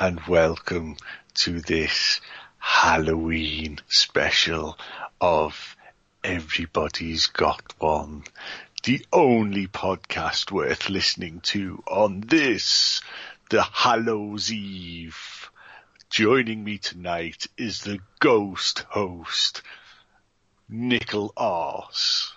and 0.00 0.18
welcome 0.26 0.96
to 1.34 1.60
this 1.60 2.22
Halloween 2.56 3.78
special 3.88 4.78
of 5.20 5.76
Everybody's 6.24 7.26
Got 7.26 7.74
One, 7.78 8.24
the 8.84 9.04
only 9.12 9.66
podcast 9.66 10.50
worth 10.50 10.88
listening 10.88 11.40
to 11.42 11.82
on 11.86 12.22
this, 12.22 13.02
the 13.50 13.62
Hallows 13.62 14.50
Eve. 14.50 15.50
Joining 16.08 16.64
me 16.64 16.78
tonight 16.78 17.46
is 17.58 17.82
the 17.82 17.98
ghost 18.20 18.86
host, 18.88 19.60
Nickel 20.66 21.30
Arse. 21.36 22.32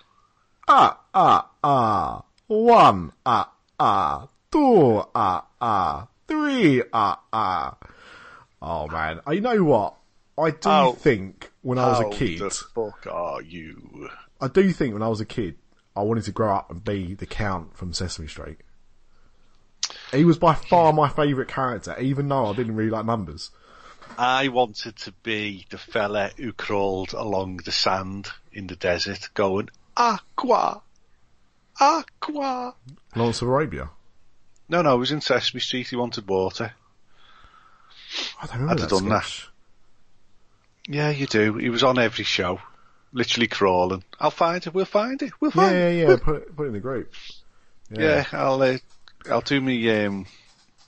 Ah, 0.68 1.00
ah, 1.14 1.48
ah. 1.64 2.24
One, 2.46 3.12
ah, 3.24 3.50
ah. 3.80 4.28
Two, 4.52 5.02
ah, 5.14 5.46
ah. 5.62 6.08
Three, 6.26 6.82
ah, 6.92 7.20
ah. 7.32 7.76
Oh 8.62 8.88
man, 8.88 9.20
I 9.26 9.38
know 9.40 9.62
what? 9.64 9.94
I 10.38 10.50
do 10.50 10.68
How- 10.68 10.92
think 10.92 11.52
when 11.62 11.78
I 11.78 11.88
was 11.88 12.00
a 12.00 12.10
kid, 12.16 12.40
the 12.40 12.50
fuck 12.50 13.06
are 13.10 13.42
you? 13.42 14.08
I 14.40 14.48
do 14.48 14.72
think 14.72 14.94
when 14.94 15.02
I 15.02 15.08
was 15.08 15.20
a 15.20 15.26
kid, 15.26 15.56
I 15.96 16.02
wanted 16.02 16.24
to 16.24 16.32
grow 16.32 16.54
up 16.54 16.70
and 16.70 16.82
be 16.82 17.14
the 17.14 17.26
Count 17.26 17.76
from 17.76 17.92
Sesame 17.92 18.26
Street. 18.28 18.58
He 20.10 20.24
was 20.24 20.38
by 20.38 20.54
far 20.54 20.92
my 20.92 21.08
favourite 21.08 21.48
character, 21.48 21.96
even 22.00 22.28
though 22.28 22.46
I 22.46 22.54
didn't 22.54 22.74
really 22.74 22.90
like 22.90 23.04
numbers. 23.06 23.50
I 24.18 24.48
wanted 24.48 24.96
to 24.96 25.12
be 25.22 25.66
the 25.70 25.78
fella 25.78 26.30
who 26.36 26.52
crawled 26.52 27.12
along 27.12 27.58
the 27.58 27.72
sand 27.72 28.28
in 28.52 28.66
the 28.66 28.76
desert 28.76 29.28
going, 29.34 29.70
Aqua! 29.96 30.82
Aqua! 31.80 32.74
Lawrence 33.16 33.42
of 33.42 33.48
Arabia. 33.48 33.90
No, 34.68 34.82
no, 34.82 34.94
it 34.94 34.98
was 34.98 35.12
in 35.12 35.20
Sesame 35.20 35.60
Street, 35.60 35.88
he 35.88 35.96
wanted 35.96 36.26
water. 36.26 36.72
I 38.40 38.46
don't 38.46 38.60
remember 38.60 38.72
I'd 38.72 38.80
have 38.80 38.90
done 38.90 39.08
that. 39.10 39.42
Yeah, 40.88 41.10
you 41.10 41.26
do. 41.26 41.54
He 41.56 41.70
was 41.70 41.82
on 41.82 41.98
every 41.98 42.24
show. 42.24 42.60
Literally 43.12 43.46
crawling. 43.46 44.02
I'll 44.18 44.30
find 44.30 44.66
it, 44.66 44.74
we'll 44.74 44.84
find 44.86 45.22
it, 45.22 45.32
we'll 45.40 45.52
Yeah, 45.54 45.62
find 45.62 45.74
yeah, 45.76 45.88
it. 45.88 46.08
yeah. 46.08 46.16
Put 46.16 46.36
it, 46.36 46.56
put 46.56 46.64
it 46.64 46.66
in 46.68 46.72
the 46.72 46.80
group. 46.80 47.12
Yeah, 47.90 48.24
I'll, 48.32 48.60
uh, 48.62 48.78
I'll 49.30 49.40
do 49.40 49.60
me, 49.60 50.04
um, 50.04 50.26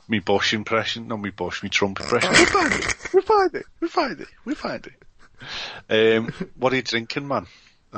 me 0.09 0.19
Bush 0.19 0.55
impression, 0.55 1.09
not 1.09 1.21
me 1.21 1.31
Bush, 1.31 1.63
me 1.63 1.69
Trump 1.69 2.01
impression. 2.01 2.31
we'll 2.33 2.47
find 2.47 2.73
it, 2.73 2.95
we'll 3.13 3.23
find 3.23 3.55
it, 3.55 3.67
we'll 3.81 3.91
find 3.91 4.21
it, 4.21 4.29
we'll 4.45 4.55
find 4.57 4.87
it. 4.87 6.17
Um, 6.19 6.33
what 6.57 6.73
are 6.73 6.77
you 6.77 6.83
drinking, 6.83 7.29
man? 7.29 7.47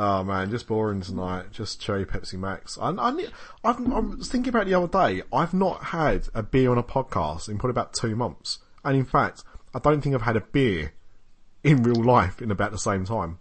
Oh 0.00 0.22
man, 0.22 0.48
just 0.48 0.68
boring 0.68 1.00
tonight. 1.00 1.46
Just 1.50 1.80
cherry 1.80 2.06
Pepsi 2.06 2.38
Max. 2.38 2.78
I, 2.80 2.90
I, 2.90 3.10
I've, 3.64 3.92
I 3.92 3.98
was 3.98 4.28
thinking 4.28 4.50
about 4.50 4.66
the 4.66 4.74
other 4.74 4.86
day. 4.86 5.22
I've 5.32 5.52
not 5.52 5.86
had 5.86 6.28
a 6.34 6.42
beer 6.44 6.70
on 6.70 6.78
a 6.78 6.84
podcast 6.84 7.48
in 7.48 7.58
probably 7.58 7.72
about 7.72 7.94
two 7.94 8.14
months. 8.14 8.60
And 8.84 8.96
in 8.96 9.04
fact, 9.04 9.42
I 9.74 9.80
don't 9.80 10.00
think 10.00 10.14
I've 10.14 10.22
had 10.22 10.36
a 10.36 10.40
beer 10.40 10.92
in 11.64 11.82
real 11.82 12.00
life 12.00 12.40
in 12.40 12.52
about 12.52 12.70
the 12.70 12.78
same 12.78 13.06
time. 13.06 13.40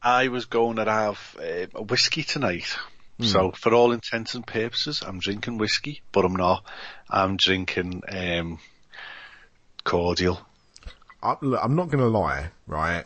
I 0.00 0.28
was 0.28 0.44
going 0.44 0.76
to 0.76 0.84
have 0.84 1.36
uh, 1.40 1.66
a 1.74 1.82
whiskey 1.82 2.22
tonight. 2.22 2.76
So 3.18 3.50
for 3.50 3.74
all 3.74 3.90
intents 3.90 4.36
and 4.36 4.46
purposes, 4.46 5.02
I'm 5.04 5.18
drinking 5.18 5.58
whiskey, 5.58 6.02
but 6.12 6.24
I'm 6.24 6.36
not. 6.36 6.64
I'm 7.10 7.36
drinking 7.36 8.02
um, 8.08 8.60
cordial. 9.82 10.38
I, 11.20 11.34
look, 11.40 11.58
I'm 11.60 11.74
not 11.74 11.88
going 11.88 12.04
to 12.04 12.06
lie, 12.06 12.50
right? 12.68 13.04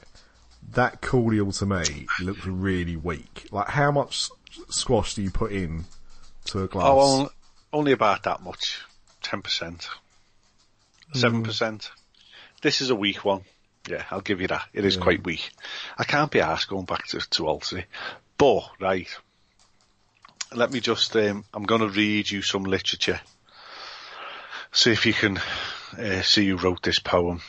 That 0.73 1.01
cordial 1.01 1.53
to 1.53 1.67
me 1.67 2.07
looks 2.21 2.47
really 2.47 2.97
weak. 2.97 3.49
Like, 3.51 3.69
how 3.69 3.91
much 3.91 4.29
squash 4.69 5.15
do 5.15 5.23
you 5.23 5.31
put 5.31 5.53
in 5.53 5.85
to 6.47 6.63
a 6.63 6.69
glass? 6.69 6.87
Oh, 6.89 7.31
only, 7.73 7.93
about 7.93 8.23
that 8.25 8.43
much. 8.43 8.81
10%. 9.23 9.89
7%. 11.15 11.91
This 12.63 12.81
is 12.81 12.91
a 12.91 12.95
weak 12.95 13.25
one. 13.25 13.43
Yeah, 13.89 14.05
I'll 14.11 14.21
give 14.21 14.41
you 14.41 14.49
that. 14.49 14.67
It 14.73 14.85
is 14.85 14.97
quite 14.97 15.25
weak. 15.25 15.51
I 15.99 16.05
can't 16.05 16.31
be 16.31 16.41
asked 16.41 16.69
going 16.69 16.85
back 16.85 17.07
to, 17.09 17.19
to 17.19 17.47
Alternate. 17.47 17.87
But, 18.37 18.65
right. 18.79 19.09
Let 20.55 20.71
me 20.71 20.81
just, 20.81 21.17
um, 21.17 21.45
I'm 21.55 21.65
going 21.65 21.81
to 21.81 21.89
read 21.89 22.31
you 22.31 22.43
some 22.43 22.65
literature. 22.65 23.21
See 24.73 24.93
if 24.93 25.07
you 25.07 25.13
can 25.13 25.39
uh, 25.99 26.23
see 26.23 26.49
who 26.49 26.57
wrote 26.57 26.83
this 26.83 26.99
poem. 26.99 27.41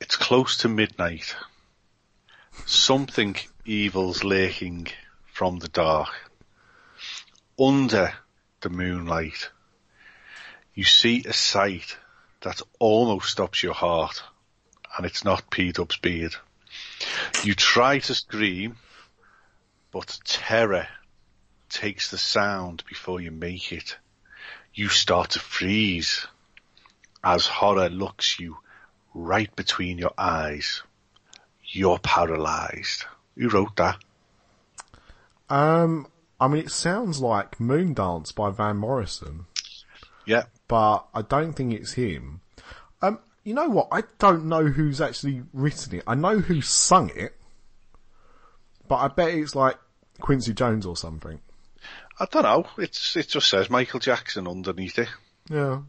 It's 0.00 0.16
close 0.16 0.58
to 0.58 0.68
midnight. 0.68 1.34
Something 2.64 3.36
evil's 3.64 4.24
lurking 4.24 4.88
from 5.32 5.58
the 5.58 5.68
dark. 5.68 6.08
Under 7.58 8.12
the 8.60 8.70
moonlight, 8.70 9.50
you 10.74 10.84
see 10.84 11.24
a 11.24 11.32
sight 11.32 11.96
that 12.42 12.62
almost 12.78 13.30
stops 13.30 13.62
your 13.62 13.74
heart, 13.74 14.22
and 14.96 15.06
it's 15.06 15.24
not 15.24 15.50
P-Dub's 15.50 15.96
beard. 15.96 16.34
You 17.44 17.54
try 17.54 17.98
to 17.98 18.14
scream, 18.14 18.76
but 19.90 20.18
terror 20.24 20.88
takes 21.68 22.10
the 22.10 22.18
sound 22.18 22.84
before 22.88 23.20
you 23.20 23.30
make 23.30 23.72
it. 23.72 23.96
You 24.74 24.88
start 24.88 25.30
to 25.30 25.38
freeze 25.38 26.26
as 27.24 27.46
horror 27.46 27.88
looks 27.88 28.38
you 28.38 28.58
right 29.14 29.54
between 29.56 29.98
your 29.98 30.12
eyes. 30.18 30.82
You're 31.76 31.98
paralyzed. 31.98 33.04
Who 33.36 33.48
wrote 33.48 33.76
that? 33.76 33.98
Um, 35.48 36.06
I 36.40 36.48
mean, 36.48 36.62
it 36.64 36.70
sounds 36.70 37.20
like 37.20 37.58
Moondance 37.58 38.34
by 38.34 38.50
Van 38.50 38.76
Morrison. 38.76 39.46
Yeah. 40.24 40.44
but 40.66 41.06
I 41.14 41.22
don't 41.22 41.52
think 41.52 41.72
it's 41.72 41.92
him. 41.92 42.40
Um, 43.00 43.20
you 43.44 43.54
know 43.54 43.68
what? 43.68 43.88
I 43.92 44.02
don't 44.18 44.46
know 44.46 44.64
who's 44.66 45.00
actually 45.00 45.42
written 45.52 45.98
it. 45.98 46.04
I 46.06 46.16
know 46.16 46.40
who 46.40 46.60
sung 46.62 47.10
it, 47.14 47.36
but 48.88 48.96
I 48.96 49.06
bet 49.08 49.34
it's 49.34 49.54
like 49.54 49.76
Quincy 50.20 50.52
Jones 50.52 50.84
or 50.84 50.96
something. 50.96 51.40
I 52.18 52.26
don't 52.28 52.42
know. 52.42 52.66
It's 52.78 53.14
it 53.14 53.28
just 53.28 53.48
says 53.48 53.70
Michael 53.70 54.00
Jackson 54.00 54.48
underneath 54.48 54.98
it. 54.98 55.08
Yeah, 55.48 55.82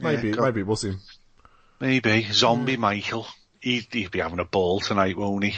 maybe 0.00 0.30
go- 0.30 0.42
maybe 0.42 0.60
it 0.60 0.66
was 0.66 0.84
him. 0.84 1.00
Maybe 1.78 2.22
Zombie 2.32 2.78
Michael. 2.78 3.26
He'd, 3.66 3.88
he'd 3.90 4.12
be 4.12 4.20
having 4.20 4.38
a 4.38 4.44
ball 4.44 4.78
tonight, 4.78 5.16
won't 5.16 5.42
he? 5.42 5.56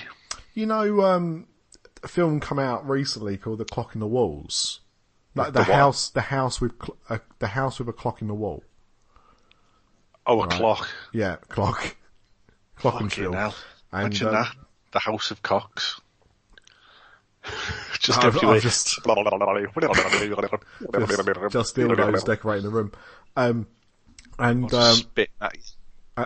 You 0.54 0.64
know, 0.64 1.02
um, 1.02 1.46
a 2.02 2.08
film 2.08 2.40
come 2.40 2.58
out 2.58 2.88
recently 2.88 3.36
called 3.36 3.58
The 3.58 3.66
Clock 3.66 3.94
in 3.94 4.00
the 4.00 4.06
Walls. 4.06 4.80
Like 5.34 5.52
the, 5.52 5.58
The 5.58 5.64
house, 5.64 6.08
the 6.08 6.22
house 6.22 6.58
with 6.58 6.72
cl- 6.82 6.96
uh, 7.10 7.18
the 7.38 7.48
house 7.48 7.78
with 7.78 7.86
a 7.90 7.92
clock 7.92 8.22
in 8.22 8.28
the 8.28 8.34
wall. 8.34 8.64
Oh, 10.26 10.42
a 10.42 10.46
clock. 10.48 10.88
Yeah, 11.12 11.36
clock, 11.50 11.96
clock 12.76 13.00
and 13.02 13.10
Fucking 13.12 13.24
chill. 13.24 13.32
hell. 13.34 13.54
And, 13.92 14.06
Imagine 14.06 14.28
um, 14.28 14.32
that. 14.34 14.54
The 14.92 14.98
House 15.00 15.30
of 15.30 15.42
Cocks. 15.42 16.00
just 18.00 18.24
I've- 18.24 18.38
I've 18.46 18.62
just- 18.62 18.98
Just, 21.50 21.74
just 22.12 22.26
decorating 22.26 22.64
the 22.64 22.70
room. 22.70 22.92
Um, 23.36 23.66
and 24.38 24.72
um, 24.72 24.94
Spit 24.96 25.28
at 25.42 25.54
you. 25.56 25.60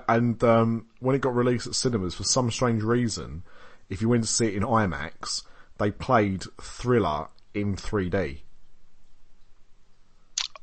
And 0.09 0.43
um, 0.45 0.87
when 1.01 1.15
it 1.15 1.21
got 1.21 1.35
released 1.35 1.67
at 1.67 1.75
cinemas, 1.75 2.15
for 2.15 2.25
some 2.25 2.51
strange 2.51 2.83
reason, 2.83 3.43
if 3.89 4.01
you 4.01 4.09
went 4.09 4.25
to 4.25 4.29
see 4.29 4.47
it 4.47 4.55
in 4.55 4.63
IMAX, 4.63 5.43
they 5.79 5.91
played 5.91 6.45
Thriller 6.61 7.29
in 7.55 7.77
3D. 7.77 8.39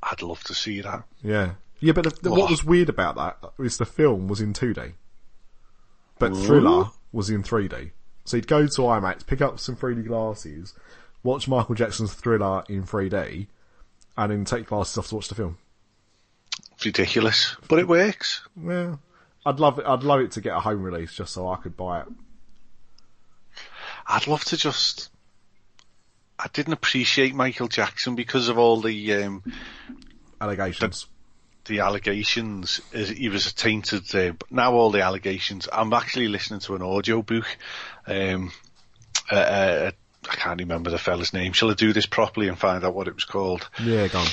I'd 0.02 0.22
love 0.22 0.44
to 0.46 0.54
see 0.54 0.82
that. 0.82 1.04
Yeah, 1.22 1.54
yeah. 1.80 1.92
But 1.92 2.06
the, 2.06 2.10
the, 2.22 2.32
what 2.32 2.50
was 2.50 2.64
weird 2.64 2.90
about 2.90 3.16
that 3.16 3.52
is 3.60 3.78
the 3.78 3.86
film 3.86 4.28
was 4.28 4.42
in 4.42 4.54
2D, 4.54 4.94
but 6.18 6.36
Thriller 6.36 6.90
was 7.12 7.30
in 7.30 7.44
3D. 7.44 7.92
So 8.24 8.38
you'd 8.38 8.48
go 8.48 8.66
to 8.66 8.82
IMAX, 8.82 9.26
pick 9.26 9.42
up 9.42 9.60
some 9.60 9.76
3D 9.76 10.08
glasses, 10.08 10.74
watch 11.24 11.48
Michael 11.48 11.76
Jackson's 11.76 12.14
Thriller 12.14 12.64
in 12.70 12.84
3D, 12.84 13.48
and 14.18 14.32
then 14.32 14.46
take 14.46 14.68
glasses 14.68 14.98
off 14.98 15.10
to 15.10 15.16
watch 15.16 15.28
the 15.28 15.36
film. 15.36 15.58
It's 16.74 16.86
ridiculous. 16.86 17.56
But 17.68 17.80
it 17.80 17.88
works. 17.88 18.42
Yeah, 18.62 18.96
I'd 19.46 19.60
love 19.60 19.80
it. 19.80 19.86
I'd 19.86 20.04
love 20.04 20.20
it 20.22 20.32
to 20.34 20.42
get 20.42 20.56
a 20.56 20.60
home 20.60 20.84
release 20.84 21.14
just 21.14 21.34
so 21.34 21.48
I 21.50 21.56
could 21.58 21.78
buy 21.78 22.02
it. 22.02 22.08
I'd 24.08 24.28
love 24.28 24.44
to 24.46 24.58
just. 24.58 25.10
I 26.38 26.48
didn't 26.54 26.74
appreciate 26.74 27.36
Michael 27.36 27.68
Jackson 27.68 28.16
because 28.16 28.48
of 28.48 28.58
all 28.58 28.80
the 28.82 29.14
um, 29.14 29.44
Allegations. 30.42 31.06
the 31.66 31.80
allegations. 31.80 32.80
Is 32.94 33.10
he 33.10 33.30
was 33.30 33.48
a 33.48 33.54
tainted. 33.54 34.04
Uh, 34.16 34.32
but 34.34 34.52
now 34.52 34.74
all 34.74 34.92
the 34.92 35.02
allegations. 35.02 35.68
I'm 35.72 35.94
actually 35.94 36.28
listening 36.28 36.62
to 36.62 36.76
an 36.76 36.82
audio 36.82 37.22
book. 37.22 37.46
Um, 38.08 38.52
uh, 39.32 39.36
uh, 39.36 39.92
I 40.30 40.36
can't 40.36 40.60
remember 40.60 40.90
the 40.92 40.98
fella's 40.98 41.34
name. 41.34 41.54
Shall 41.54 41.72
I 41.72 41.74
do 41.76 41.94
this 41.94 42.06
properly 42.06 42.48
and 42.48 42.58
find 42.58 42.84
out 42.84 42.94
what 42.96 43.08
it 43.08 43.16
was 43.16 43.26
called? 43.26 43.70
yeah, 43.82 44.08
go 44.08 44.20
on. 44.20 44.28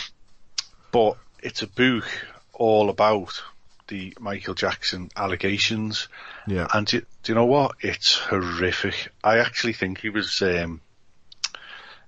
But 0.93 1.17
it's 1.43 1.63
a 1.63 1.67
book 1.67 2.05
all 2.53 2.89
about 2.91 3.43
the 3.89 4.15
Michael 4.21 4.55
Jackson 4.55 5.11
allegations. 5.17 6.09
Yeah. 6.47 6.67
And 6.73 6.87
do, 6.87 7.01
do 7.01 7.33
you 7.33 7.35
know 7.35 7.45
what? 7.47 7.73
It's 7.81 8.17
horrific. 8.17 9.13
I 9.23 9.39
actually 9.39 9.73
think 9.75 10.01
he 10.01 10.11
was 10.11 10.41
um, 10.43 10.81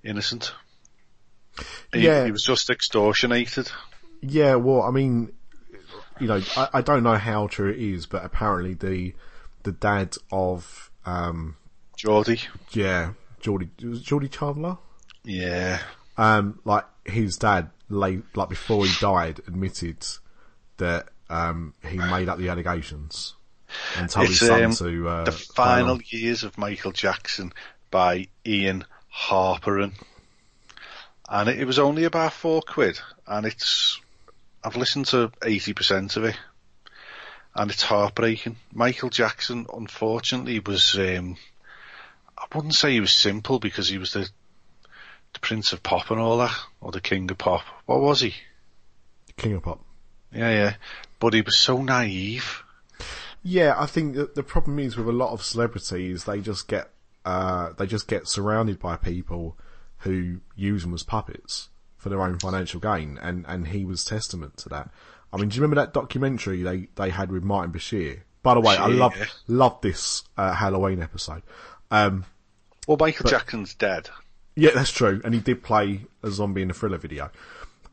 innocent. 0.04 0.52
He, 1.92 2.00
Yeah. 2.00 2.24
he 2.24 2.30
was 2.32 2.42
just 2.44 2.68
extortionated. 2.68 3.70
Yeah, 4.20 4.56
well, 4.56 4.82
I 4.82 4.90
mean, 4.90 5.32
you 6.20 6.26
know, 6.26 6.40
I, 6.56 6.68
I 6.74 6.80
don't 6.82 7.02
know 7.02 7.16
how 7.16 7.46
true 7.46 7.70
it 7.70 7.78
is, 7.78 8.06
but 8.06 8.24
apparently 8.24 8.74
the 8.74 9.14
the 9.64 9.72
dad 9.72 10.16
of 10.32 10.90
um, 11.04 11.56
Jordie. 11.96 12.40
yeah, 12.72 13.12
Jordie 13.40 13.68
Jordie 14.02 14.28
Chandler, 14.28 14.78
Yeah. 15.24 15.80
um, 16.16 16.58
like 16.64 16.84
his 17.04 17.36
dad, 17.36 17.70
late, 17.88 18.22
like 18.34 18.48
before 18.48 18.84
he 18.86 18.92
died, 19.00 19.40
admitted 19.46 20.04
that 20.78 21.08
um, 21.30 21.74
he 21.86 21.98
made 21.98 22.28
up 22.28 22.38
the 22.38 22.48
allegations 22.48 23.34
and 23.96 24.08
told 24.08 24.28
It's 24.28 24.40
his 24.40 24.48
son 24.48 24.64
um, 24.64 24.72
to 24.72 25.08
uh, 25.08 25.24
the 25.24 25.32
final 25.32 26.00
years 26.02 26.44
of 26.44 26.58
Michael 26.58 26.92
Jackson 26.92 27.52
by 27.90 28.28
Ian 28.46 28.84
Halperin, 29.14 29.92
and 31.28 31.48
it, 31.48 31.60
it 31.60 31.64
was 31.66 31.78
only 31.78 32.04
about 32.04 32.32
four 32.32 32.62
quid. 32.62 32.98
And 33.26 33.46
it's 33.46 34.00
I've 34.64 34.76
listened 34.76 35.06
to 35.06 35.32
eighty 35.44 35.74
percent 35.74 36.16
of 36.16 36.24
it, 36.24 36.38
and 37.54 37.70
it's 37.70 37.82
heartbreaking. 37.82 38.56
Michael 38.72 39.10
Jackson, 39.10 39.66
unfortunately, 39.72 40.60
was 40.60 40.96
um, 40.98 41.36
I 42.36 42.44
wouldn't 42.54 42.74
say 42.74 42.92
he 42.92 43.00
was 43.00 43.12
simple 43.12 43.58
because 43.58 43.88
he 43.88 43.98
was 43.98 44.12
the 44.12 44.28
the 45.34 45.40
Prince 45.40 45.74
of 45.74 45.82
Pop 45.82 46.10
and 46.10 46.20
all 46.20 46.38
that, 46.38 46.56
or 46.80 46.90
the 46.90 47.00
King 47.00 47.30
of 47.30 47.36
Pop. 47.38 47.62
What 47.84 48.00
was 48.00 48.20
he? 48.20 48.34
King 49.36 49.54
of 49.54 49.62
Pop. 49.62 49.80
Yeah, 50.32 50.50
yeah. 50.50 50.74
But 51.20 51.34
he 51.34 51.40
was 51.40 51.58
so 51.58 51.82
naive. 51.82 52.62
Yeah, 53.42 53.74
I 53.76 53.86
think 53.86 54.16
that 54.16 54.34
the 54.34 54.42
problem 54.42 54.78
is 54.78 54.96
with 54.96 55.08
a 55.08 55.12
lot 55.12 55.32
of 55.32 55.42
celebrities, 55.42 56.24
they 56.24 56.40
just 56.40 56.68
get 56.68 56.90
uh, 57.24 57.72
they 57.76 57.86
just 57.86 58.08
get 58.08 58.28
surrounded 58.28 58.78
by 58.78 58.96
people 58.96 59.56
who 59.98 60.40
use 60.56 60.82
them 60.82 60.94
as 60.94 61.02
puppets 61.02 61.68
for 61.96 62.08
their 62.08 62.22
own 62.22 62.38
financial 62.38 62.80
gain, 62.80 63.18
and, 63.20 63.44
and 63.48 63.68
he 63.68 63.84
was 63.84 64.04
testament 64.04 64.56
to 64.58 64.68
that. 64.68 64.90
I 65.32 65.36
mean, 65.36 65.48
do 65.48 65.56
you 65.56 65.62
remember 65.62 65.82
that 65.82 65.92
documentary 65.92 66.62
they, 66.62 66.88
they 66.94 67.10
had 67.10 67.30
with 67.30 67.42
Martin 67.42 67.72
Bashir? 67.72 68.20
By 68.42 68.54
the 68.54 68.60
way, 68.60 68.76
I 68.76 68.86
love 68.86 69.16
yeah. 69.16 69.26
love 69.46 69.80
this 69.82 70.24
uh, 70.36 70.54
Halloween 70.54 71.02
episode. 71.02 71.42
Um, 71.90 72.24
Well, 72.86 72.96
Michael 72.98 73.28
Jackson's 73.28 73.74
dead. 73.74 74.08
yeah, 74.54 74.70
that's 74.74 74.92
true, 74.92 75.20
and 75.24 75.34
he 75.34 75.40
did 75.40 75.62
play 75.62 76.06
a 76.22 76.30
zombie 76.30 76.62
in 76.62 76.68
the 76.68 76.74
Thriller 76.74 76.98
video. 76.98 77.30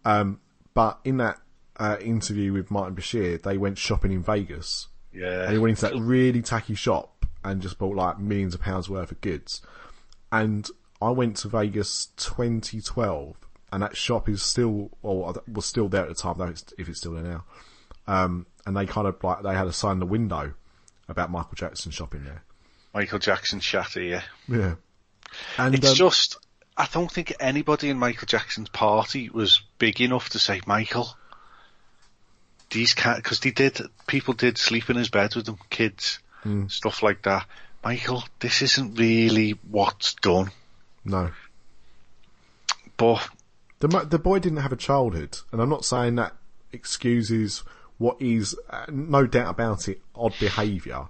Um, 0.06 0.40
but 0.74 1.00
in 1.04 1.18
that 1.18 1.40
uh, 1.77 1.98
interview 2.01 2.54
with 2.54 2.72
Martin 2.72 2.95
Bashir, 2.95 3.42
they 3.42 3.57
went 3.57 3.77
shopping 3.77 4.12
in 4.12 4.24
Vegas. 4.24 4.88
Yeah. 5.13 5.44
And 5.44 5.54
he 5.54 5.60
went 5.60 5.72
into 5.72 5.94
that 5.94 6.00
really 6.00 6.42
tacky 6.42 6.75
shop 6.75 7.25
and 7.44 7.62
just 7.62 7.77
bought 7.77 7.95
like 7.95 8.19
millions 8.19 8.56
of 8.56 8.62
pounds 8.62 8.89
worth 8.89 9.12
of 9.12 9.22
goods. 9.22 9.62
And 10.31 10.68
I 11.01 11.12
went 11.12 11.38
to 11.38 11.48
Vegas 11.48 12.07
2012 12.18 13.36
and 13.72 13.83
that 13.83 13.95
shop 13.95 14.30
is 14.30 14.42
still, 14.42 14.92
or 15.01 15.33
was 15.51 15.66
still 15.66 15.89
there 15.89 16.04
at 16.04 16.10
the 16.10 16.16
time, 16.16 16.36
though 16.38 16.45
it's, 16.45 16.66
if 16.77 16.89
it's 16.89 17.00
still 17.00 17.13
there 17.13 17.24
now. 17.24 17.45
Um, 18.07 18.45
and 18.66 18.75
they 18.75 18.86
kind 18.86 19.07
of 19.07 19.22
like, 19.24 19.44
they 19.44 19.54
had 19.54 19.68
a 19.68 19.74
sign 19.74 19.94
in 19.94 20.00
the 20.00 20.06
window 20.06 20.54
about 21.07 21.31
Michael 21.31 21.56
Jackson 21.56 21.92
shopping 21.92 22.24
there. 22.24 22.44
Michael 22.94 23.19
Jackson 23.19 23.60
shatter, 23.60 24.01
yeah. 24.01 24.22
Yeah. 24.48 24.75
And, 25.57 25.75
It's 25.75 25.89
um, 25.89 25.95
just, 25.95 26.38
I 26.77 26.88
don't 26.92 27.12
think 27.12 27.33
anybody 27.39 27.89
in 27.89 27.98
Michael 27.98 28.25
Jackson's 28.25 28.69
party 28.69 29.30
was 29.30 29.62
big 29.77 30.01
enough 30.01 30.30
to 30.30 30.39
say, 30.39 30.62
Michael, 30.66 31.10
these 32.75 32.94
can't, 32.94 33.18
because 33.18 33.39
they 33.39 33.50
did, 33.51 33.80
people 34.06 34.33
did 34.36 34.57
sleep 34.60 34.89
in 34.92 34.98
his 34.98 35.10
bed 35.10 35.33
with 35.36 35.48
him, 35.48 35.57
kids, 35.72 36.19
Hmm. 36.44 36.68
stuff 36.68 37.01
like 37.01 37.24
that. 37.24 37.48
Michael, 37.83 38.24
this 38.39 38.62
isn't 38.62 39.00
really 39.00 39.51
what's 39.69 40.13
done. 40.16 40.51
no. 41.04 41.31
But, 42.98 43.27
The 43.80 43.88
the 44.10 44.19
boy 44.19 44.39
didn't 44.39 44.60
have 44.60 44.72
a 44.72 44.77
childhood, 44.77 45.38
and 45.51 45.62
I'm 45.62 45.69
not 45.69 45.83
saying 45.86 46.16
that 46.16 46.33
excuses 46.72 47.63
what 47.98 48.22
is 48.22 48.56
uh, 48.69 48.86
no 48.89 49.25
doubt 49.27 49.50
about 49.50 49.88
it 49.89 50.01
odd 50.16 50.33
behaviour, 50.39 51.07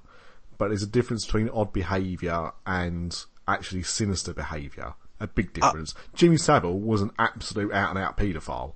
but 0.57 0.69
there's 0.69 0.83
a 0.83 0.87
difference 0.87 1.25
between 1.25 1.49
odd 1.49 1.71
behaviour 1.73 2.51
and 2.65 3.15
actually 3.47 3.83
sinister 3.83 4.33
behaviour. 4.33 4.93
A 5.19 5.27
big 5.27 5.53
difference. 5.53 5.93
Jimmy 6.13 6.37
Savile 6.37 6.77
was 6.79 7.01
an 7.01 7.11
absolute 7.19 7.71
out 7.71 7.89
and 7.91 7.99
out 7.99 8.17
paedophile. 8.17 8.73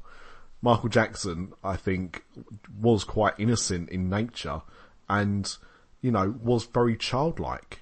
Michael 0.62 0.90
Jackson, 0.90 1.54
I 1.64 1.76
think, 1.76 2.24
was 2.80 3.04
quite 3.04 3.34
innocent 3.38 3.90
in 3.90 4.10
nature, 4.10 4.62
and 5.08 5.56
you 6.02 6.12
know 6.12 6.36
was 6.42 6.66
very 6.66 6.98
childlike. 6.98 7.82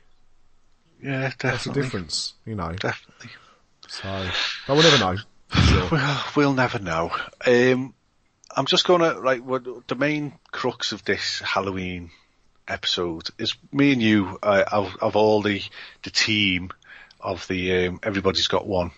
yeah, 1.01 1.29
definitely. 1.29 1.49
That's 1.49 1.63
the 1.65 1.73
difference, 1.73 2.33
you 2.45 2.55
know. 2.55 2.73
Definitely. 2.73 3.31
So, 3.87 4.29
but 4.67 4.73
we'll 4.75 4.83
never 4.83 4.99
know. 4.99 5.17
Sure. 5.53 5.87
Well, 5.91 6.23
we'll 6.35 6.53
never 6.53 6.79
know. 6.79 7.11
Um, 7.45 7.93
I'm 8.55 8.65
just 8.65 8.85
gonna 8.85 9.13
like 9.13 9.41
what 9.43 9.87
the 9.87 9.95
main 9.95 10.33
crux 10.51 10.91
of 10.91 11.05
this 11.05 11.39
Halloween 11.39 12.11
episode 12.67 13.29
is 13.37 13.55
me 13.71 13.93
and 13.93 14.01
you 14.01 14.37
uh, 14.43 14.63
of, 14.71 14.95
of 15.01 15.15
all 15.15 15.41
the 15.41 15.61
the 16.03 16.09
team 16.09 16.71
of 17.21 17.47
the 17.47 17.87
um, 17.87 17.99
everybody's 18.03 18.47
got 18.47 18.67
one 18.67 18.91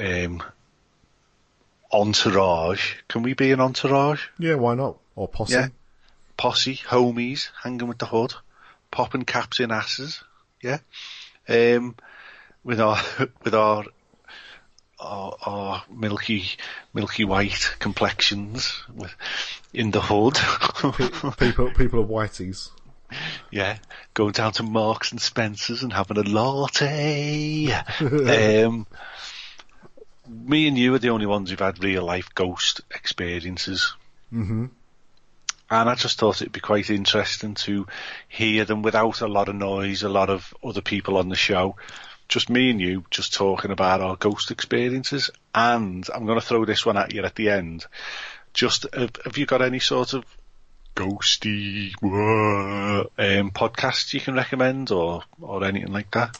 um, 0.00 0.42
entourage. 1.96 2.94
Can 3.08 3.22
we 3.22 3.34
be 3.34 3.52
an 3.52 3.60
entourage? 3.60 4.22
Yeah, 4.38 4.54
why 4.54 4.74
not? 4.74 4.98
Or 5.14 5.28
posse? 5.28 5.54
Yeah. 5.54 5.68
Posse, 6.36 6.76
homies, 6.76 7.48
hanging 7.62 7.88
with 7.88 7.98
the 7.98 8.06
hood, 8.06 8.34
popping 8.90 9.24
caps 9.24 9.60
in 9.60 9.72
asses. 9.72 10.22
Yeah. 10.62 10.78
Um, 11.48 11.96
with 12.62 12.80
our 12.80 13.00
with 13.42 13.54
our 13.54 13.84
our, 14.98 15.36
our 15.42 15.84
milky 15.90 16.44
milky 16.92 17.24
white 17.24 17.76
complexions 17.78 18.82
with 18.94 19.14
in 19.72 19.90
the 19.90 20.00
hood. 20.00 20.34
People, 21.38 21.70
people 21.72 22.00
are 22.00 22.06
whiteys. 22.06 22.70
yeah, 23.50 23.78
going 24.14 24.32
down 24.32 24.52
to 24.52 24.62
Marks 24.62 25.12
and 25.12 25.20
Spencers 25.20 25.82
and 25.82 25.92
having 25.92 26.18
a 26.18 26.22
latte. 26.22 27.72
um, 28.00 28.86
me 30.28 30.68
and 30.68 30.78
you 30.78 30.94
are 30.94 30.98
the 30.98 31.10
only 31.10 31.26
ones 31.26 31.50
who've 31.50 31.58
had 31.58 31.82
real 31.82 32.04
life 32.04 32.34
ghost 32.34 32.80
experiences. 32.94 33.94
hmm 34.30 34.66
And 35.70 35.88
I 35.88 35.94
just 35.94 36.18
thought 36.18 36.40
it'd 36.40 36.52
be 36.52 36.60
quite 36.60 36.90
interesting 36.90 37.54
to 37.54 37.86
hear 38.28 38.64
them 38.64 38.82
without 38.82 39.20
a 39.20 39.28
lot 39.28 39.48
of 39.48 39.56
noise, 39.56 40.02
a 40.02 40.08
lot 40.08 40.30
of 40.30 40.54
other 40.62 40.82
people 40.82 41.16
on 41.16 41.28
the 41.28 41.36
show. 41.36 41.76
Just 42.28 42.50
me 42.50 42.70
and 42.70 42.80
you, 42.80 43.04
just 43.10 43.34
talking 43.34 43.70
about 43.70 44.00
our 44.00 44.16
ghost 44.16 44.50
experiences. 44.50 45.30
And 45.54 46.06
I'm 46.12 46.26
going 46.26 46.40
to 46.40 46.46
throw 46.46 46.64
this 46.64 46.84
one 46.84 46.96
at 46.96 47.14
you 47.14 47.22
at 47.22 47.36
the 47.36 47.50
end. 47.50 47.86
Just, 48.52 48.86
have, 48.92 49.10
have 49.24 49.38
you 49.38 49.46
got 49.46 49.62
any 49.62 49.78
sort 49.78 50.12
of 50.12 50.24
ghosty 50.96 51.92
um, 52.02 53.50
podcasts 53.50 54.12
you 54.12 54.20
can 54.20 54.34
recommend 54.34 54.90
or, 54.90 55.22
or 55.40 55.62
anything 55.62 55.92
like 55.92 56.10
that? 56.12 56.38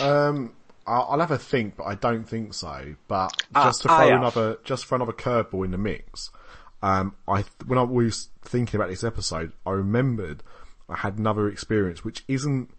Um, 0.00 0.52
I'll, 0.86 1.06
I'll 1.10 1.20
have 1.20 1.30
a 1.30 1.38
think, 1.38 1.76
but 1.76 1.84
I 1.84 1.94
don't 1.94 2.24
think 2.24 2.54
so. 2.54 2.94
But 3.08 3.32
Ah, 3.54 3.64
just 3.66 3.82
to 3.82 3.92
I 3.92 3.96
throw 3.96 4.08
have. 4.10 4.20
another, 4.20 4.58
just 4.64 4.84
for 4.86 4.94
another 4.96 5.12
curveball 5.12 5.64
in 5.64 5.70
the 5.70 5.78
mix, 5.78 6.30
um, 6.82 7.14
I 7.26 7.44
when 7.66 7.78
I 7.78 7.82
was 7.82 8.28
thinking 8.42 8.78
about 8.78 8.90
this 8.90 9.04
episode, 9.04 9.52
I 9.64 9.70
remembered 9.70 10.42
I 10.88 10.96
had 10.96 11.18
another 11.18 11.48
experience 11.48 12.04
which 12.04 12.24
isn't 12.28 12.70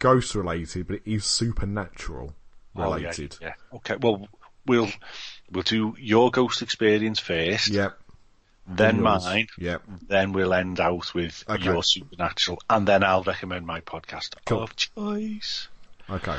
ghost 0.00 0.34
related, 0.34 0.86
but 0.88 0.96
it 0.96 1.02
is 1.04 1.24
supernatural 1.24 2.34
related. 2.74 3.36
Oh, 3.40 3.44
yeah, 3.44 3.54
yeah. 3.72 3.76
Okay. 3.76 3.96
Well, 4.00 4.26
we'll, 4.66 4.88
we'll 5.50 5.62
do 5.62 5.94
your 5.98 6.30
ghost 6.30 6.62
experience 6.62 7.20
first. 7.20 7.68
Yep. 7.68 7.96
Then 8.66 8.96
yours. 9.00 9.24
mine. 9.24 9.46
Yep. 9.58 9.82
Then 10.08 10.32
we'll 10.32 10.54
end 10.54 10.80
out 10.80 11.12
with 11.14 11.44
Okay. 11.48 11.64
your 11.64 11.82
supernatural, 11.82 12.58
and 12.68 12.86
then 12.86 13.02
I'll 13.04 13.22
recommend 13.22 13.66
my 13.66 13.80
podcast 13.80 14.34
Cool. 14.46 14.62
of 14.62 14.74
choice. 14.76 15.68
Okay. 16.08 16.36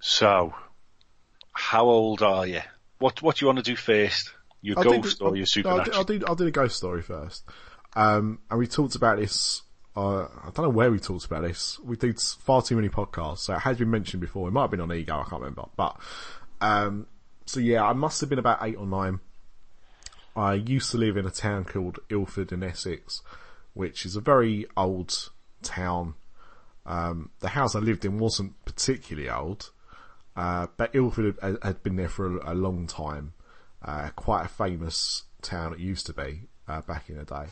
So, 0.00 0.54
how 1.52 1.86
old 1.86 2.22
are 2.22 2.46
you? 2.46 2.60
What 2.98 3.22
What 3.22 3.36
do 3.36 3.44
you 3.44 3.46
want 3.48 3.58
to 3.58 3.64
do 3.64 3.76
first? 3.76 4.32
Your 4.62 4.78
I'll 4.78 4.84
ghost 4.84 5.18
the- 5.18 5.24
or 5.24 5.36
your 5.36 5.46
supernatural? 5.46 5.84
do- 5.84 5.92
I'll 5.92 6.04
do 6.04 6.26
I'll 6.26 6.36
do 6.36 6.44
the 6.44 6.50
ghost 6.50 6.76
story 6.76 7.02
first. 7.02 7.44
Um, 7.94 8.40
and 8.50 8.58
we 8.58 8.66
talked 8.66 8.94
about 8.94 9.18
this. 9.18 9.62
Uh, 9.96 10.24
I 10.24 10.50
don't 10.54 10.58
know 10.58 10.68
where 10.68 10.90
we 10.92 11.00
talked 11.00 11.24
about 11.24 11.42
this. 11.42 11.78
We 11.80 11.96
did 11.96 12.20
far 12.20 12.62
too 12.62 12.76
many 12.76 12.88
podcasts, 12.88 13.38
so 13.38 13.54
it 13.54 13.60
has 13.60 13.78
been 13.78 13.90
mentioned 13.90 14.20
before. 14.20 14.48
It 14.48 14.52
might 14.52 14.62
have 14.62 14.70
been 14.70 14.80
on 14.80 14.92
Ego. 14.92 15.14
I 15.14 15.28
can't 15.28 15.42
remember. 15.42 15.64
But 15.76 15.96
um, 16.60 17.06
so 17.46 17.60
yeah, 17.60 17.84
I 17.84 17.92
must 17.92 18.20
have 18.20 18.30
been 18.30 18.38
about 18.38 18.58
eight 18.62 18.76
or 18.76 18.86
nine. 18.86 19.20
I 20.36 20.54
used 20.54 20.92
to 20.92 20.98
live 20.98 21.16
in 21.16 21.26
a 21.26 21.30
town 21.30 21.64
called 21.64 21.98
Ilford 22.10 22.52
in 22.52 22.62
Essex, 22.62 23.22
which 23.74 24.06
is 24.06 24.14
a 24.14 24.20
very 24.20 24.66
old 24.76 25.30
town. 25.62 26.14
Um, 26.86 27.30
the 27.40 27.48
house 27.48 27.74
I 27.74 27.80
lived 27.80 28.04
in 28.04 28.18
wasn't 28.18 28.64
particularly 28.64 29.28
old, 29.28 29.70
uh, 30.38 30.68
but 30.76 30.94
Ilford 30.94 31.36
had, 31.42 31.58
had 31.62 31.82
been 31.82 31.96
there 31.96 32.08
for 32.08 32.38
a, 32.38 32.52
a 32.52 32.54
long 32.54 32.86
time. 32.86 33.32
Uh, 33.82 34.10
quite 34.16 34.44
a 34.44 34.48
famous 34.48 35.24
town 35.42 35.72
it 35.72 35.78
used 35.80 36.06
to 36.06 36.12
be 36.12 36.42
uh, 36.68 36.80
back 36.82 37.10
in 37.10 37.16
the 37.16 37.24
day, 37.24 37.46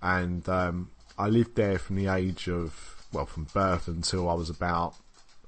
and 0.00 0.48
um, 0.48 0.90
I 1.18 1.26
lived 1.26 1.56
there 1.56 1.78
from 1.78 1.96
the 1.96 2.06
age 2.06 2.48
of 2.48 3.06
well, 3.12 3.26
from 3.26 3.44
birth 3.52 3.88
until 3.88 4.28
I 4.28 4.34
was 4.34 4.50
about 4.50 4.94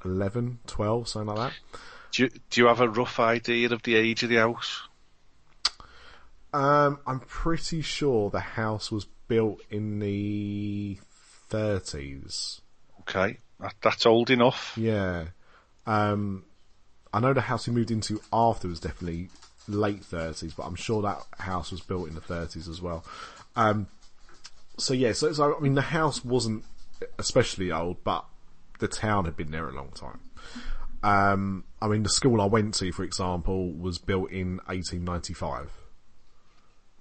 11, 0.04 0.58
12, 0.66 1.08
something 1.08 1.34
like 1.34 1.50
that. 1.50 1.78
do, 2.12 2.24
you, 2.24 2.30
do 2.50 2.60
you 2.60 2.66
have 2.66 2.80
a 2.80 2.88
rough 2.88 3.18
idea 3.20 3.70
of 3.72 3.82
the 3.82 3.94
age 3.94 4.22
of 4.22 4.28
the 4.28 4.36
house? 4.36 4.82
Um, 6.52 6.98
I'm 7.06 7.20
pretty 7.20 7.82
sure 7.82 8.30
the 8.30 8.40
house 8.40 8.92
was 8.92 9.06
built 9.28 9.60
in 9.70 9.98
the 10.00 10.98
30s. 11.50 12.60
Okay, 13.00 13.38
that, 13.60 13.74
that's 13.80 14.06
old 14.06 14.30
enough. 14.30 14.74
Yeah. 14.76 15.26
Um, 15.86 16.44
I 17.14 17.20
know 17.20 17.32
the 17.32 17.42
house 17.42 17.64
he 17.66 17.70
moved 17.70 17.90
into 17.90 18.20
after 18.32 18.66
was 18.68 18.80
definitely 18.80 19.28
late 19.68 20.02
30s, 20.02 20.54
but 20.56 20.64
I'm 20.64 20.74
sure 20.74 21.00
that 21.02 21.18
house 21.38 21.70
was 21.70 21.80
built 21.80 22.08
in 22.08 22.14
the 22.14 22.20
30s 22.20 22.68
as 22.68 22.82
well. 22.82 23.04
Um, 23.56 23.86
so 24.76 24.92
yeah, 24.92 25.12
so, 25.12 25.32
so 25.32 25.56
I 25.56 25.60
mean 25.60 25.74
the 25.74 25.80
house 25.82 26.24
wasn't 26.24 26.64
especially 27.18 27.70
old, 27.70 28.02
but 28.02 28.24
the 28.80 28.88
town 28.88 29.24
had 29.26 29.36
been 29.36 29.52
there 29.52 29.68
a 29.68 29.72
long 29.72 29.90
time. 29.94 30.18
Um, 31.02 31.64
I 31.80 31.86
mean 31.86 32.02
the 32.02 32.08
school 32.08 32.40
I 32.40 32.46
went 32.46 32.74
to, 32.74 32.90
for 32.92 33.04
example, 33.04 33.70
was 33.72 33.98
built 33.98 34.30
in 34.30 34.56
1895. 34.66 35.70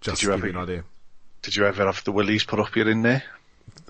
Just 0.02 0.18
Did 0.18 0.24
you 0.24 0.28
to 0.30 0.34
ever- 0.34 0.48
give 0.48 0.54
you 0.54 0.60
an 0.60 0.64
idea. 0.70 0.84
Did 1.42 1.56
you 1.56 1.66
ever 1.66 1.86
have 1.86 2.04
the 2.04 2.12
willies 2.12 2.44
put 2.44 2.60
up 2.60 2.74
here 2.74 2.90
in 2.90 3.02
there? 3.02 3.24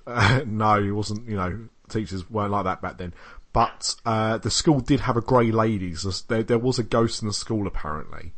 Uh, 0.08 0.42
no, 0.48 0.80
it 0.82 0.92
wasn't. 0.92 1.28
You 1.28 1.36
know, 1.36 1.60
teachers 1.90 2.30
weren't 2.30 2.52
like 2.52 2.66
that 2.66 2.82
back 2.82 2.98
then. 2.98 3.14
But 3.52 3.96
uh, 4.06 4.40
the 4.40 4.50
school 4.50 4.80
did 4.80 5.02
have 5.02 5.16
a 5.16 5.22
grey 5.22 5.52
lady. 5.52 5.94
There, 6.28 6.44
there 6.44 6.58
was 6.58 6.80
a 6.80 6.84
ghost 6.84 7.22
in 7.22 7.28
the 7.28 7.34
school 7.34 7.68
apparently, 7.68 8.34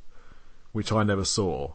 which 0.74 0.92
I 0.92 1.04
never 1.04 1.24
saw. 1.24 1.74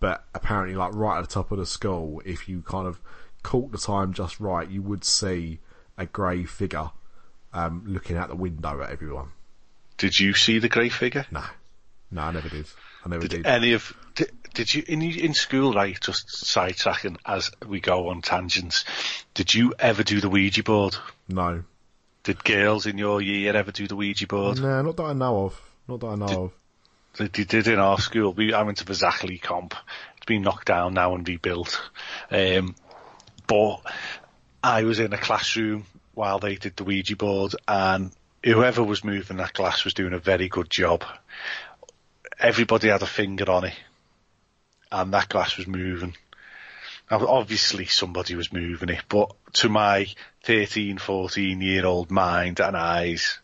But 0.00 0.24
apparently, 0.34 0.74
like 0.74 0.92
right 0.94 1.18
at 1.18 1.22
the 1.22 1.32
top 1.32 1.52
of 1.52 1.58
the 1.58 1.66
school, 1.66 2.20
if 2.24 2.48
you 2.48 2.62
kind 2.62 2.88
of 2.88 3.00
caught 3.44 3.70
the 3.70 3.78
time 3.78 4.12
just 4.12 4.40
right, 4.40 4.68
you 4.68 4.82
would 4.82 5.04
see 5.04 5.60
a 5.96 6.06
grey 6.06 6.44
figure 6.44 6.90
um, 7.52 7.84
looking 7.86 8.16
out 8.16 8.28
the 8.28 8.34
window 8.34 8.82
at 8.82 8.90
everyone. 8.90 9.28
Did 9.98 10.18
you 10.18 10.34
see 10.34 10.58
the 10.58 10.68
grey 10.68 10.88
figure? 10.88 11.24
No, 11.30 11.44
no, 12.10 12.22
I 12.22 12.32
never 12.32 12.48
did. 12.48 12.66
I 13.04 13.08
never 13.10 13.28
Did 13.28 13.44
did. 13.44 13.46
any 13.46 13.74
of 13.74 13.92
did, 14.14 14.30
did 14.54 14.74
you 14.74 14.82
in 14.86 15.02
in 15.02 15.34
school? 15.34 15.72
Right, 15.72 15.98
just 16.00 16.28
sidetracking 16.28 17.16
as 17.24 17.50
we 17.66 17.80
go 17.80 18.08
on 18.08 18.22
tangents. 18.22 18.84
Did 19.34 19.54
you 19.54 19.74
ever 19.78 20.02
do 20.02 20.20
the 20.20 20.28
Ouija 20.28 20.62
board? 20.62 20.96
no, 21.28 21.64
Did 22.24 22.44
girls 22.44 22.86
in 22.86 22.98
your 22.98 23.20
year 23.20 23.56
ever 23.56 23.72
do 23.72 23.86
the 23.86 23.96
Ouija 23.96 24.26
board? 24.26 24.60
no, 24.60 24.82
not 24.82 24.96
that 24.96 25.04
I 25.04 25.12
know 25.12 25.46
of. 25.46 25.60
Not 25.88 26.00
that 26.00 26.06
I 26.06 26.14
know 26.16 26.42
of. 26.44 26.52
They, 27.18 27.26
they 27.28 27.44
did 27.44 27.66
in 27.68 27.78
our 27.78 27.98
school. 27.98 28.32
We, 28.32 28.52
I 28.54 28.62
went 28.62 28.78
to 28.78 28.84
the 28.84 28.94
Zachley 28.94 29.40
comp. 29.40 29.74
It's 30.16 30.26
been 30.26 30.42
knocked 30.42 30.66
down 30.68 30.94
now 30.94 31.14
and 31.14 31.26
rebuilt. 31.26 31.82
Um, 32.30 32.74
but 33.46 33.80
I 34.62 34.84
was 34.84 34.98
in 35.00 35.12
a 35.12 35.18
classroom 35.18 35.84
while 36.14 36.38
they 36.38 36.54
did 36.54 36.76
the 36.76 36.84
Ouija 36.84 37.16
board, 37.16 37.54
and 37.66 38.12
whoever 38.44 38.82
was 38.82 39.02
moving 39.04 39.38
that 39.38 39.52
glass 39.54 39.84
was 39.84 39.94
doing 39.94 40.12
a 40.12 40.18
very 40.18 40.48
good 40.48 40.70
job. 40.70 41.04
Everybody 42.38 42.88
had 42.88 43.02
a 43.02 43.06
finger 43.06 43.50
on 43.50 43.64
it, 43.64 43.74
and 44.92 45.12
that 45.12 45.28
glass 45.28 45.56
was 45.56 45.66
moving. 45.66 46.14
Obviously 47.10 47.86
somebody 47.86 48.34
was 48.34 48.52
moving 48.52 48.88
it, 48.90 49.02
but 49.08 49.34
to 49.54 49.68
my 49.68 50.06
13, 50.44 50.98
14 50.98 51.60
year 51.60 51.84
old 51.84 52.10
mind 52.10 52.60
and 52.60 52.76
eyes, 52.76 53.38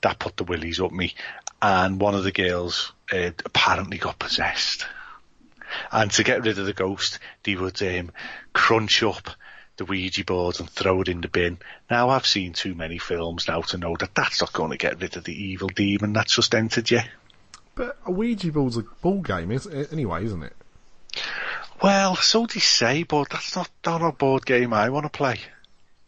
that 0.00 0.18
put 0.18 0.36
the 0.36 0.44
willies 0.44 0.80
up 0.80 0.92
me. 0.92 1.14
And 1.60 2.00
one 2.00 2.14
of 2.14 2.24
the 2.24 2.32
girls 2.32 2.92
uh, 3.12 3.30
apparently 3.44 3.98
got 3.98 4.18
possessed. 4.18 4.86
And 5.92 6.10
to 6.12 6.24
get 6.24 6.44
rid 6.44 6.58
of 6.58 6.66
the 6.66 6.72
ghost, 6.72 7.18
they 7.44 7.54
would 7.54 7.80
um, 7.82 8.10
crunch 8.52 9.02
up 9.02 9.30
the 9.76 9.84
Ouija 9.84 10.24
board 10.24 10.60
and 10.60 10.68
throw 10.68 11.00
it 11.02 11.08
in 11.08 11.20
the 11.20 11.28
bin. 11.28 11.58
Now 11.90 12.10
I've 12.10 12.26
seen 12.26 12.52
too 12.52 12.74
many 12.74 12.98
films 12.98 13.48
now 13.48 13.62
to 13.62 13.78
know 13.78 13.96
that 13.96 14.14
that's 14.14 14.40
not 14.40 14.52
going 14.52 14.70
to 14.70 14.76
get 14.76 15.00
rid 15.00 15.16
of 15.16 15.24
the 15.24 15.34
evil 15.34 15.68
demon 15.68 16.12
that's 16.12 16.34
just 16.34 16.54
entered 16.54 16.90
you. 16.90 17.00
But 17.74 17.96
a 18.04 18.10
Ouija 18.10 18.50
board's 18.50 18.76
a 18.76 18.82
ball 19.02 19.20
game, 19.20 19.52
is 19.52 19.66
anyway, 19.92 20.24
isn't 20.24 20.42
it? 20.42 20.56
Well, 21.82 22.16
so 22.16 22.46
they 22.46 22.60
say, 22.60 23.04
but 23.04 23.30
that's 23.30 23.54
not, 23.54 23.70
not 23.86 24.02
a 24.02 24.12
board 24.12 24.44
game 24.44 24.72
I 24.72 24.88
want 24.88 25.04
to 25.04 25.10
play. 25.10 25.40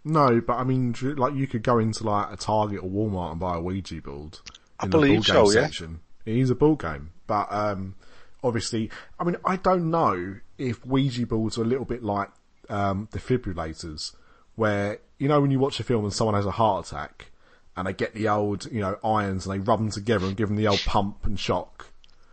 No, 0.05 0.41
but 0.41 0.55
I 0.55 0.65
mean, 0.65 0.95
like 1.01 1.35
you 1.35 1.47
could 1.47 1.63
go 1.63 1.79
into 1.79 2.05
like 2.05 2.33
a 2.33 2.37
Target 2.37 2.81
or 2.83 2.89
Walmart 2.91 3.33
and 3.33 3.41
buy 3.41 3.57
a 3.57 3.61
Ouija 3.61 4.01
board. 4.01 4.39
I 4.79 4.87
in 4.87 4.91
the 4.91 4.97
believe 4.97 5.27
ball 5.27 5.35
game 5.35 5.47
so, 5.47 5.51
yeah. 5.53 5.67
section. 5.67 6.01
It 6.25 6.37
is 6.37 6.51
a 6.51 6.55
board 6.55 6.81
game, 6.81 7.11
but 7.27 7.53
um, 7.53 7.95
obviously, 8.43 8.91
I 9.19 9.25
mean, 9.25 9.37
I 9.45 9.57
don't 9.57 9.91
know 9.91 10.37
if 10.59 10.85
Ouija 10.87 11.27
boards 11.27 11.59
are 11.59 11.63
a 11.63 11.67
little 11.67 11.85
bit 11.85 12.03
like 12.03 12.31
um, 12.69 13.09
defibrillators, 13.13 14.15
where 14.57 14.99
you 15.19 15.29
know 15.29 15.41
when 15.41 15.51
you 15.51 15.59
watch 15.59 15.81
a 15.81 15.85
film 15.85 16.05
and 16.05 16.13
someone 16.13 16.35
has 16.35 16.47
a 16.47 16.51
heart 16.53 16.87
attack, 16.87 17.31
and 17.77 17.87
they 17.87 17.93
get 17.93 18.15
the 18.15 18.29
old 18.29 18.71
you 18.73 18.81
know 18.81 18.99
irons 19.05 19.47
and 19.47 19.55
they 19.55 19.59
rub 19.65 19.79
them 19.81 19.91
together 19.91 20.27
and 20.27 20.37
give 20.37 20.49
them 20.49 20.57
the 20.57 20.67
old 20.67 20.81
pump 20.87 21.25
and 21.25 21.39
shock 21.39 21.87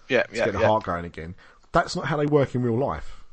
Yeah, 0.10 0.24
to 0.24 0.36
yeah, 0.36 0.46
get 0.46 0.54
the 0.54 0.62
yeah. 0.62 0.68
heart 0.68 0.84
going 0.84 1.06
again. 1.06 1.36
That's 1.72 1.96
not 1.96 2.06
how 2.06 2.18
they 2.18 2.26
work 2.26 2.56
in 2.56 2.64
real 2.64 2.78
life. 2.78 3.24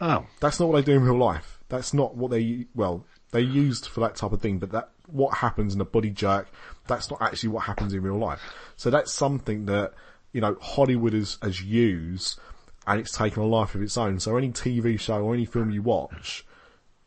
Oh, 0.00 0.26
That's 0.40 0.58
not 0.58 0.68
what 0.68 0.76
they 0.76 0.92
do 0.92 0.96
in 0.98 1.04
real 1.04 1.18
life. 1.18 1.58
That's 1.68 1.92
not 1.92 2.16
what 2.16 2.30
they 2.30 2.66
well 2.74 3.04
they 3.32 3.42
used 3.42 3.86
for 3.86 4.00
that 4.00 4.16
type 4.16 4.32
of 4.32 4.40
thing. 4.40 4.58
But 4.58 4.72
that 4.72 4.90
what 5.06 5.38
happens 5.38 5.74
in 5.74 5.80
a 5.80 5.84
body 5.84 6.10
jerk, 6.10 6.48
that's 6.86 7.10
not 7.10 7.20
actually 7.20 7.50
what 7.50 7.64
happens 7.64 7.92
in 7.92 8.02
real 8.02 8.18
life. 8.18 8.40
So 8.76 8.90
that's 8.90 9.12
something 9.12 9.66
that 9.66 9.92
you 10.32 10.40
know 10.40 10.56
Hollywood 10.60 11.12
has, 11.12 11.38
has 11.42 11.62
used, 11.62 12.38
and 12.86 13.00
it's 13.00 13.16
taken 13.16 13.42
a 13.42 13.46
life 13.46 13.74
of 13.74 13.82
its 13.82 13.96
own. 13.98 14.20
So 14.20 14.36
any 14.36 14.50
TV 14.50 14.98
show 14.98 15.22
or 15.22 15.34
any 15.34 15.44
film 15.44 15.70
you 15.70 15.82
watch, 15.82 16.44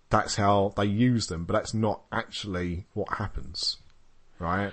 that's 0.09 0.35
how 0.35 0.73
they 0.77 0.85
use 0.85 1.27
them. 1.27 1.45
But 1.45 1.53
that's 1.53 1.73
not 1.73 2.01
actually 2.11 2.85
what 2.93 3.17
happens, 3.17 3.77
right? 4.39 4.71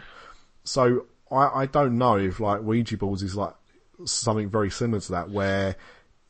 So 0.62 1.07
I, 1.31 1.62
I 1.62 1.67
don't 1.67 1.97
know 1.97 2.17
if 2.17 2.38
like 2.38 2.62
Ouija 2.62 2.97
boards 2.99 3.23
is 3.23 3.35
like 3.35 3.55
something 4.04 4.49
very 4.50 4.71
similar 4.71 5.00
to 5.00 5.12
that, 5.12 5.30
where 5.30 5.76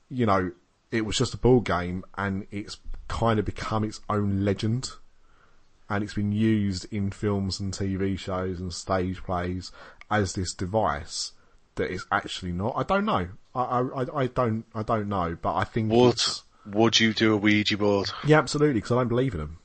you 0.09 0.27
know 0.27 0.53
it 0.91 1.03
was 1.05 1.17
just 1.17 1.35
a 1.35 1.37
ball 1.37 1.61
game 1.61 2.05
and 2.19 2.47
it's 2.51 2.79
kind 3.09 3.39
of 3.39 3.45
become 3.45 3.85
its 3.85 4.01
own 4.09 4.45
legend, 4.45 4.91
and 5.89 6.03
it's 6.05 6.15
been 6.15 6.33
used 6.33 6.87
in 6.93 7.11
films 7.11 7.61
and 7.61 7.73
TV 7.73 8.19
shows 8.19 8.61
and 8.61 8.73
stage 8.73 9.23
plays 9.23 9.71
as 10.11 10.35
this 10.35 10.53
device 10.55 11.33
that 11.77 11.91
is 11.91 12.05
actually 12.11 12.53
not. 12.53 12.75
I 12.77 12.83
don't 12.83 13.05
know. 13.05 13.29
I 13.55 13.61
I, 13.81 14.07
I- 14.23 14.27
don't 14.27 14.65
I 14.75 14.83
don't 14.83 15.09
know, 15.09 15.37
but 15.41 15.55
I 15.55 15.65
think 15.65 15.91
would 15.93 16.21
would 16.67 17.01
you 17.01 17.13
do 17.15 17.35
a 17.35 17.37
Ouija 17.37 17.77
board? 17.79 18.11
yeah, 18.25 18.39
absolutely 18.39 18.75
because 18.75 18.93
I 18.93 18.97
don't 18.97 19.09
believe 19.09 19.35
in 19.35 19.41
them. 19.41 19.59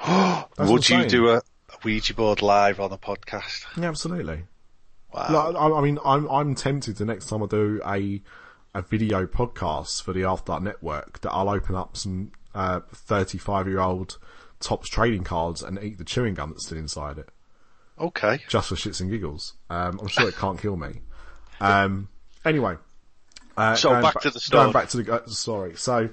would 0.58 0.88
you 0.88 1.06
do 1.06 1.28
a, 1.30 1.36
a 1.38 1.42
Ouija 1.84 2.14
board 2.14 2.42
live 2.42 2.78
on 2.80 2.92
a 2.92 2.98
podcast? 2.98 3.64
Yeah, 3.76 3.88
absolutely. 3.88 4.44
Wow. 5.12 5.26
Like, 5.30 5.56
I, 5.56 5.78
I 5.78 5.80
mean, 5.80 5.98
I'm 6.04 6.28
I'm 6.30 6.54
tempted 6.54 6.96
the 6.96 7.04
next 7.04 7.26
time 7.28 7.42
I 7.42 7.46
do 7.46 7.80
a 7.84 8.22
a 8.74 8.82
video 8.82 9.26
podcast 9.26 10.02
for 10.02 10.12
the 10.12 10.24
After 10.24 10.52
Dark 10.52 10.62
Network 10.62 11.20
that 11.20 11.30
I'll 11.32 11.48
open 11.48 11.74
up 11.74 11.96
some 11.96 12.32
uh 12.54 12.80
35 12.92 13.66
year 13.68 13.80
old 13.80 14.18
Topps 14.60 14.88
trading 14.88 15.24
cards 15.24 15.62
and 15.62 15.82
eat 15.82 15.98
the 15.98 16.04
chewing 16.04 16.34
gum 16.34 16.50
that's 16.50 16.66
still 16.66 16.78
inside 16.78 17.18
it, 17.18 17.28
okay. 18.00 18.40
just 18.48 18.68
for 18.68 18.74
shits 18.74 19.00
and 19.00 19.08
giggles. 19.08 19.54
Um, 19.70 20.00
I'm 20.00 20.08
sure 20.08 20.28
it 20.28 20.34
can't 20.34 20.60
kill 20.60 20.76
me. 20.76 21.00
Um, 21.60 22.08
anyway, 22.44 22.76
uh, 23.56 23.74
So 23.76 23.90
going 23.90 24.02
back 24.02 24.20
to 24.20 24.30
the 24.30 24.40
story. 24.40 24.62
Going 24.64 24.72
back 24.72 24.88
to 24.90 25.02
the 25.02 25.12
uh, 25.12 25.26
sorry. 25.26 25.76
So, 25.76 26.08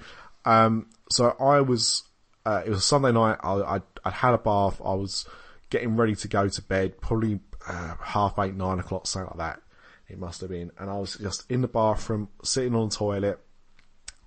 um, 0.46 0.88
so 1.12 1.36
I 1.40 1.62
was. 1.62 2.04
Uh, 2.46 2.62
it 2.66 2.70
was 2.70 2.86
Sunday 2.86 3.12
night. 3.12 3.40
I, 3.42 3.78
I 3.78 3.82
I'd 4.04 4.14
had 4.14 4.34
a 4.36 4.38
bath. 4.38 4.80
I 4.84 4.94
was 4.94 5.28
getting 5.70 5.96
ready 5.96 6.16
to 6.16 6.28
go 6.28 6.48
to 6.48 6.62
bed. 6.62 7.02
Probably 7.02 7.40
uh, 7.68 7.96
half 8.02 8.38
eight, 8.40 8.56
nine 8.56 8.80
o'clock, 8.80 9.08
something 9.08 9.38
like 9.38 9.56
that. 9.56 9.62
It 10.08 10.20
must 10.20 10.42
have 10.42 10.50
been. 10.50 10.72
And 10.78 10.90
I 10.90 10.98
was 10.98 11.16
just 11.16 11.50
in 11.50 11.62
the 11.62 11.68
bathroom, 11.68 12.30
sitting 12.44 12.76
on 12.76 12.90
the 12.90 12.96
toilet. 12.96 13.40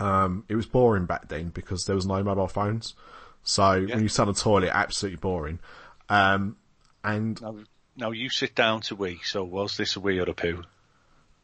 Um, 0.01 0.45
it 0.49 0.55
was 0.55 0.67
boring 0.67 1.07
back 1.07 1.29
then 1.29 1.49
because 1.49 1.85
there 1.85 1.97
was 1.97 2.07
no 2.07 2.23
mobile 2.23 2.49
phones. 2.49 2.95
So 3.43 3.87
when 3.87 4.03
you 4.03 4.09
sat 4.09 4.29
on 4.29 4.35
the 4.35 4.41
toilet, 4.41 4.71
absolutely 4.73 5.17
boring. 5.17 5.59
Um, 6.09 6.57
and 7.05 7.41
Now, 7.41 7.57
now 7.97 8.11
you 8.11 8.29
sit 8.31 8.55
down 8.55 8.81
to 8.83 8.97
wee. 8.97 9.21
So 9.25 9.45
was 9.45 9.77
this 9.77 9.97
a 9.97 10.01
wee 10.01 10.19
or 10.19 10.29
a 10.29 10.35
poo? 10.35 10.65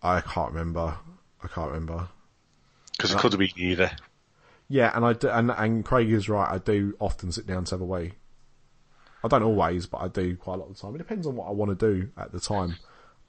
I 0.02 0.20
can't 0.20 0.52
remember. 0.52 0.96
I 1.42 1.48
can't 1.48 1.68
remember. 1.68 2.08
Because 2.92 3.12
it 3.12 3.18
could 3.18 3.32
have 3.32 3.38
been 3.38 3.48
either. 3.56 3.90
Yeah, 4.68 4.90
and 4.94 5.04
I 5.04 5.12
do, 5.12 5.28
and 5.28 5.50
and 5.50 5.84
Craig 5.84 6.10
is 6.10 6.28
right. 6.28 6.50
I 6.50 6.58
do 6.58 6.96
often 6.98 7.32
sit 7.32 7.46
down 7.46 7.64
to 7.64 7.74
have 7.74 7.80
a 7.80 7.84
wee. 7.84 8.12
I 9.24 9.28
don't 9.28 9.42
always, 9.42 9.86
but 9.86 10.02
I 10.02 10.08
do 10.08 10.36
quite 10.36 10.54
a 10.54 10.58
lot 10.58 10.68
of 10.68 10.76
the 10.76 10.80
time. 10.82 10.94
It 10.94 10.98
depends 10.98 11.26
on 11.26 11.34
what 11.34 11.48
I 11.48 11.50
want 11.52 11.76
to 11.78 11.92
do 11.92 12.10
at 12.16 12.30
the 12.30 12.38
time. 12.40 12.76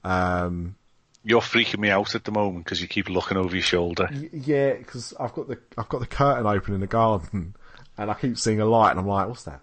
Um, 0.04 0.76
You're 1.24 1.42
freaking 1.42 1.80
me 1.80 1.90
out 1.90 2.14
at 2.16 2.24
the 2.26 2.32
moment 2.32 2.66
because 2.66 2.82
you 2.82 2.88
keep 2.88 3.10
looking 3.10 3.38
over 3.38 3.56
your 3.56 3.64
shoulder. 3.64 4.08
y- 4.12 4.30
yeah, 4.32 4.74
because 4.74 5.14
I've 5.20 5.34
got 5.34 5.48
the 5.48 5.58
I've 5.78 5.90
got 5.90 6.02
the 6.02 6.08
curtain 6.08 6.46
open 6.46 6.74
in 6.74 6.82
the 6.82 6.88
garden, 6.88 7.56
and 7.98 8.12
I 8.12 8.14
keep 8.14 8.38
seeing 8.38 8.60
a 8.62 8.66
light, 8.66 8.92
and 8.92 9.00
I'm 9.00 9.08
like, 9.08 9.28
"What's 9.28 9.44
that?" 9.44 9.62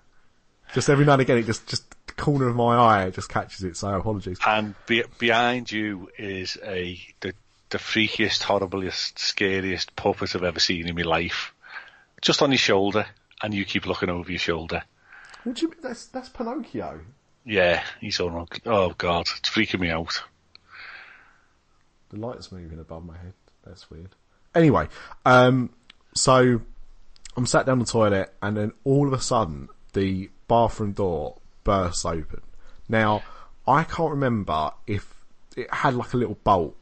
Just 0.74 0.88
every 0.88 1.04
now 1.04 1.12
and 1.12 1.22
again, 1.22 1.38
it 1.38 1.44
just 1.46 1.66
just 1.68 1.84
the 2.06 2.14
corner 2.14 2.48
of 2.48 2.56
my 2.56 2.76
eye 2.76 3.04
it 3.04 3.14
just 3.14 3.28
catches 3.28 3.62
it. 3.62 3.76
So 3.76 3.88
apologies. 3.94 4.38
And 4.46 4.74
be, 4.86 5.04
behind 5.18 5.70
you 5.70 6.08
is 6.18 6.58
a 6.64 6.98
the, 7.20 7.34
the 7.70 7.78
freakiest, 7.78 8.42
horriblest, 8.42 9.18
scariest 9.18 9.94
puppet 9.96 10.34
I've 10.34 10.42
ever 10.44 10.60
seen 10.60 10.88
in 10.88 10.94
my 10.96 11.02
life. 11.02 11.52
Just 12.22 12.40
on 12.42 12.50
your 12.50 12.58
shoulder, 12.58 13.06
and 13.42 13.52
you 13.52 13.64
keep 13.66 13.84
looking 13.86 14.08
over 14.08 14.30
your 14.30 14.38
shoulder. 14.38 14.82
What 15.44 15.56
do 15.56 15.62
you 15.62 15.70
mean? 15.70 15.78
That's 15.82 16.06
that's 16.06 16.28
Pinocchio. 16.28 17.00
Yeah, 17.44 17.82
he's 18.00 18.20
on. 18.20 18.46
Oh 18.66 18.90
god, 18.96 19.26
it's 19.38 19.50
freaking 19.50 19.80
me 19.80 19.90
out. 19.90 20.22
The 22.10 22.18
light's 22.18 22.52
moving 22.52 22.78
above 22.78 23.04
my 23.04 23.16
head. 23.16 23.32
That's 23.64 23.90
weird. 23.90 24.14
Anyway, 24.54 24.88
um, 25.24 25.70
so 26.14 26.60
I'm 27.36 27.46
sat 27.46 27.66
down 27.66 27.78
the 27.78 27.84
toilet, 27.84 28.32
and 28.42 28.56
then 28.56 28.72
all 28.84 29.06
of 29.06 29.12
a 29.12 29.20
sudden 29.20 29.68
the 29.92 30.30
bathroom 30.46 30.92
door 30.92 31.38
bursts 31.64 32.04
open. 32.04 32.42
Now 32.88 33.22
I 33.66 33.84
can't 33.84 34.10
remember 34.10 34.72
if 34.86 35.14
it 35.56 35.72
had 35.72 35.94
like 35.94 36.12
a 36.12 36.16
little 36.16 36.38
bolt 36.44 36.76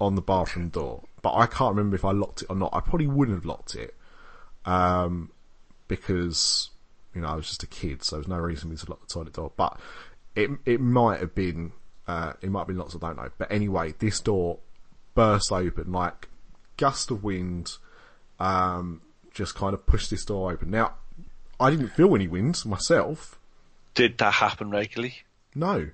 on 0.00 0.14
the 0.14 0.22
bathroom 0.22 0.68
door, 0.68 1.02
but 1.22 1.34
I 1.34 1.46
can't 1.46 1.74
remember 1.74 1.96
if 1.96 2.04
I 2.04 2.12
locked 2.12 2.42
it 2.42 2.50
or 2.50 2.56
not. 2.56 2.70
I 2.72 2.80
probably 2.80 3.06
wouldn't 3.06 3.36
have 3.36 3.44
locked 3.44 3.74
it, 3.74 3.94
um, 4.64 5.30
because 5.88 6.70
you 7.14 7.20
know 7.20 7.28
I 7.28 7.34
was 7.36 7.46
just 7.48 7.62
a 7.62 7.66
kid, 7.66 8.02
so 8.02 8.16
there's 8.16 8.28
no 8.28 8.38
reason 8.38 8.68
for 8.68 8.72
me 8.72 8.76
to 8.76 8.90
lock 8.90 9.00
the 9.06 9.12
toilet 9.12 9.32
door. 9.32 9.52
But 9.56 9.78
it 10.34 10.50
it 10.64 10.80
might 10.80 11.20
have 11.20 11.34
been 11.34 11.72
uh, 12.06 12.34
it 12.42 12.50
might 12.50 12.60
have 12.60 12.68
been 12.68 12.78
lots. 12.78 12.94
I 12.94 12.98
don't 12.98 13.16
know. 13.16 13.30
But 13.38 13.50
anyway, 13.50 13.94
this 13.98 14.20
door 14.20 14.58
burst 15.14 15.52
open 15.52 15.92
like 15.92 16.28
gust 16.76 17.10
of 17.10 17.22
wind, 17.22 17.72
um, 18.40 19.00
just 19.32 19.54
kind 19.54 19.74
of 19.74 19.86
pushed 19.86 20.10
this 20.10 20.24
door 20.24 20.52
open. 20.52 20.70
Now 20.70 20.94
I 21.58 21.70
didn't 21.70 21.88
feel 21.88 22.14
any 22.14 22.28
wind 22.28 22.62
myself. 22.64 23.38
Did 23.94 24.18
that 24.18 24.34
happen 24.34 24.70
regularly? 24.70 25.22
No. 25.54 25.90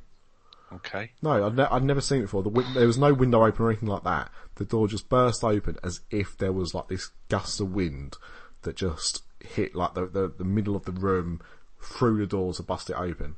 Okay. 0.72 1.10
No, 1.20 1.46
I'd, 1.46 1.56
ne- 1.56 1.64
I'd 1.64 1.82
never 1.82 2.00
seen 2.00 2.20
it 2.20 2.22
before. 2.22 2.42
The 2.42 2.48
win- 2.48 2.74
there 2.74 2.86
was 2.86 2.96
no 2.96 3.12
window 3.12 3.44
open 3.44 3.64
or 3.66 3.70
anything 3.70 3.88
like 3.88 4.04
that. 4.04 4.30
The 4.54 4.64
door 4.64 4.88
just 4.88 5.08
burst 5.08 5.42
open 5.44 5.76
as 5.82 6.00
if 6.10 6.38
there 6.38 6.52
was 6.52 6.74
like 6.74 6.88
this 6.88 7.10
gust 7.28 7.60
of 7.60 7.74
wind 7.74 8.16
that 8.62 8.76
just 8.76 9.22
hit 9.44 9.74
like 9.74 9.94
the, 9.94 10.06
the, 10.06 10.32
the 10.38 10.44
middle 10.44 10.76
of 10.76 10.84
the 10.84 10.92
room 10.92 11.40
through 11.82 12.18
the 12.18 12.26
doors 12.26 12.56
to 12.56 12.62
bust 12.62 12.90
it 12.90 12.96
open. 12.96 13.36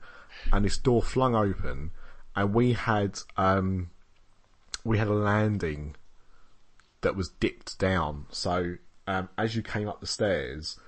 And 0.53 0.65
this 0.65 0.79
door 0.79 1.03
flung 1.03 1.35
open 1.35 1.91
and 2.35 2.55
we 2.55 2.73
had, 2.73 3.19
um, 3.37 3.91
we 4.85 4.99
had 4.99 5.09
a 5.09 5.15
landing 5.15 5.97
that 7.03 7.17
was 7.17 7.29
dipped 7.29 7.79
down. 7.79 8.27
So, 8.31 8.77
um, 9.07 9.29
as 9.37 9.55
you 9.55 9.63
came 9.63 9.89
up 9.89 10.01
the 10.01 10.07
stairs, 10.07 10.79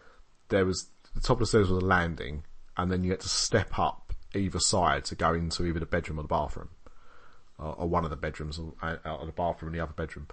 there 0.48 0.64
was, 0.64 0.88
the 1.14 1.20
top 1.20 1.36
of 1.36 1.40
the 1.40 1.46
stairs 1.46 1.70
was 1.70 1.82
a 1.82 1.86
landing 1.86 2.44
and 2.76 2.90
then 2.90 3.04
you 3.04 3.10
had 3.10 3.20
to 3.20 3.28
step 3.28 3.78
up 3.78 4.12
either 4.34 4.58
side 4.58 5.04
to 5.06 5.14
go 5.14 5.32
into 5.32 5.64
either 5.64 5.80
the 5.80 5.86
bedroom 5.86 6.18
or 6.18 6.22
the 6.22 6.28
bathroom, 6.28 6.70
or, 7.58 7.74
or 7.74 7.88
one 7.88 8.04
of 8.04 8.10
the 8.10 8.16
bedrooms, 8.16 8.58
or, 8.58 8.74
uh, 8.82 8.96
or 9.04 9.26
the 9.26 9.32
bathroom 9.32 9.72
and 9.72 9.78
the 9.78 9.82
other 9.82 9.92
bedroom. 9.92 10.26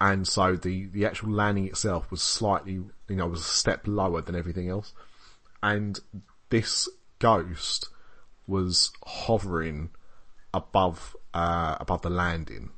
And 0.00 0.26
so 0.28 0.54
the, 0.54 0.86
the 0.86 1.06
actual 1.06 1.30
landing 1.30 1.66
itself 1.66 2.10
was 2.10 2.22
slightly, 2.22 2.72
you 2.74 2.92
know, 3.08 3.26
was 3.26 3.40
a 3.40 3.44
step 3.44 3.82
lower 3.86 4.22
than 4.22 4.36
everything 4.36 4.68
else. 4.68 4.92
And 5.62 5.98
this 6.50 6.88
ghost 7.18 7.88
was 8.46 8.92
hovering 9.04 9.90
above, 10.54 11.16
uh, 11.34 11.76
above 11.80 12.02
the 12.02 12.10
landing. 12.10 12.70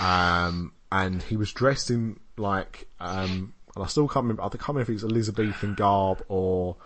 Um, 0.00 0.72
and 0.90 1.22
he 1.22 1.36
was 1.36 1.52
dressed 1.52 1.90
in 1.90 2.18
like, 2.36 2.88
um, 2.98 3.54
and 3.74 3.84
I 3.84 3.86
still 3.86 4.08
can't 4.08 4.24
remember, 4.24 4.42
I 4.42 4.48
can't 4.48 4.68
remember 4.68 4.82
if 4.82 4.90
it's 4.90 5.04
Elizabethan 5.04 5.74
garb 5.74 6.24
or, 6.28 6.76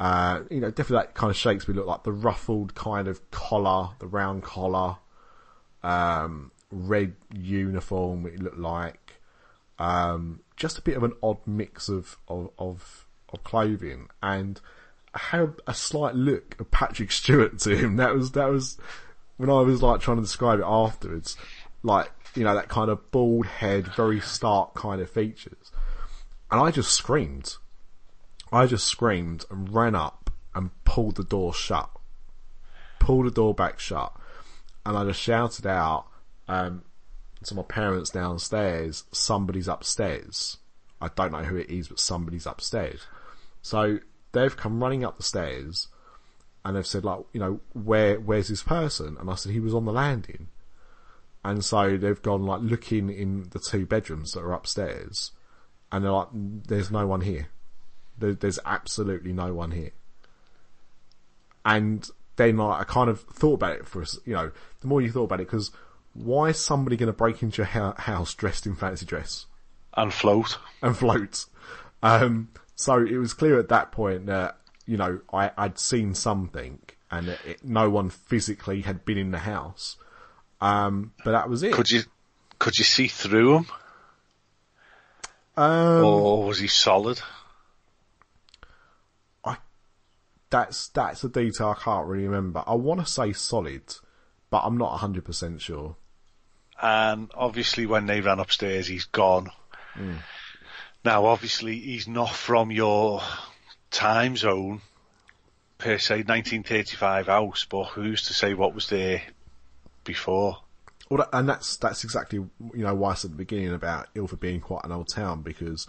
uh, 0.00 0.40
you 0.50 0.60
know, 0.60 0.70
definitely 0.70 1.06
that 1.06 1.14
kind 1.14 1.30
of 1.30 1.36
Shakespeare 1.36 1.74
look 1.74 1.86
like 1.86 2.04
the 2.04 2.12
ruffled 2.12 2.74
kind 2.74 3.08
of 3.08 3.30
collar, 3.30 3.90
the 3.98 4.06
round 4.06 4.42
collar, 4.42 4.96
um, 5.82 6.50
red 6.70 7.14
uniform 7.32 8.26
it 8.26 8.40
looked 8.40 8.58
like, 8.58 9.20
um, 9.78 10.40
just 10.56 10.78
a 10.78 10.82
bit 10.82 10.96
of 10.96 11.04
an 11.04 11.12
odd 11.22 11.38
mix 11.46 11.88
of, 11.88 12.18
of, 12.28 12.50
of, 12.58 13.06
of 13.32 13.44
clothing 13.44 14.08
and 14.22 14.60
had 15.14 15.54
a 15.66 15.74
slight 15.74 16.14
look 16.14 16.60
of 16.60 16.70
Patrick 16.70 17.12
Stewart 17.12 17.58
to 17.60 17.76
him. 17.76 17.96
That 17.96 18.14
was, 18.14 18.32
that 18.32 18.50
was, 18.50 18.78
when 19.36 19.50
I 19.50 19.60
was 19.60 19.82
like 19.82 20.00
trying 20.00 20.18
to 20.18 20.22
describe 20.22 20.58
it 20.58 20.66
afterwards, 20.66 21.36
like, 21.82 22.10
you 22.34 22.44
know, 22.44 22.54
that 22.54 22.68
kind 22.68 22.90
of 22.90 23.10
bald 23.10 23.46
head, 23.46 23.86
very 23.94 24.20
stark 24.20 24.74
kind 24.74 25.00
of 25.00 25.10
features. 25.10 25.72
And 26.50 26.60
I 26.60 26.70
just 26.70 26.92
screamed. 26.92 27.56
I 28.52 28.66
just 28.66 28.86
screamed 28.86 29.44
and 29.50 29.72
ran 29.72 29.94
up 29.94 30.30
and 30.54 30.70
pulled 30.84 31.16
the 31.16 31.24
door 31.24 31.54
shut. 31.54 31.90
Pulled 32.98 33.26
the 33.26 33.30
door 33.30 33.54
back 33.54 33.78
shut. 33.78 34.12
And 34.84 34.96
I 34.96 35.04
just 35.04 35.20
shouted 35.20 35.66
out, 35.66 36.07
um, 36.48 36.82
to 37.44 37.54
my 37.54 37.62
parents 37.62 38.10
downstairs, 38.10 39.04
somebody's 39.12 39.68
upstairs. 39.68 40.56
I 41.00 41.08
don't 41.14 41.32
know 41.32 41.44
who 41.44 41.56
it 41.56 41.70
is, 41.70 41.88
but 41.88 42.00
somebody's 42.00 42.46
upstairs. 42.46 43.06
So 43.62 43.98
they've 44.32 44.56
come 44.56 44.82
running 44.82 45.04
up 45.04 45.16
the 45.16 45.22
stairs 45.22 45.88
and 46.64 46.76
they've 46.76 46.86
said 46.86 47.04
like, 47.04 47.20
you 47.32 47.40
know, 47.40 47.60
where, 47.72 48.18
where's 48.18 48.48
this 48.48 48.62
person? 48.62 49.16
And 49.20 49.30
I 49.30 49.34
said, 49.34 49.52
he 49.52 49.60
was 49.60 49.74
on 49.74 49.84
the 49.84 49.92
landing. 49.92 50.48
And 51.44 51.64
so 51.64 51.96
they've 51.96 52.20
gone 52.20 52.44
like 52.44 52.60
looking 52.62 53.10
in 53.10 53.48
the 53.50 53.60
two 53.60 53.86
bedrooms 53.86 54.32
that 54.32 54.40
are 54.40 54.52
upstairs 54.52 55.30
and 55.90 56.04
they're 56.04 56.12
like, 56.12 56.28
there's 56.32 56.90
no 56.90 57.06
one 57.06 57.20
here. 57.20 57.48
There, 58.18 58.34
there's 58.34 58.58
absolutely 58.64 59.32
no 59.32 59.54
one 59.54 59.70
here. 59.70 59.92
And 61.64 62.08
then 62.36 62.56
like, 62.56 62.80
I 62.80 62.84
kind 62.84 63.08
of 63.08 63.20
thought 63.20 63.54
about 63.54 63.76
it 63.76 63.86
for 63.86 64.04
you 64.24 64.34
know, 64.34 64.50
the 64.80 64.86
more 64.86 65.00
you 65.00 65.10
thought 65.10 65.24
about 65.24 65.40
it, 65.40 65.46
because 65.46 65.70
why 66.22 66.48
is 66.48 66.58
somebody 66.58 66.96
going 66.96 67.08
to 67.08 67.12
break 67.12 67.42
into 67.42 67.62
your 67.62 67.66
house 67.66 68.34
dressed 68.34 68.66
in 68.66 68.74
fancy 68.74 69.06
dress? 69.06 69.46
And 69.96 70.12
float. 70.12 70.58
And 70.82 70.96
float. 70.96 71.46
Um, 72.02 72.48
so 72.74 73.04
it 73.04 73.16
was 73.16 73.34
clear 73.34 73.58
at 73.58 73.68
that 73.68 73.92
point 73.92 74.26
that, 74.26 74.58
you 74.86 74.96
know, 74.96 75.20
I, 75.32 75.50
I'd 75.56 75.78
seen 75.78 76.14
something 76.14 76.80
and 77.10 77.28
it, 77.28 77.38
it, 77.46 77.64
no 77.64 77.90
one 77.90 78.10
physically 78.10 78.82
had 78.82 79.04
been 79.04 79.18
in 79.18 79.30
the 79.30 79.38
house. 79.38 79.96
Um, 80.60 81.12
but 81.24 81.32
that 81.32 81.48
was 81.48 81.62
it. 81.62 81.72
Could 81.72 81.90
you, 81.90 82.02
could 82.58 82.78
you 82.78 82.84
see 82.84 83.08
through 83.08 83.56
him? 83.56 83.66
Um, 85.56 86.04
or 86.04 86.44
was 86.44 86.60
he 86.60 86.68
solid? 86.68 87.20
I 89.44 89.56
that's 90.50 90.86
that's 90.88 91.24
a 91.24 91.28
detail 91.28 91.74
I 91.76 91.82
can't 91.82 92.06
really 92.06 92.28
remember. 92.28 92.62
I 92.64 92.74
want 92.74 93.00
to 93.00 93.06
say 93.06 93.32
solid, 93.32 93.82
but 94.50 94.62
I'm 94.64 94.78
not 94.78 94.98
hundred 94.98 95.24
percent 95.24 95.60
sure. 95.60 95.96
And 96.80 97.30
obviously, 97.34 97.86
when 97.86 98.06
they 98.06 98.20
ran 98.20 98.38
upstairs, 98.38 98.86
he's 98.86 99.06
gone. 99.06 99.50
Mm. 99.96 100.18
Now, 101.04 101.26
obviously, 101.26 101.78
he's 101.78 102.06
not 102.06 102.30
from 102.30 102.70
your 102.70 103.22
time 103.90 104.36
zone 104.36 104.80
per 105.78 105.98
se. 105.98 106.24
1935 106.26 107.26
house, 107.26 107.66
but 107.68 107.84
who's 107.84 108.22
to 108.28 108.34
say 108.34 108.54
what 108.54 108.74
was 108.74 108.88
there 108.88 109.22
before? 110.04 110.58
Well, 111.10 111.26
and 111.32 111.48
that's 111.48 111.76
that's 111.78 112.04
exactly 112.04 112.38
you 112.38 112.84
know 112.84 112.94
why 112.94 113.12
I 113.12 113.14
said 113.14 113.30
at 113.30 113.32
the 113.32 113.44
beginning 113.44 113.72
about 113.72 114.08
Ilford 114.14 114.40
being 114.40 114.60
quite 114.60 114.84
an 114.84 114.92
old 114.92 115.08
town 115.08 115.42
because, 115.42 115.86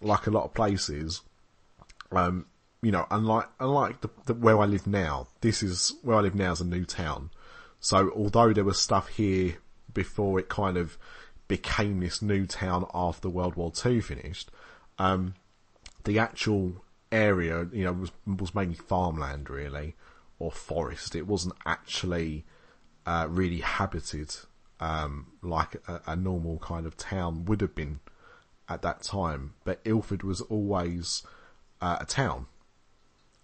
like 0.00 0.26
a 0.26 0.30
lot 0.30 0.44
of 0.44 0.54
places, 0.54 1.20
um, 2.10 2.46
you 2.80 2.90
know, 2.90 3.06
unlike 3.10 3.48
unlike 3.60 4.00
the, 4.00 4.10
the, 4.26 4.34
where 4.34 4.58
I 4.58 4.64
live 4.64 4.86
now, 4.86 5.28
this 5.42 5.62
is 5.62 5.94
where 6.02 6.16
I 6.16 6.20
live 6.20 6.34
now 6.34 6.52
is 6.52 6.60
a 6.60 6.64
new 6.64 6.84
town. 6.84 7.30
So 7.80 8.10
although 8.16 8.54
there 8.54 8.64
was 8.64 8.80
stuff 8.80 9.08
here 9.08 9.58
before 9.94 10.38
it 10.38 10.48
kind 10.48 10.76
of 10.76 10.98
became 11.48 12.00
this 12.00 12.20
new 12.20 12.46
town 12.46 12.86
after 12.94 13.28
World 13.28 13.56
War 13.56 13.70
Two 13.70 14.02
finished, 14.02 14.50
um, 14.98 15.34
the 16.04 16.18
actual 16.18 16.84
area, 17.10 17.68
you 17.72 17.84
know, 17.84 17.92
was 17.92 18.12
was 18.26 18.54
mainly 18.54 18.74
farmland 18.74 19.48
really, 19.48 19.94
or 20.38 20.50
forest. 20.50 21.14
It 21.14 21.26
wasn't 21.26 21.54
actually 21.64 22.44
uh, 23.06 23.26
really 23.30 23.60
habited 23.60 24.34
um, 24.80 25.26
like 25.42 25.76
a, 25.88 26.00
a 26.08 26.16
normal 26.16 26.58
kind 26.58 26.86
of 26.86 26.96
town 26.96 27.44
would 27.44 27.60
have 27.60 27.74
been 27.74 28.00
at 28.68 28.82
that 28.82 29.02
time. 29.02 29.54
But 29.64 29.80
Ilford 29.84 30.22
was 30.22 30.40
always 30.42 31.22
uh, 31.80 31.98
a 32.00 32.04
town 32.04 32.46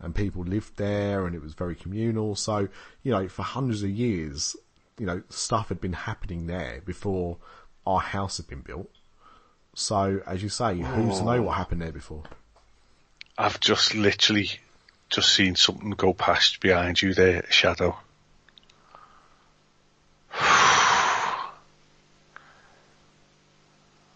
and 0.01 0.15
people 0.15 0.43
lived 0.43 0.77
there 0.77 1.27
and 1.27 1.35
it 1.35 1.43
was 1.43 1.55
very 1.55 1.75
communal. 1.75 2.35
So, 2.35 2.69
you 3.03 3.13
know, 3.13 3.29
for 3.29 3.43
hundreds 3.43 3.83
of 3.83 3.91
years, 3.91 4.57
you 5.01 5.07
know, 5.07 5.23
stuff 5.31 5.71
had 5.71 5.81
been 5.81 5.95
happening 5.95 6.47
there 6.47 6.83
before 6.85 7.39
our 7.87 8.01
house 8.01 8.37
had 8.37 8.47
been 8.47 8.61
built. 8.61 8.91
So, 9.75 10.21
as 10.27 10.43
you 10.43 10.51
say, 10.51 10.77
who's 10.77 11.21
to 11.21 11.25
know 11.25 11.41
what 11.41 11.57
happened 11.57 11.81
there 11.81 11.91
before? 11.91 12.25
I've 13.39 13.59
just 13.61 13.95
literally 13.95 14.51
just 15.09 15.35
seen 15.35 15.57
something 15.57 15.89
go 15.93 16.13
past 16.13 16.61
behind 16.61 17.01
you 17.01 17.15
there, 17.15 17.47
shadow. 17.49 17.97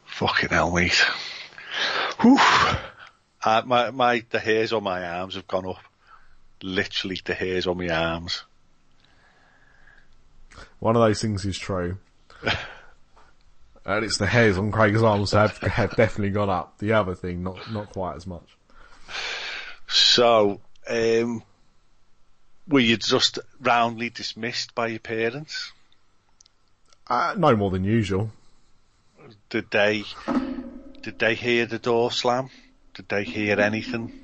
Fucking 0.04 0.50
hell, 0.50 0.70
mate. 0.70 1.02
Whew. 2.20 2.38
Uh, 3.42 3.62
my, 3.64 3.90
my, 3.90 4.22
the 4.28 4.38
hairs 4.38 4.74
on 4.74 4.82
my 4.82 5.02
arms 5.02 5.36
have 5.36 5.48
gone 5.48 5.66
up. 5.66 5.80
Literally 6.62 7.18
the 7.24 7.32
hairs 7.32 7.66
on 7.66 7.78
my 7.78 7.88
arms. 7.88 8.42
One 10.78 10.96
of 10.96 11.02
those 11.02 11.20
things 11.20 11.44
is 11.44 11.58
true. 11.58 11.98
and 13.84 14.04
it's 14.04 14.18
the 14.18 14.26
hairs 14.26 14.58
on 14.58 14.70
Craig's 14.72 15.02
arms 15.02 15.32
have, 15.32 15.56
have 15.58 15.96
definitely 15.96 16.30
gone 16.30 16.50
up. 16.50 16.78
The 16.78 16.92
other 16.92 17.14
thing, 17.14 17.42
not, 17.42 17.72
not 17.72 17.90
quite 17.90 18.16
as 18.16 18.26
much. 18.26 18.56
So, 19.88 20.60
um, 20.88 21.42
were 22.66 22.80
you 22.80 22.96
just 22.96 23.38
roundly 23.60 24.10
dismissed 24.10 24.74
by 24.74 24.88
your 24.88 25.00
parents? 25.00 25.72
Uh, 27.06 27.34
no 27.36 27.54
more 27.54 27.70
than 27.70 27.84
usual. 27.84 28.30
Did 29.50 29.70
they 29.70 30.04
did 31.02 31.18
they 31.18 31.34
hear 31.34 31.66
the 31.66 31.78
door 31.78 32.10
slam? 32.10 32.48
Did 32.94 33.08
they 33.08 33.24
hear 33.24 33.60
anything? 33.60 34.23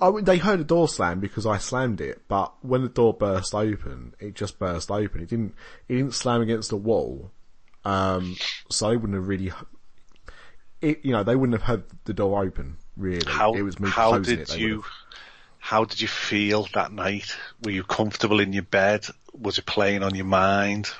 I 0.00 0.20
they 0.20 0.38
heard 0.38 0.60
a 0.60 0.64
door 0.64 0.88
slam 0.88 1.20
because 1.20 1.46
I 1.46 1.58
slammed 1.58 2.00
it, 2.00 2.22
but 2.28 2.52
when 2.62 2.82
the 2.82 2.88
door 2.88 3.14
burst 3.14 3.54
open, 3.54 4.14
it 4.20 4.34
just 4.34 4.58
burst 4.58 4.90
open. 4.90 5.22
It 5.22 5.28
didn't, 5.28 5.54
it 5.88 5.94
didn't 5.94 6.14
slam 6.14 6.40
against 6.40 6.70
the 6.70 6.76
wall. 6.76 7.30
Um, 7.84 8.36
so 8.70 8.90
they 8.90 8.96
wouldn't 8.96 9.14
have 9.14 9.28
really, 9.28 9.52
it, 10.80 11.04
you 11.04 11.12
know, 11.12 11.22
they 11.22 11.36
wouldn't 11.36 11.58
have 11.60 11.66
had 11.66 11.84
the 12.04 12.12
door 12.12 12.42
open, 12.42 12.78
really. 12.96 13.30
How 13.30 13.54
it 13.54 13.62
was 13.62 13.78
me 13.78 13.88
how 13.88 14.10
closing 14.10 14.38
did 14.38 14.50
it. 14.50 14.58
you 14.58 14.84
how 15.58 15.84
did 15.84 16.00
you 16.00 16.08
feel 16.08 16.68
that 16.74 16.92
night? 16.92 17.36
Were 17.62 17.70
you 17.70 17.84
comfortable 17.84 18.40
in 18.40 18.52
your 18.52 18.62
bed? 18.62 19.06
Was 19.32 19.58
it 19.58 19.66
playing 19.66 20.02
on 20.02 20.14
your 20.14 20.26
mind? 20.26 20.90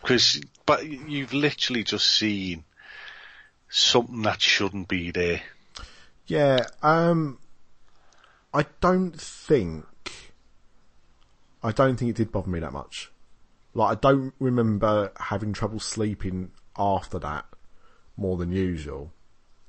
Because 0.00 0.40
but 0.66 0.86
you've 0.86 1.32
literally 1.32 1.84
just 1.84 2.06
seen 2.06 2.64
something 3.68 4.22
that 4.22 4.40
shouldn't 4.40 4.88
be 4.88 5.10
there. 5.10 5.42
Yeah, 6.26 6.66
um, 6.80 7.39
I 8.52 8.66
don't 8.80 9.20
think, 9.20 9.86
I 11.62 11.72
don't 11.72 11.96
think 11.96 12.10
it 12.10 12.16
did 12.16 12.32
bother 12.32 12.50
me 12.50 12.60
that 12.60 12.72
much. 12.72 13.10
Like, 13.74 13.96
I 13.96 14.00
don't 14.00 14.34
remember 14.40 15.12
having 15.18 15.52
trouble 15.52 15.80
sleeping 15.80 16.50
after 16.76 17.18
that 17.20 17.46
more 18.16 18.36
than 18.36 18.52
usual. 18.52 19.12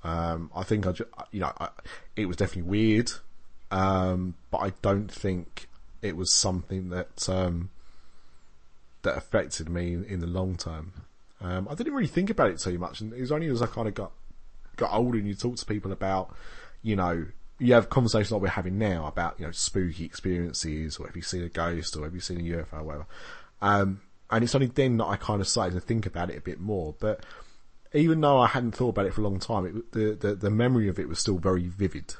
Um, 0.03 0.49
I 0.55 0.63
think 0.63 0.87
I 0.87 0.93
just, 0.93 1.09
you 1.31 1.41
know, 1.41 1.51
I, 1.59 1.69
it 2.15 2.25
was 2.25 2.37
definitely 2.37 2.69
weird. 2.69 3.11
Um, 3.69 4.35
but 4.49 4.57
I 4.57 4.73
don't 4.81 5.11
think 5.11 5.67
it 6.01 6.17
was 6.17 6.33
something 6.33 6.89
that, 6.89 7.29
um, 7.29 7.69
that 9.03 9.17
affected 9.17 9.69
me 9.69 9.93
in, 9.93 10.03
in 10.05 10.19
the 10.19 10.27
long 10.27 10.55
term. 10.55 10.93
Um, 11.39 11.67
I 11.69 11.75
didn't 11.75 11.93
really 11.93 12.07
think 12.07 12.29
about 12.29 12.51
it 12.51 12.59
too 12.59 12.77
much, 12.77 13.01
and 13.01 13.13
it 13.13 13.19
was 13.19 13.31
only 13.31 13.47
as 13.47 13.61
I 13.61 13.65
kind 13.65 13.87
of 13.87 13.95
got 13.95 14.11
got 14.77 14.93
older 14.93 15.17
and 15.17 15.27
you 15.27 15.33
talk 15.33 15.55
to 15.57 15.65
people 15.65 15.91
about, 15.91 16.35
you 16.81 16.95
know, 16.95 17.25
you 17.61 17.73
have 17.73 17.89
conversations 17.89 18.31
like 18.31 18.41
we're 18.41 18.47
having 18.49 18.77
now 18.77 19.05
about, 19.05 19.39
you 19.39 19.45
know, 19.45 19.51
spooky 19.51 20.03
experiences, 20.05 20.97
or 20.97 21.07
have 21.07 21.15
you 21.15 21.21
seen 21.21 21.43
a 21.43 21.49
ghost, 21.49 21.95
or 21.95 22.03
have 22.05 22.13
you 22.15 22.19
seen 22.19 22.39
a 22.39 22.43
UFO, 22.57 22.79
or 22.79 22.83
whatever. 22.83 23.05
Um, 23.61 24.01
and 24.29 24.43
it's 24.43 24.55
only 24.55 24.67
then 24.67 24.97
that 24.97 25.05
I 25.05 25.15
kind 25.17 25.41
of 25.41 25.47
started 25.47 25.75
to 25.75 25.81
think 25.81 26.05
about 26.05 26.29
it 26.31 26.37
a 26.37 26.41
bit 26.41 26.59
more. 26.59 26.95
But 26.99 27.23
even 27.93 28.21
though 28.21 28.39
I 28.39 28.47
hadn't 28.47 28.71
thought 28.71 28.89
about 28.89 29.05
it 29.05 29.13
for 29.13 29.21
a 29.21 29.23
long 29.25 29.39
time, 29.39 29.65
it, 29.65 29.91
the, 29.91 30.15
the 30.15 30.35
the 30.35 30.49
memory 30.49 30.87
of 30.87 30.97
it 30.99 31.07
was 31.07 31.19
still 31.19 31.37
very 31.37 31.67
vivid. 31.67 32.15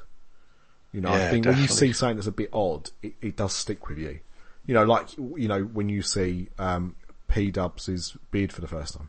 You 0.92 1.00
know, 1.00 1.12
I 1.12 1.18
Yeah, 1.18 1.30
think 1.30 1.46
when 1.46 1.56
you 1.56 1.68
see 1.68 1.92
something 1.92 2.16
that's 2.16 2.26
a 2.26 2.32
bit 2.32 2.50
odd, 2.52 2.90
it, 3.02 3.14
it 3.22 3.36
does 3.36 3.54
stick 3.54 3.88
with 3.88 3.98
you. 3.98 4.20
You 4.66 4.74
know, 4.74 4.84
like 4.84 5.16
you 5.18 5.48
know 5.48 5.62
when 5.64 5.88
you 5.88 6.02
see 6.02 6.48
um, 6.58 6.94
P 7.28 7.50
Dubs' 7.50 8.16
beard 8.30 8.52
for 8.52 8.60
the 8.60 8.68
first 8.68 8.94
time, 8.96 9.08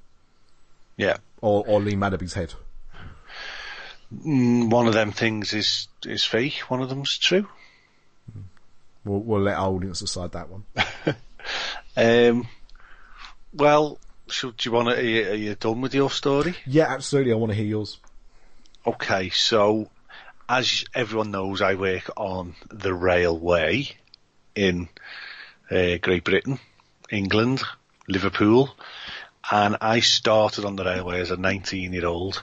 Yeah. 0.98 1.18
or 1.42 1.64
or 1.68 1.80
Lee 1.82 1.96
Madaby's 1.96 2.34
head. 2.34 2.54
Mm, 4.14 4.70
One 4.70 4.88
of 4.88 4.94
them 4.94 5.12
things 5.12 5.54
is 5.54 5.88
is 6.06 6.24
fake. 6.24 6.60
One 6.70 6.82
of 6.82 6.90
them's 6.90 7.18
true. 7.18 7.48
We'll, 9.06 9.20
we'll 9.20 9.42
let 9.42 9.58
our 9.58 9.70
audience 9.70 10.00
decide 10.00 10.32
that 10.34 10.50
one. 10.50 10.66
Um, 11.96 12.48
well, 13.54 14.00
should 14.28 14.58
do 14.58 14.70
you 14.70 14.74
want 14.74 14.90
to? 14.90 14.98
Are 14.98 15.02
you, 15.02 15.30
are 15.30 15.36
you 15.36 15.56
done 15.56 15.82
with 15.82 15.94
your 15.94 16.10
story? 16.10 16.56
Yeah, 16.66 16.88
absolutely. 16.88 17.34
I 17.34 17.36
want 17.36 17.52
to 17.52 17.56
hear 17.56 17.66
yours. 17.68 18.00
Okay, 18.88 19.30
so 19.30 19.90
as 20.50 20.86
everyone 20.96 21.32
knows, 21.32 21.62
I 21.62 21.76
work 21.76 22.10
on 22.18 22.56
the 22.70 22.94
railway 22.94 23.90
in 24.56 24.90
uh, 25.70 25.98
Great 26.02 26.24
Britain, 26.24 26.60
England, 27.12 27.62
Liverpool, 28.08 28.76
and 29.52 29.78
I 29.82 30.00
started 30.00 30.66
on 30.66 30.76
the 30.76 30.86
railway 30.86 31.22
as 31.22 31.30
a 31.32 31.38
19 31.38 31.94
year 31.94 32.08
old 32.08 32.42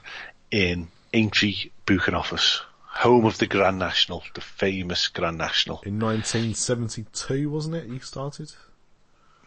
in 0.49 0.87
Aintree 1.13 1.71
Booking 1.85 2.13
Office, 2.13 2.61
home 2.85 3.25
of 3.25 3.37
the 3.37 3.47
Grand 3.47 3.79
National, 3.79 4.23
the 4.33 4.41
famous 4.41 5.09
Grand 5.09 5.37
National. 5.37 5.81
In 5.85 5.99
1972, 5.99 7.49
wasn't 7.49 7.75
it? 7.75 7.87
You 7.87 7.99
started. 7.99 8.53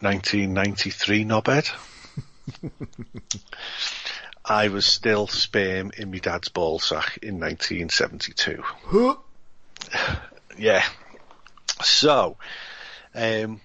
1993 0.00 1.24
knobhead. 1.24 1.70
I 4.44 4.68
was 4.68 4.84
still 4.84 5.26
sperm 5.26 5.90
in 5.96 6.10
my 6.10 6.18
dad's 6.18 6.50
ball 6.50 6.78
sack 6.78 7.18
in 7.22 7.40
1972. 7.40 8.62
Huh? 8.62 9.16
Yeah. 10.56 10.84
So, 11.82 12.36
um, 13.12 13.60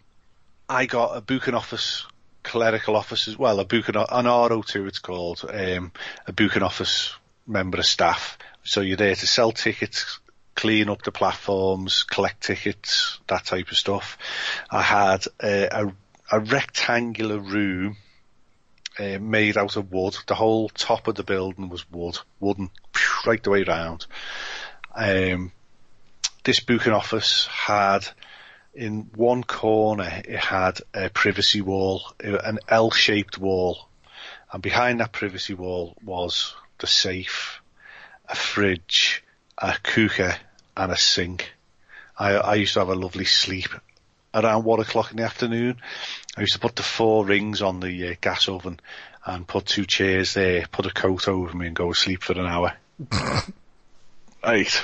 I 0.67 0.87
got 0.87 1.15
a 1.15 1.21
booking 1.21 1.53
office, 1.53 2.03
clerical 2.41 2.95
office 2.95 3.27
as 3.27 3.37
well, 3.37 3.59
a 3.59 3.65
booking, 3.65 3.95
an 3.95 4.25
RO2 4.25 4.87
it's 4.87 4.97
called, 4.97 5.45
um, 5.47 5.91
a 6.25 6.33
booking 6.33 6.63
office 6.63 7.13
member 7.49 7.79
of 7.79 7.85
staff. 7.85 8.37
So 8.63 8.81
you're 8.81 8.97
there 8.97 9.15
to 9.15 9.27
sell 9.27 9.51
tickets, 9.51 10.19
clean 10.55 10.89
up 10.89 11.01
the 11.01 11.11
platforms, 11.11 12.03
collect 12.03 12.41
tickets, 12.41 13.19
that 13.27 13.45
type 13.45 13.71
of 13.71 13.77
stuff. 13.77 14.17
I 14.69 14.81
had 14.81 15.25
a, 15.41 15.85
a, 15.85 15.93
a 16.31 16.39
rectangular 16.39 17.39
room 17.39 17.97
uh, 18.99 19.17
made 19.19 19.57
out 19.57 19.75
of 19.77 19.91
wood. 19.91 20.17
The 20.27 20.35
whole 20.35 20.69
top 20.69 21.07
of 21.07 21.15
the 21.15 21.23
building 21.23 21.69
was 21.69 21.89
wood, 21.91 22.19
wooden, 22.39 22.69
right 23.25 23.41
the 23.41 23.49
way 23.49 23.63
round. 23.63 24.05
Um, 24.93 25.51
this 26.43 26.59
booking 26.59 26.93
office 26.93 27.47
had 27.47 28.07
in 28.73 29.09
one 29.15 29.43
corner 29.43 30.21
it 30.25 30.39
had 30.39 30.79
a 30.93 31.09
privacy 31.09 31.61
wall, 31.61 32.03
an 32.19 32.59
L-shaped 32.67 33.37
wall, 33.37 33.87
and 34.51 34.61
behind 34.61 34.99
that 34.99 35.11
privacy 35.11 35.53
wall 35.53 35.95
was 36.03 36.55
the 36.79 36.87
safe, 36.87 37.61
a 38.27 38.35
fridge, 38.35 39.23
a 39.57 39.75
cooker, 39.83 40.35
and 40.75 40.91
a 40.91 40.97
sink. 40.97 41.51
I, 42.17 42.33
I 42.33 42.55
used 42.55 42.73
to 42.73 42.79
have 42.79 42.89
a 42.89 42.95
lovely 42.95 43.25
sleep 43.25 43.69
around 44.33 44.63
one 44.63 44.79
o'clock 44.79 45.11
in 45.11 45.17
the 45.17 45.23
afternoon. 45.23 45.77
I 46.37 46.41
used 46.41 46.53
to 46.53 46.59
put 46.59 46.75
the 46.75 46.83
four 46.83 47.25
rings 47.25 47.61
on 47.61 47.79
the 47.79 48.09
uh, 48.09 48.15
gas 48.21 48.47
oven 48.47 48.79
and 49.25 49.47
put 49.47 49.65
two 49.65 49.85
chairs 49.85 50.33
there, 50.33 50.65
put 50.71 50.85
a 50.85 50.91
coat 50.91 51.27
over 51.27 51.55
me, 51.55 51.67
and 51.67 51.75
go 51.75 51.91
to 51.91 51.99
sleep 51.99 52.23
for 52.23 52.33
an 52.33 52.45
hour. 52.45 52.73
right. 54.43 54.81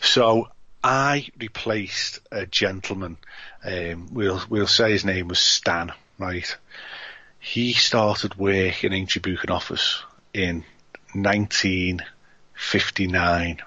So 0.00 0.48
I 0.82 1.28
replaced 1.38 2.20
a 2.30 2.46
gentleman. 2.46 3.16
Um, 3.64 4.08
we'll 4.12 4.42
we'll 4.48 4.66
say 4.66 4.92
his 4.92 5.04
name 5.04 5.28
was 5.28 5.38
Stan. 5.38 5.92
Right. 6.18 6.56
He 7.38 7.72
started 7.74 8.36
work 8.36 8.84
in 8.84 9.06
Booking 9.22 9.50
Office 9.50 10.02
in 10.32 10.64
1959. 11.22 13.58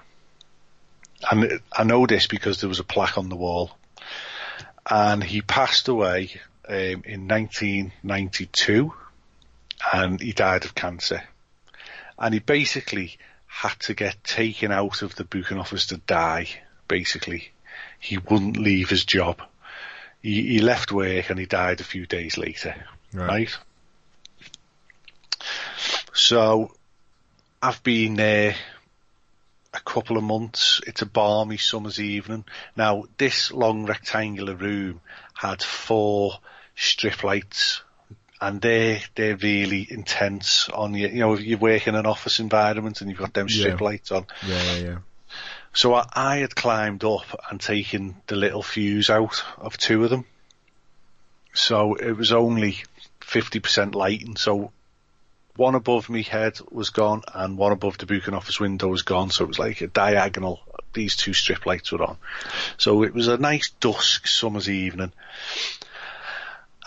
And 1.30 1.60
I 1.72 1.84
know 1.84 2.06
this 2.06 2.26
because 2.26 2.60
there 2.60 2.68
was 2.68 2.80
a 2.80 2.84
plaque 2.84 3.16
on 3.18 3.28
the 3.28 3.36
wall. 3.36 3.70
And 4.88 5.22
he 5.22 5.42
passed 5.42 5.88
away 5.88 6.30
um, 6.68 7.02
in 7.04 7.28
1992 7.28 8.92
and 9.92 10.20
he 10.20 10.32
died 10.32 10.64
of 10.64 10.74
cancer. 10.74 11.22
And 12.18 12.34
he 12.34 12.40
basically 12.40 13.18
had 13.46 13.78
to 13.80 13.94
get 13.94 14.22
taken 14.24 14.72
out 14.72 15.02
of 15.02 15.14
the 15.14 15.24
booking 15.24 15.58
office 15.58 15.86
to 15.86 15.98
die, 15.98 16.48
basically. 16.88 17.50
He 17.98 18.18
wouldn't 18.18 18.56
leave 18.56 18.88
his 18.88 19.04
job. 19.04 19.42
He, 20.22 20.42
he 20.42 20.60
left 20.60 20.92
work 20.92 21.30
and 21.30 21.38
he 21.38 21.46
died 21.46 21.80
a 21.80 21.84
few 21.84 22.06
days 22.06 22.36
later, 22.38 22.74
Right. 23.12 23.28
right? 23.28 23.58
So, 26.12 26.72
I've 27.62 27.82
been 27.82 28.14
there 28.14 28.54
a 29.74 29.80
couple 29.80 30.16
of 30.16 30.24
months. 30.24 30.80
It's 30.86 31.02
a 31.02 31.06
balmy 31.06 31.58
summer's 31.58 32.00
evening. 32.00 32.44
Now, 32.76 33.04
this 33.18 33.52
long 33.52 33.86
rectangular 33.86 34.54
room 34.54 35.00
had 35.34 35.62
four 35.62 36.38
strip 36.74 37.22
lights 37.22 37.82
and 38.40 38.60
they're, 38.62 39.00
they're 39.14 39.36
really 39.36 39.86
intense 39.90 40.70
on 40.70 40.94
you. 40.94 41.08
You 41.08 41.20
know, 41.20 41.34
if 41.34 41.42
you 41.42 41.58
work 41.58 41.86
in 41.86 41.94
an 41.94 42.06
office 42.06 42.40
environment 42.40 43.00
and 43.00 43.10
you've 43.10 43.18
got 43.18 43.34
them 43.34 43.48
strip 43.48 43.80
Yeah. 43.80 43.86
lights 43.86 44.10
on. 44.10 44.26
Yeah, 44.46 44.62
yeah, 44.62 44.76
yeah. 44.78 44.98
So 45.74 45.94
I, 45.94 46.06
I 46.14 46.36
had 46.38 46.56
climbed 46.56 47.04
up 47.04 47.26
and 47.50 47.60
taken 47.60 48.16
the 48.26 48.36
little 48.36 48.62
fuse 48.62 49.10
out 49.10 49.44
of 49.58 49.76
two 49.76 50.02
of 50.02 50.10
them. 50.10 50.24
So 51.52 51.94
it 51.94 52.12
was 52.12 52.32
only 52.32 52.78
50% 53.20 53.94
lighting. 53.94 54.36
So 54.36 54.72
one 55.60 55.74
above 55.74 56.08
me 56.08 56.22
head 56.22 56.58
was 56.70 56.88
gone 56.88 57.22
and 57.34 57.58
one 57.58 57.70
above 57.70 57.98
the 57.98 58.06
booking 58.06 58.32
office 58.32 58.58
window 58.58 58.88
was 58.88 59.02
gone. 59.02 59.28
So 59.28 59.44
it 59.44 59.48
was 59.48 59.58
like 59.58 59.82
a 59.82 59.88
diagonal. 59.88 60.58
These 60.94 61.16
two 61.16 61.34
strip 61.34 61.66
lights 61.66 61.92
were 61.92 62.02
on. 62.02 62.16
So 62.78 63.02
it 63.02 63.12
was 63.12 63.28
a 63.28 63.36
nice 63.36 63.68
dusk 63.78 64.26
summer's 64.26 64.70
evening. 64.70 65.12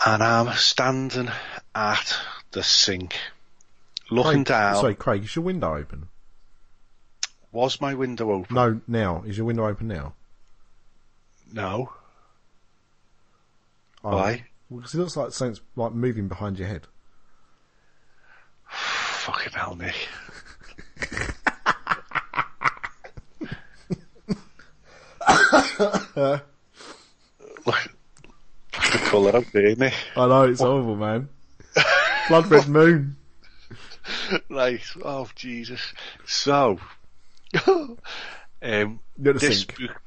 And 0.04 0.24
I'm 0.24 0.52
standing 0.56 1.30
at 1.72 2.16
the 2.50 2.64
sink, 2.64 3.14
looking 4.10 4.44
Craig, 4.44 4.46
down. 4.46 4.74
Sorry, 4.74 4.96
Craig, 4.96 5.22
is 5.22 5.36
your 5.36 5.44
window 5.44 5.76
open? 5.76 6.08
Was 7.52 7.80
my 7.80 7.94
window 7.94 8.32
open? 8.32 8.56
No, 8.56 8.80
now. 8.88 9.22
Is 9.24 9.36
your 9.36 9.46
window 9.46 9.68
open 9.68 9.86
now? 9.86 10.14
No. 11.52 11.92
Oh. 14.02 14.16
Why? 14.16 14.46
Because 14.68 14.94
it 14.94 14.98
looks 14.98 15.16
like 15.16 15.30
something's 15.30 15.60
like 15.76 15.92
moving 15.92 16.26
behind 16.26 16.58
your 16.58 16.66
head. 16.66 16.88
Fucking 19.24 19.52
hell, 19.54 19.74
Nick. 19.74 19.96
Look, 27.66 27.88
at 28.74 28.92
the 28.92 28.98
colour 29.04 29.34
out 29.36 29.46
there, 29.54 29.74
Nick. 29.76 29.94
I 30.14 30.26
know 30.26 30.42
it's 30.42 30.60
horrible, 30.60 30.96
man. 30.96 31.30
Blood 32.28 32.48
red 32.48 32.68
moon. 32.68 33.16
Right, 34.50 34.82
oh 35.02 35.26
Jesus. 35.34 35.80
So, 36.26 36.78
um, 37.66 39.00
this 39.16 39.64
book, 39.64 40.02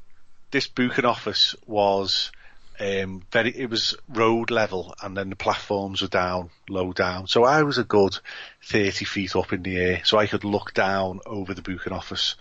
this 0.51 0.67
booking 0.67 1.05
office 1.05 1.55
was 1.65 2.31
um, 2.79 3.23
very. 3.31 3.57
It 3.57 3.69
was 3.69 3.95
road 4.07 4.51
level, 4.51 4.95
and 5.01 5.17
then 5.17 5.29
the 5.29 5.35
platforms 5.35 6.01
were 6.01 6.07
down, 6.07 6.49
low 6.69 6.93
down. 6.93 7.27
So 7.27 7.43
I 7.43 7.63
was 7.63 7.77
a 7.77 7.83
good 7.83 8.17
thirty 8.63 9.05
feet 9.05 9.35
up 9.35 9.53
in 9.53 9.63
the 9.63 9.77
air, 9.77 10.01
so 10.03 10.17
I 10.17 10.27
could 10.27 10.43
look 10.43 10.73
down 10.73 11.21
over 11.25 11.53
the 11.53 11.61
booking 11.61 11.93
office. 11.93 12.35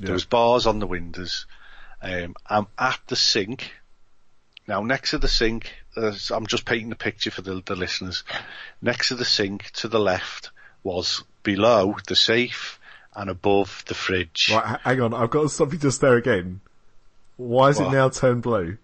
There 0.00 0.12
was 0.12 0.24
bars 0.24 0.66
on 0.66 0.78
the 0.78 0.86
windows. 0.86 1.46
Um, 2.02 2.34
I'm 2.46 2.66
at 2.78 3.00
the 3.06 3.16
sink. 3.16 3.72
Now, 4.66 4.82
next 4.82 5.10
to 5.10 5.18
the 5.18 5.28
sink, 5.28 5.72
uh, 5.96 6.12
I'm 6.30 6.46
just 6.46 6.66
painting 6.66 6.90
the 6.90 6.96
picture 6.96 7.30
for 7.30 7.40
the, 7.40 7.62
the 7.64 7.74
listeners. 7.74 8.22
Next 8.82 9.08
to 9.08 9.14
the 9.14 9.24
sink, 9.24 9.70
to 9.76 9.88
the 9.88 9.98
left, 9.98 10.50
was 10.82 11.24
below 11.42 11.96
the 12.06 12.14
safe 12.14 12.78
and 13.16 13.30
above 13.30 13.82
the 13.88 13.94
fridge. 13.94 14.50
Right, 14.52 14.78
hang 14.84 15.00
on, 15.00 15.14
I've 15.14 15.30
got 15.30 15.42
to 15.42 15.48
stop 15.48 15.72
you 15.72 15.78
just 15.78 16.02
there 16.02 16.16
again. 16.16 16.60
Why 17.38 17.70
is 17.70 17.80
it 17.80 17.90
now 17.90 18.10
turned 18.10 18.42
blue? 18.42 18.76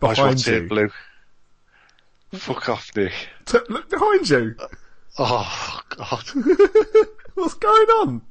Behind 0.00 0.46
you. 0.46 0.66
blue? 0.66 0.90
Fuck 2.32 2.68
off, 2.68 2.90
Nick. 2.96 3.12
T- 3.44 3.58
look 3.68 3.90
behind 3.90 4.28
you. 4.28 4.54
Uh, 4.58 4.66
oh, 5.18 5.80
God. 5.90 6.24
What's 7.34 7.54
going 7.54 7.88
on? 7.88 8.22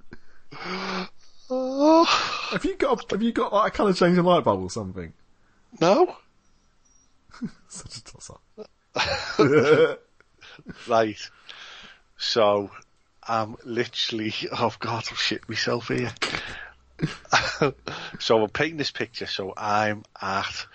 Have 1.50 2.64
you 2.64 2.76
got 2.76 3.10
have 3.12 3.24
you 3.24 3.32
got 3.32 3.52
like 3.52 3.74
a 3.74 3.76
colour 3.76 3.94
changing 3.94 4.24
light 4.24 4.44
bulb 4.44 4.62
or 4.62 4.70
something? 4.70 5.14
no? 5.80 6.16
Such 7.68 7.98
a 7.98 8.04
toss 8.04 8.32
up. 8.32 10.00
Right. 10.88 11.18
So, 12.18 12.70
I'm 13.26 13.56
literally, 13.64 14.34
oh 14.52 14.74
God, 14.80 15.06
I've 15.10 15.20
shit 15.20 15.48
myself 15.48 15.88
here. 15.88 16.12
so 18.20 18.44
I'm 18.44 18.50
painting 18.50 18.78
this 18.78 18.92
picture, 18.92 19.26
so 19.26 19.54
I'm 19.56 20.04
at 20.22 20.66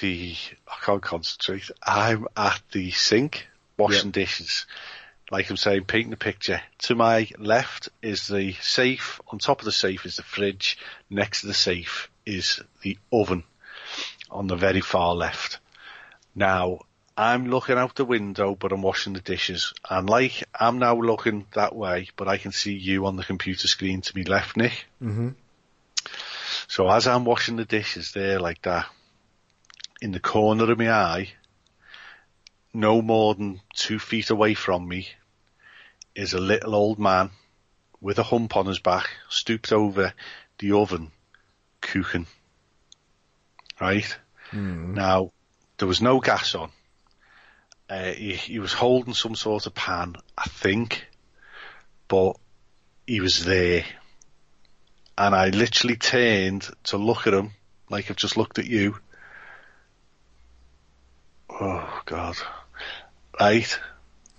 the, 0.00 0.34
I 0.66 0.84
can't 0.84 1.02
concentrate, 1.02 1.70
I'm 1.82 2.26
at 2.36 2.60
the 2.72 2.90
sink, 2.90 3.48
washing 3.76 4.10
dishes. 4.10 4.66
Like 5.30 5.50
I'm 5.50 5.56
saying, 5.56 5.84
painting 5.84 6.10
the 6.10 6.16
picture. 6.16 6.62
To 6.80 6.94
my 6.94 7.28
left 7.38 7.88
is 8.00 8.28
the 8.28 8.52
safe, 8.60 9.20
on 9.28 9.38
top 9.38 9.60
of 9.60 9.64
the 9.64 9.72
safe 9.72 10.06
is 10.06 10.16
the 10.16 10.22
fridge, 10.22 10.78
next 11.10 11.40
to 11.40 11.48
the 11.48 11.54
safe 11.54 12.10
is 12.24 12.60
the 12.82 12.96
oven, 13.12 13.42
on 14.30 14.46
the 14.46 14.56
very 14.56 14.80
far 14.80 15.14
left. 15.14 15.58
Now, 16.34 16.80
I'm 17.16 17.46
looking 17.46 17.78
out 17.78 17.94
the 17.94 18.04
window, 18.04 18.54
but 18.54 18.72
I'm 18.72 18.82
washing 18.82 19.14
the 19.14 19.20
dishes. 19.20 19.72
And 19.88 20.08
like, 20.08 20.44
I'm 20.54 20.78
now 20.78 20.94
looking 20.94 21.46
that 21.54 21.74
way, 21.74 22.08
but 22.16 22.28
I 22.28 22.36
can 22.36 22.52
see 22.52 22.74
you 22.74 23.06
on 23.06 23.16
the 23.16 23.24
computer 23.24 23.66
screen 23.68 24.02
to 24.02 24.16
me 24.16 24.24
left, 24.24 24.56
Nick. 24.56 24.86
hmm 25.00 25.30
So 26.68 26.88
as 26.90 27.06
I'm 27.06 27.24
washing 27.24 27.56
the 27.56 27.64
dishes 27.64 28.12
there 28.12 28.38
like 28.38 28.62
that, 28.62 28.86
in 30.00 30.12
the 30.12 30.20
corner 30.20 30.70
of 30.70 30.78
my 30.78 30.90
eye, 30.90 31.28
no 32.72 33.00
more 33.00 33.34
than 33.34 33.60
two 33.74 33.98
feet 33.98 34.30
away 34.30 34.54
from 34.54 34.86
me, 34.86 35.08
is 36.14 36.32
a 36.32 36.40
little 36.40 36.74
old 36.74 36.98
man 36.98 37.30
with 38.00 38.18
a 38.18 38.22
hump 38.22 38.56
on 38.56 38.66
his 38.66 38.78
back, 38.78 39.08
stooped 39.28 39.72
over 39.72 40.12
the 40.58 40.72
oven, 40.72 41.10
cooking. 41.80 42.26
Right? 43.80 44.16
Now, 44.94 45.32
there 45.78 45.88
was 45.88 46.00
no 46.02 46.20
gas 46.20 46.54
on. 46.54 46.70
Uh, 47.88 48.12
he, 48.12 48.34
he 48.34 48.58
was 48.58 48.72
holding 48.72 49.14
some 49.14 49.34
sort 49.34 49.66
of 49.66 49.74
pan, 49.74 50.16
I 50.36 50.44
think, 50.44 51.06
but 52.08 52.36
he 53.06 53.20
was 53.20 53.44
there. 53.44 53.84
And 55.16 55.34
I 55.34 55.48
literally 55.48 55.96
turned 55.96 56.68
to 56.84 56.98
look 56.98 57.26
at 57.26 57.34
him, 57.34 57.52
like 57.88 58.10
I've 58.10 58.16
just 58.16 58.36
looked 58.36 58.58
at 58.58 58.66
you. 58.66 58.98
Oh 61.60 62.02
God. 62.04 62.36
eight. 63.40 63.78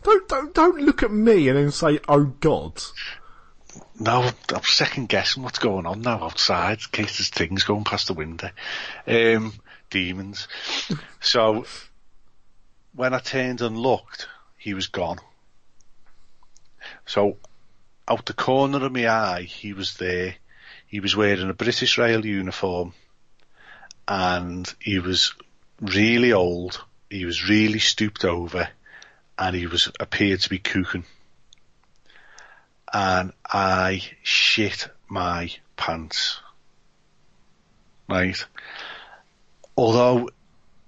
Don't 0.04 0.28
don't 0.28 0.54
don't 0.54 0.82
look 0.82 1.04
at 1.04 1.12
me 1.12 1.50
and 1.50 1.58
then 1.58 1.72
say, 1.72 2.00
"Oh 2.08 2.26
God." 2.26 2.82
No, 4.00 4.32
I'm 4.54 4.64
second 4.64 5.10
guessing 5.10 5.44
what's 5.44 5.60
going 5.60 5.86
on 5.86 6.02
now 6.02 6.24
outside 6.24 6.80
in 6.80 6.92
case 6.92 7.18
there's 7.18 7.30
things 7.30 7.64
going 7.64 7.84
past 7.84 8.08
the 8.08 8.14
window. 8.14 8.50
Um, 9.08 9.54
demons. 9.90 10.48
So 11.20 11.66
when 12.94 13.14
I 13.14 13.20
turned 13.20 13.62
and 13.62 13.78
looked, 13.78 14.28
he 14.58 14.74
was 14.74 14.88
gone. 14.88 15.18
So 17.06 17.38
out 18.08 18.26
the 18.26 18.34
corner 18.34 18.86
of 18.86 18.92
my 18.92 19.08
eye, 19.08 19.44
he 19.44 19.74
was 19.74 19.96
there. 19.98 20.36
He 20.86 21.00
was 21.00 21.16
wearing 21.16 21.50
a 21.50 21.54
British 21.54 21.98
Rail 21.98 22.26
uniform 22.26 22.94
and 24.08 24.72
he 24.80 25.00
was 25.00 25.34
really 25.82 26.34
old. 26.34 26.84
He 27.10 27.26
was 27.26 27.48
really 27.48 27.80
stooped 27.80 28.26
over 28.26 28.68
and 29.38 29.56
he 29.56 29.68
was 29.68 29.92
appeared 30.00 30.42
to 30.42 30.50
be 30.50 30.60
cooking 30.60 31.06
and 32.94 33.34
I 33.46 34.02
shit 34.24 34.90
my 35.08 35.52
pants. 35.76 36.40
Right? 38.10 38.44
Although 39.76 40.30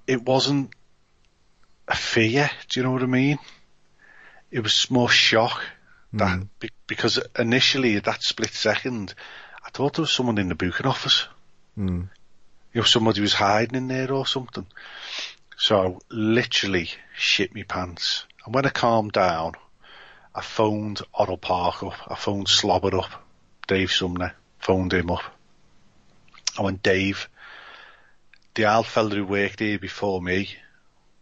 it 0.08 0.23
wasn't 0.23 0.71
a 1.88 1.95
fear, 1.95 2.49
do 2.69 2.79
you 2.79 2.86
know 2.86 2.91
what 2.91 3.03
I 3.03 3.08
mean? 3.08 3.39
It 4.51 4.62
was 4.62 4.89
more 4.89 5.10
shock 5.10 5.62
that 6.13 6.47
be- 6.60 6.69
because 6.88 7.19
initially 7.38 7.97
at 7.97 8.05
that 8.05 8.23
split 8.23 8.53
second, 8.53 9.13
I 9.63 9.69
thought 9.69 9.95
there 9.95 10.03
was 10.03 10.12
someone 10.12 10.38
in 10.38 10.49
the 10.49 10.55
booking 10.55 10.88
office. 10.88 11.27
Mm. 11.77 12.10
You 12.73 12.82
know, 12.82 12.84
somebody 12.84 13.21
was 13.21 13.34
hiding 13.34 13.75
in 13.75 13.88
there 13.88 14.12
or 14.12 14.25
something. 14.25 14.65
So 15.60 16.00
literally 16.10 16.89
shit 17.17 17.54
me 17.54 17.65
pants. 17.65 18.26
And 18.45 18.56
when 18.56 18.65
I 18.65 18.69
calmed 18.69 19.12
down, 19.12 19.56
I 20.34 20.39
phoned 20.39 21.02
Orrell 21.13 21.39
Park 21.39 21.84
up. 21.84 21.95
I 22.08 22.15
phoned 22.15 22.48
Slobber 22.48 22.95
up. 22.98 23.28
Dave 23.67 23.91
Sumner. 23.91 24.34
Phoned 24.60 24.93
him 24.93 25.12
up. 25.12 25.24
I 26.58 26.62
went, 26.62 26.82
Dave, 26.82 27.28
the 28.56 28.74
old 28.74 28.88
fella 28.88 29.10
who 29.10 29.26
worked 29.26 29.60
here 29.60 29.78
before 29.78 30.22
me, 30.22 30.50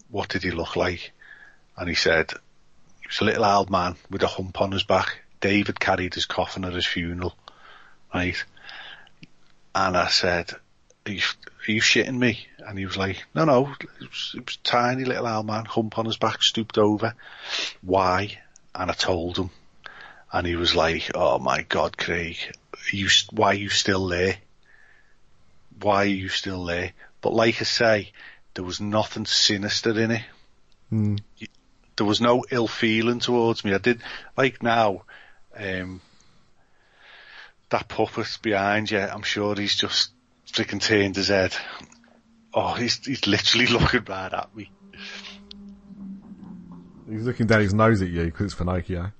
what 0.10 0.30
did 0.30 0.44
he 0.44 0.52
look 0.52 0.76
like? 0.76 1.14
And 1.76 1.90
he 1.90 1.96
said, 1.96 2.32
he 3.02 3.08
was 3.08 3.20
a 3.22 3.26
little 3.26 3.44
old 3.44 3.72
man 3.72 3.96
with 4.12 4.22
a 4.22 4.28
hump 4.28 4.62
on 4.62 4.72
his 4.72 4.84
back. 4.84 5.20
Dave 5.42 5.66
had 5.66 5.80
carried 5.80 6.14
his 6.14 6.26
coffin 6.26 6.64
at 6.64 6.74
his 6.74 6.86
funeral. 6.86 7.36
Right? 8.14 8.44
And 9.74 9.98
I 9.98 10.10
said, 10.10 10.52
are 11.08 11.12
you, 11.12 11.22
are 11.68 11.72
you 11.72 11.82
shitting 11.82 12.18
me? 12.18 12.48
And 12.60 12.78
he 12.78 12.86
was 12.86 12.98
like, 12.98 13.24
no, 13.34 13.46
no, 13.46 13.74
it 13.80 14.10
was, 14.10 14.34
it 14.36 14.46
was 14.46 14.58
tiny 14.58 15.06
little 15.06 15.28
old 15.28 15.46
man, 15.46 15.66
hump 15.66 15.98
on 15.98 16.06
his 16.06 16.18
back, 16.18 16.44
stooped 16.44 16.78
over. 16.78 17.14
Why? 17.82 18.38
And 18.76 18.92
I 18.92 18.94
told 18.94 19.38
him. 19.38 19.50
And 20.32 20.46
he 20.46 20.56
was 20.56 20.76
like, 20.76 21.12
oh 21.16 21.40
my 21.40 21.64
God, 21.64 21.98
Craig, 21.98 22.38
are 22.74 22.96
you, 22.96 23.08
why 23.32 23.52
are 23.52 23.56
you 23.56 23.70
still 23.70 24.08
there? 24.08 24.36
Why 25.82 26.04
are 26.04 26.06
you 26.06 26.30
still 26.30 26.66
there? 26.66 26.92
But 27.22 27.34
like 27.34 27.62
I 27.62 27.66
say, 27.66 28.12
there 28.54 28.66
was 28.66 28.82
nothing 28.82 29.26
sinister 29.26 29.98
in 30.00 30.12
it. 30.12 30.24
Mm. 30.92 31.20
There 31.96 32.06
was 32.06 32.22
no 32.22 32.44
ill 32.52 32.68
feeling 32.68 33.20
towards 33.20 33.64
me. 33.64 33.74
I 33.74 33.78
did, 33.78 34.02
like 34.36 34.62
now, 34.62 35.04
um, 35.56 36.02
that 37.70 37.88
puppet 37.88 38.38
behind 38.42 38.92
you, 38.92 39.00
I'm 39.00 39.24
sure 39.24 39.56
he's 39.56 39.76
just 39.76 40.12
freaking 40.52 40.82
turned 40.82 41.16
his 41.16 41.28
head. 41.28 41.56
Oh, 42.54 42.74
he's, 42.74 43.06
he's 43.06 43.28
literally 43.28 43.68
looking 43.68 44.04
right 44.08 44.34
at 44.34 44.56
me. 44.56 44.72
He's 47.10 47.24
looking 47.24 47.48
down 47.48 47.62
his 47.62 47.74
nose 47.74 48.02
at 48.02 48.10
you 48.10 48.26
because 48.26 48.48
it's 48.48 48.56
Pinocchio. 48.56 49.12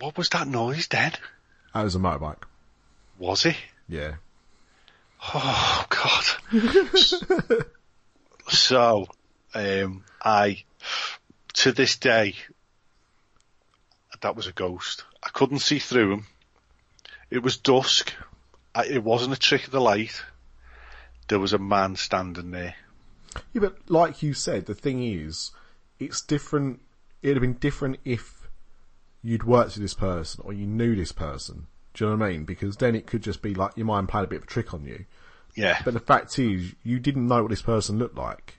What 0.00 0.18
was 0.18 0.28
that 0.30 0.46
noise 0.46 0.86
then? 0.88 1.12
That 1.72 1.82
was 1.82 1.94
a 1.94 1.98
motorbike. 1.98 2.42
Was 3.18 3.44
he? 3.44 3.56
Yeah. 3.88 4.16
Oh 5.34 5.86
God. 5.88 6.24
so, 8.48 9.08
um, 9.54 10.04
I, 10.22 10.64
to 11.54 11.72
this 11.72 11.96
day, 11.96 12.34
that 14.20 14.36
was 14.36 14.46
a 14.46 14.52
ghost. 14.52 15.04
I 15.22 15.30
couldn't 15.30 15.60
see 15.60 15.78
through 15.78 16.12
him. 16.12 16.26
It 17.30 17.42
was 17.42 17.56
dusk. 17.56 18.12
It 18.84 19.02
wasn't 19.02 19.34
a 19.34 19.38
trick 19.38 19.64
of 19.64 19.70
the 19.70 19.80
light. 19.80 20.22
There 21.28 21.38
was 21.38 21.52
a 21.52 21.58
man 21.58 21.96
standing 21.96 22.50
there. 22.50 22.74
Yeah, 23.52 23.60
but 23.60 23.76
like 23.88 24.22
you 24.22 24.34
said, 24.34 24.66
the 24.66 24.74
thing 24.74 25.02
is, 25.02 25.50
it's 25.98 26.20
different. 26.20 26.80
It'd 27.22 27.36
have 27.36 27.42
been 27.42 27.54
different 27.54 27.98
if 28.04 28.48
you'd 29.22 29.44
worked 29.44 29.74
with 29.74 29.82
this 29.82 29.94
person 29.94 30.42
or 30.44 30.52
you 30.52 30.66
knew 30.66 30.94
this 30.94 31.12
person. 31.12 31.66
Do 31.94 32.04
you 32.04 32.10
know 32.10 32.16
what 32.16 32.26
I 32.26 32.32
mean? 32.32 32.44
Because 32.44 32.76
then 32.76 32.94
it 32.94 33.06
could 33.06 33.22
just 33.22 33.42
be 33.42 33.54
like 33.54 33.76
your 33.76 33.86
mind 33.86 34.08
played 34.08 34.24
a 34.24 34.28
bit 34.28 34.36
of 34.36 34.44
a 34.44 34.46
trick 34.46 34.74
on 34.74 34.84
you. 34.84 35.04
Yeah. 35.54 35.80
But 35.84 35.94
the 35.94 36.00
fact 36.00 36.38
is, 36.38 36.74
you 36.82 36.98
didn't 36.98 37.26
know 37.26 37.42
what 37.42 37.50
this 37.50 37.62
person 37.62 37.98
looked 37.98 38.16
like. 38.16 38.58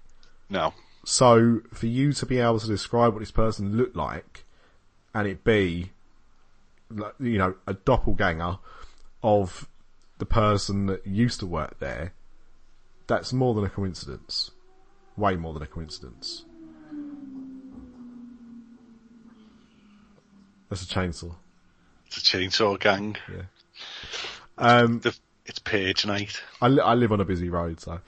No. 0.50 0.74
So 1.06 1.62
for 1.72 1.86
you 1.86 2.12
to 2.14 2.26
be 2.26 2.40
able 2.40 2.60
to 2.60 2.68
describe 2.68 3.14
what 3.14 3.20
this 3.20 3.32
person 3.32 3.78
looked 3.78 3.96
like, 3.96 4.44
and 5.14 5.28
it 5.28 5.44
be, 5.44 5.92
you 7.20 7.38
know, 7.38 7.56
a 7.66 7.74
doppelganger 7.74 8.58
of 9.24 9.68
the 10.18 10.26
person 10.26 10.86
that 10.88 11.06
used 11.06 11.40
to 11.42 11.46
work 11.46 11.80
there, 11.80 12.14
that's 13.08 13.32
more 13.34 13.54
than 13.54 13.64
a 13.64 13.70
coincidence. 13.70 14.52
Way 15.16 15.36
more 15.36 15.54
than 15.54 15.64
a 15.64 15.68
coincidence. 15.68 16.46
That's 20.70 20.84
a 20.84 20.86
chainsaw. 20.86 21.36
It's 22.08 22.18
a 22.18 22.22
chainsaw 22.22 22.80
gang. 22.80 23.16
Yeah. 23.32 23.44
Um, 24.58 25.00
The, 25.00 25.16
it's 25.46 25.60
page 25.60 26.06
night. 26.06 26.42
I, 26.62 26.68
li- 26.68 26.82
I 26.82 26.94
live 26.94 27.12
on 27.12 27.22
a 27.22 27.26
busy 27.26 27.50
road, 27.50 27.80
so 27.80 28.00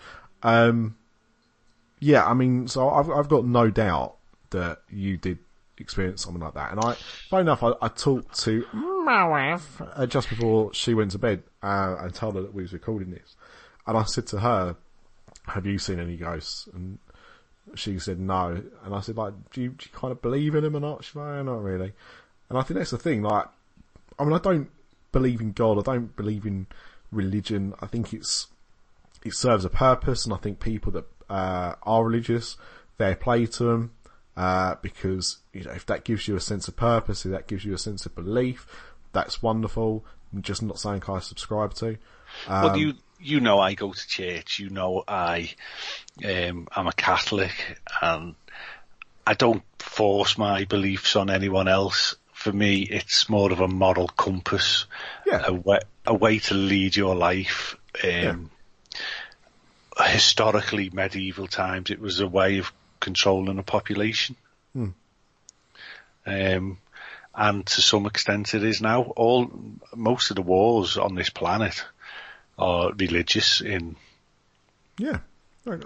um, 0.43 0.95
yeah. 2.00 2.26
I 2.26 2.34
mean, 2.34 2.67
so 2.67 2.89
I've 2.89 3.10
I've 3.10 3.30
got 3.30 3.45
no 3.45 3.69
doubt 3.69 4.15
that 4.50 4.82
you 4.89 5.15
did 5.17 5.38
experience 5.80 6.24
something 6.24 6.42
like 6.42 6.54
that. 6.54 6.72
And 6.72 6.80
I, 6.80 6.96
funny 7.30 7.42
enough, 7.42 7.63
I, 7.63 7.74
I 7.82 7.88
talked 7.88 8.39
to 8.42 8.65
my 8.74 9.28
wife 9.28 9.82
uh, 9.82 10.06
just 10.06 10.30
before 10.30 10.74
she 10.74 10.94
went 10.94 11.12
to 11.12 11.20
bed 11.20 11.44
uh, 11.63 11.96
and 12.00 12.13
told 12.13 12.36
her 12.36 12.42
that 12.42 12.54
we 12.54 12.62
was 12.62 12.74
recording 12.74 13.12
this, 13.12 13.36
and 13.88 13.98
I 13.98 14.04
said 14.04 14.28
to 14.28 14.39
her, 14.39 14.76
"Have 15.48 15.65
you 15.65 15.78
seen 15.78 16.00
any 16.00 16.18
ghosts?" 16.18 16.68
And 16.74 17.00
she 17.76 18.00
said 18.00 18.20
no, 18.20 18.62
and 18.84 18.94
I 18.94 19.02
said, 19.02 19.18
"Like, 19.18 19.34
do 19.52 19.62
you, 19.62 19.70
do 19.70 19.86
you 19.86 19.98
kind 19.98 20.12
of 20.12 20.22
believe 20.22 20.56
in 20.56 20.63
them 20.63 20.76
or 20.76 20.80
not?" 20.80 21.04
She's 21.04 21.15
like, 21.15 21.39
"Eh, 21.39 21.44
"Not 21.44 21.63
really." 21.63 21.94
And 22.50 22.58
I 22.58 22.62
think 22.63 22.78
that's 22.80 22.92
the 22.92 22.98
thing. 22.98 23.22
Like, 23.22 23.46
I 24.18 24.24
mean, 24.24 24.34
I 24.34 24.39
don't 24.39 24.70
believe 25.12 25.42
in 25.42 25.52
God. 25.52 25.78
I 25.78 25.94
don't 25.94 26.15
believe 26.15 26.46
in 26.46 26.68
religion. 27.12 27.74
I 27.82 27.88
think 27.88 28.13
it's 28.13 28.48
it 29.24 29.34
serves 29.34 29.65
a 29.65 29.70
purpose, 29.70 30.26
and 30.26 30.34
I 30.34 30.38
think 30.38 30.60
people 30.60 30.92
that 30.94 31.06
uh, 31.30 31.76
are 31.84 32.04
religious, 32.04 32.58
fair 32.98 33.15
play 33.15 33.46
to 33.46 33.63
them, 33.63 33.92
uh, 34.39 34.75
because 34.82 35.39
you 35.52 35.65
know 35.65 35.71
if 35.71 35.86
that 35.88 36.06
gives 36.06 36.25
you 36.28 36.36
a 36.38 36.39
sense 36.39 36.69
of 36.69 36.75
purpose, 36.78 37.25
if 37.25 37.32
that 37.32 37.45
gives 37.47 37.65
you 37.65 37.73
a 37.73 37.78
sense 37.78 38.06
of 38.06 38.15
belief, 38.15 38.65
that's 39.12 39.43
wonderful. 39.43 40.06
I'm 40.34 40.41
just 40.41 40.63
not 40.63 40.80
saying 40.80 41.04
I 41.10 41.19
subscribe 41.19 41.73
to. 41.75 41.97
Um, 42.47 42.63
well, 42.63 42.78
you 42.78 42.93
you 43.19 43.41
know 43.41 43.60
I 43.60 43.73
go 43.73 43.91
to 43.91 44.08
church. 44.08 44.58
You 44.60 44.69
know 44.69 45.04
I 45.06 45.52
um, 46.23 46.69
I'm 46.73 46.88
a 46.88 46.93
Catholic, 46.93 47.52
and 48.02 48.36
I 49.28 49.34
don't 49.34 49.63
force 49.78 50.38
my 50.38 50.63
beliefs 50.63 51.17
on 51.17 51.30
anyone 51.30 51.67
else. 51.67 52.15
For 52.32 52.54
me, 52.54 52.84
it's 52.84 53.28
more 53.28 53.52
of 53.52 53.60
a 53.60 53.67
moral 53.67 54.08
compass, 54.08 54.86
Yeah. 55.25 55.43
a 55.47 55.52
way, 55.54 55.80
a 56.06 56.13
way 56.13 56.39
to 56.39 56.54
lead 56.54 56.95
your 56.95 57.13
life. 57.13 57.75
Um, 58.02 58.52
Historically, 60.02 60.89
medieval 60.91 61.47
times, 61.47 61.89
it 61.89 61.99
was 61.99 62.21
a 62.21 62.28
way 62.28 62.60
of 62.60 62.71
controlling 63.00 63.60
a 63.60 63.64
population. 63.64 64.36
Um, 66.26 66.78
and 67.34 67.66
to 67.66 67.82
some 67.82 68.06
extent 68.06 68.54
it 68.54 68.64
is 68.64 68.82
now. 68.82 69.02
All 69.16 69.52
most 69.96 70.30
of 70.30 70.36
the 70.36 70.42
wars 70.42 70.98
on 70.98 71.16
this 71.16 71.30
planet 71.30 71.84
are 72.58 72.92
religious 72.94 73.62
in 73.62 73.96
Yeah. 74.98 75.20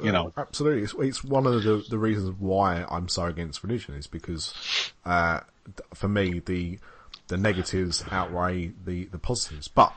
You 0.03 0.11
know. 0.11 0.33
absolutely. 0.37 0.83
It's, 0.83 0.93
it's 0.97 1.23
one 1.23 1.45
of 1.45 1.63
the, 1.63 1.83
the 1.89 1.97
reasons 1.97 2.35
why 2.39 2.85
I'm 2.89 3.07
so 3.07 3.25
against 3.25 3.63
religion 3.63 3.95
is 3.95 4.07
because, 4.07 4.53
uh, 5.05 5.41
for 5.93 6.07
me, 6.07 6.39
the, 6.39 6.79
the 7.27 7.37
negatives 7.37 8.03
outweigh 8.11 8.71
the, 8.85 9.05
the 9.05 9.19
positives. 9.19 9.67
But, 9.67 9.93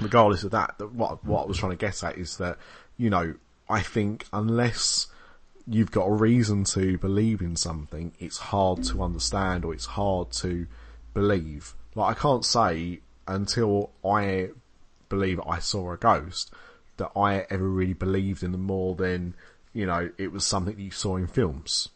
regardless 0.00 0.44
of 0.44 0.50
that, 0.52 0.76
that 0.78 0.92
what, 0.92 1.24
what 1.24 1.44
I 1.44 1.46
was 1.46 1.58
trying 1.58 1.72
to 1.72 1.76
get 1.76 2.02
at 2.04 2.18
is 2.18 2.36
that, 2.36 2.58
you 2.96 3.10
know, 3.10 3.34
I 3.68 3.80
think 3.80 4.26
unless 4.32 5.06
you've 5.66 5.90
got 5.90 6.06
a 6.06 6.12
reason 6.12 6.64
to 6.64 6.98
believe 6.98 7.40
in 7.40 7.56
something, 7.56 8.12
it's 8.18 8.38
hard 8.38 8.82
to 8.84 9.02
understand 9.02 9.64
or 9.64 9.72
it's 9.72 9.86
hard 9.86 10.30
to 10.32 10.66
believe. 11.14 11.74
Like 11.94 12.16
I 12.16 12.20
can't 12.20 12.44
say 12.44 13.00
until 13.26 13.90
I 14.04 14.50
believe 15.08 15.40
I 15.46 15.58
saw 15.60 15.92
a 15.92 15.96
ghost 15.96 16.52
that 16.96 17.10
I 17.16 17.46
ever 17.50 17.68
really 17.68 17.94
believed 17.94 18.42
in 18.42 18.52
them 18.52 18.62
more 18.62 18.94
than, 18.94 19.34
you 19.72 19.86
know, 19.86 20.10
it 20.18 20.32
was 20.32 20.46
something 20.46 20.76
that 20.76 20.82
you 20.82 20.90
saw 20.90 21.16
in 21.16 21.26
films. 21.26 21.88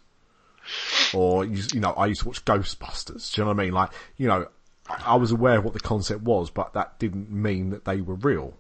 Or, 1.15 1.45
you, 1.45 1.63
you 1.73 1.81
know, 1.81 1.93
I 1.93 2.07
used 2.07 2.23
to 2.23 2.29
watch 2.29 2.45
Ghostbusters. 2.45 3.35
Do 3.35 3.41
you 3.41 3.45
know 3.45 3.53
what 3.53 3.61
I 3.61 3.65
mean? 3.65 3.73
Like, 3.73 3.91
you 4.17 4.29
know, 4.29 4.49
I 4.89 5.17
was 5.17 5.33
aware 5.33 5.59
of 5.59 5.65
what 5.65 5.75
the 5.75 5.81
concept 5.81 6.23
was, 6.23 6.51
but 6.51 6.73
that 6.75 6.99
didn't 6.99 7.31
mean 7.31 7.71
that 7.71 7.85
they 7.85 8.01
were 8.01 8.15
real. 8.15 8.55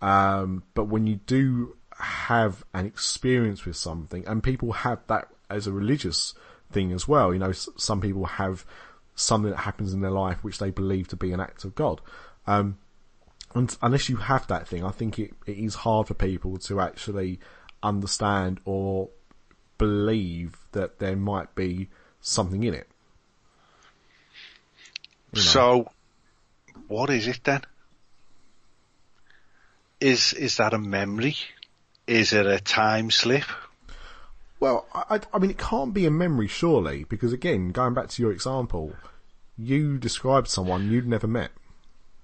Um, 0.00 0.64
but 0.74 0.84
when 0.84 1.06
you 1.06 1.16
do 1.26 1.76
have 1.98 2.64
an 2.74 2.86
experience 2.86 3.64
with 3.64 3.76
something, 3.76 4.26
and 4.26 4.42
people 4.42 4.72
have 4.72 5.00
that 5.06 5.28
as 5.50 5.66
a 5.66 5.72
religious 5.72 6.34
thing 6.70 6.92
as 6.92 7.06
well, 7.06 7.32
you 7.32 7.38
know, 7.38 7.52
some 7.52 8.00
people 8.00 8.24
have 8.24 8.64
something 9.14 9.50
that 9.50 9.58
happens 9.58 9.92
in 9.92 10.00
their 10.00 10.10
life 10.10 10.42
which 10.42 10.58
they 10.58 10.70
believe 10.70 11.08
to 11.08 11.16
be 11.16 11.32
an 11.32 11.40
act 11.40 11.64
of 11.64 11.74
God. 11.74 12.00
Um, 12.46 12.78
and 13.54 13.76
unless 13.82 14.08
you 14.08 14.16
have 14.16 14.46
that 14.46 14.66
thing, 14.66 14.84
I 14.84 14.90
think 14.90 15.18
it, 15.18 15.34
it 15.46 15.58
is 15.58 15.74
hard 15.74 16.08
for 16.08 16.14
people 16.14 16.56
to 16.58 16.80
actually 16.80 17.38
understand 17.82 18.60
or 18.64 19.10
believe 19.76 20.56
that 20.72 20.98
there 20.98 21.16
might 21.16 21.54
be 21.54 21.88
something 22.20 22.62
in 22.62 22.72
it. 22.72 22.88
So, 25.34 25.88
what 26.88 27.10
is 27.10 27.26
it 27.26 27.40
then? 27.44 27.62
Is 30.00 30.32
is 30.34 30.56
that 30.56 30.74
a 30.74 30.78
memory? 30.78 31.36
Is 32.12 32.34
it 32.34 32.44
a 32.44 32.60
time 32.60 33.10
slip? 33.10 33.44
Well, 34.60 34.84
I, 34.94 35.18
I- 35.32 35.38
mean, 35.38 35.50
it 35.50 35.56
can't 35.56 35.94
be 35.94 36.04
a 36.04 36.10
memory, 36.10 36.46
surely, 36.46 37.04
because 37.04 37.32
again, 37.32 37.70
going 37.70 37.94
back 37.94 38.08
to 38.10 38.22
your 38.22 38.32
example, 38.32 38.94
you 39.56 39.96
described 39.96 40.48
someone 40.48 40.90
you'd 40.90 41.08
never 41.08 41.26
met. 41.26 41.52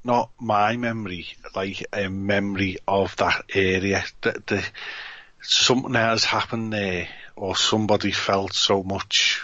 Not 0.04 0.30
my 0.38 0.76
memory, 0.76 1.28
like 1.56 1.86
a 1.90 2.10
memory 2.10 2.76
of 2.86 3.16
that 3.16 3.46
area. 3.54 4.04
That 4.20 4.46
the 4.46 4.62
something 5.40 5.94
has 5.94 6.22
happened 6.22 6.70
there, 6.74 7.08
or 7.34 7.56
somebody 7.56 8.12
felt 8.12 8.52
so 8.52 8.82
much 8.82 9.40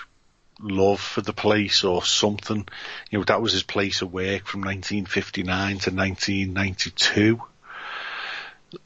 love 0.60 1.00
for 1.00 1.22
the 1.22 1.32
place, 1.32 1.84
or 1.84 2.04
something. 2.04 2.68
You 3.10 3.18
know, 3.18 3.24
that 3.24 3.40
was 3.40 3.52
his 3.54 3.62
place 3.62 4.02
of 4.02 4.12
work 4.12 4.44
from 4.44 4.60
1959 4.60 5.78
to 5.78 5.90
1992, 5.90 7.40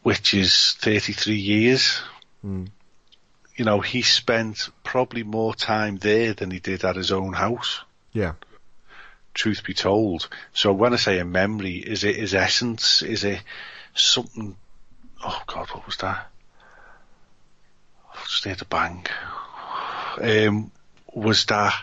which 0.03 0.35
is 0.35 0.75
33 0.81 1.35
years. 1.37 2.01
You 2.45 3.65
know, 3.65 3.81
he 3.81 4.03
spent 4.03 4.69
probably 4.85 5.23
more 5.25 5.55
time 5.55 5.97
there 5.97 6.33
than 6.33 6.51
he 6.51 6.61
did 6.61 6.85
at 6.85 6.97
his 6.97 7.11
own 7.11 7.33
house 7.33 7.81
Yeah. 8.13 8.35
truth 9.35 9.63
be 9.65 9.75
told. 9.75 10.29
So 10.53 10.73
when 10.73 10.93
I 10.93 10.97
say 10.97 11.19
a 11.19 11.25
memory, 11.25 11.77
is 11.77 12.05
it 12.05 12.17
his 12.17 12.35
essence? 12.35 13.03
Is 13.03 13.25
it 13.25 13.41
something? 13.95 14.57
Oh 15.25 15.43
God, 15.47 15.69
what 15.71 15.87
was 15.87 15.97
that? 15.99 16.29
I 18.15 18.23
just 18.25 18.45
heard 18.45 18.63
a 18.63 18.65
bang. 18.65 19.07
Um, 20.21 20.71
was 21.13 21.45
that? 21.47 21.75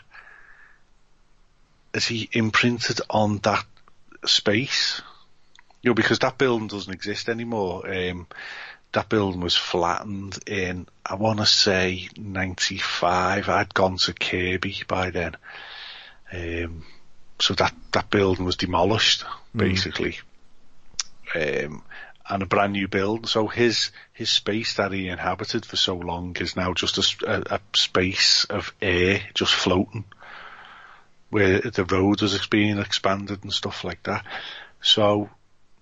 Is 1.94 2.06
he 2.08 2.30
imprinted 2.34 3.00
on 3.10 3.38
that 3.40 3.66
space? 4.26 5.02
You 5.86 5.92
know, 5.92 5.94
because 5.96 6.18
that 6.20 6.40
building 6.40 6.68
doesn't 6.68 6.92
exist 6.92 7.30
anymore. 7.30 7.88
Um, 7.88 8.26
that 8.94 9.08
building 9.08 9.40
was 9.40 9.56
flattened 9.56 10.40
in, 10.48 10.88
I 11.06 11.14
want 11.14 11.38
to 11.38 11.46
say, 11.46 12.10
95. 12.18 13.48
I'd 13.48 13.72
gone 13.72 13.98
to 13.98 14.14
Kirkby 14.14 14.82
by 14.88 15.12
then. 15.12 15.36
Um, 16.34 16.86
so 17.40 17.54
that, 17.54 17.76
that 17.92 18.10
building 18.10 18.46
was 18.46 18.56
demolished, 18.56 19.26
basically. 19.56 20.18
Um, 21.36 21.84
and 22.28 22.42
a 22.42 22.48
brand 22.48 22.74
new 22.74 22.88
building. 22.88 23.28
So 23.28 23.46
his, 23.46 23.92
his 24.12 24.32
space 24.32 24.78
that 24.78 24.92
he 24.92 25.08
inhabited 25.08 25.68
for 25.68 25.76
so 25.76 25.98
long 25.98 26.36
is 26.40 26.56
now 26.56 26.74
just 26.74 26.98
a 26.98 27.62
space 27.76 28.46
of 28.46 28.74
air 28.82 29.22
just 29.36 29.54
floating 29.54 30.06
where 31.30 31.60
the 31.60 31.86
road 31.86 32.24
was 32.24 32.48
being 32.48 32.80
expanded 32.80 33.44
and 33.44 33.54
stuff 33.54 33.84
like 33.84 34.02
that. 34.04 34.26
So, 34.82 35.30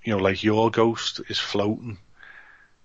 you 0.04 0.16
know, 0.16 0.22
like 0.24 0.44
your 0.44 0.70
ghost 0.72 1.22
is 1.30 1.40
floating. 1.40 1.98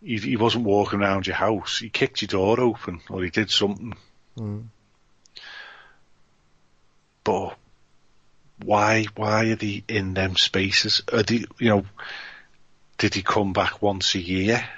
He, 0.03 0.19
he 0.19 0.37
wasn't 0.37 0.65
walking 0.65 1.01
around 1.01 1.27
your 1.27 1.37
house. 1.37 1.79
He 1.79 1.89
kicked 1.89 2.23
your 2.23 2.29
door 2.29 2.61
open 2.61 3.01
or 3.11 3.23
he 3.23 3.31
did 3.31 3.51
something. 3.51 3.97
Hmm. 4.37 4.61
But 7.25 7.57
why 8.65 9.07
why 9.17 9.47
are 9.51 9.57
they 9.57 9.85
in 9.89 10.15
them 10.15 10.37
spaces? 10.37 11.03
Are 11.13 11.23
they 11.23 11.45
you 11.59 11.69
know 11.69 11.85
did 12.99 13.15
he 13.15 13.23
come 13.23 13.53
back 13.53 13.83
once 13.83 14.15
a 14.15 14.21
year? 14.21 14.69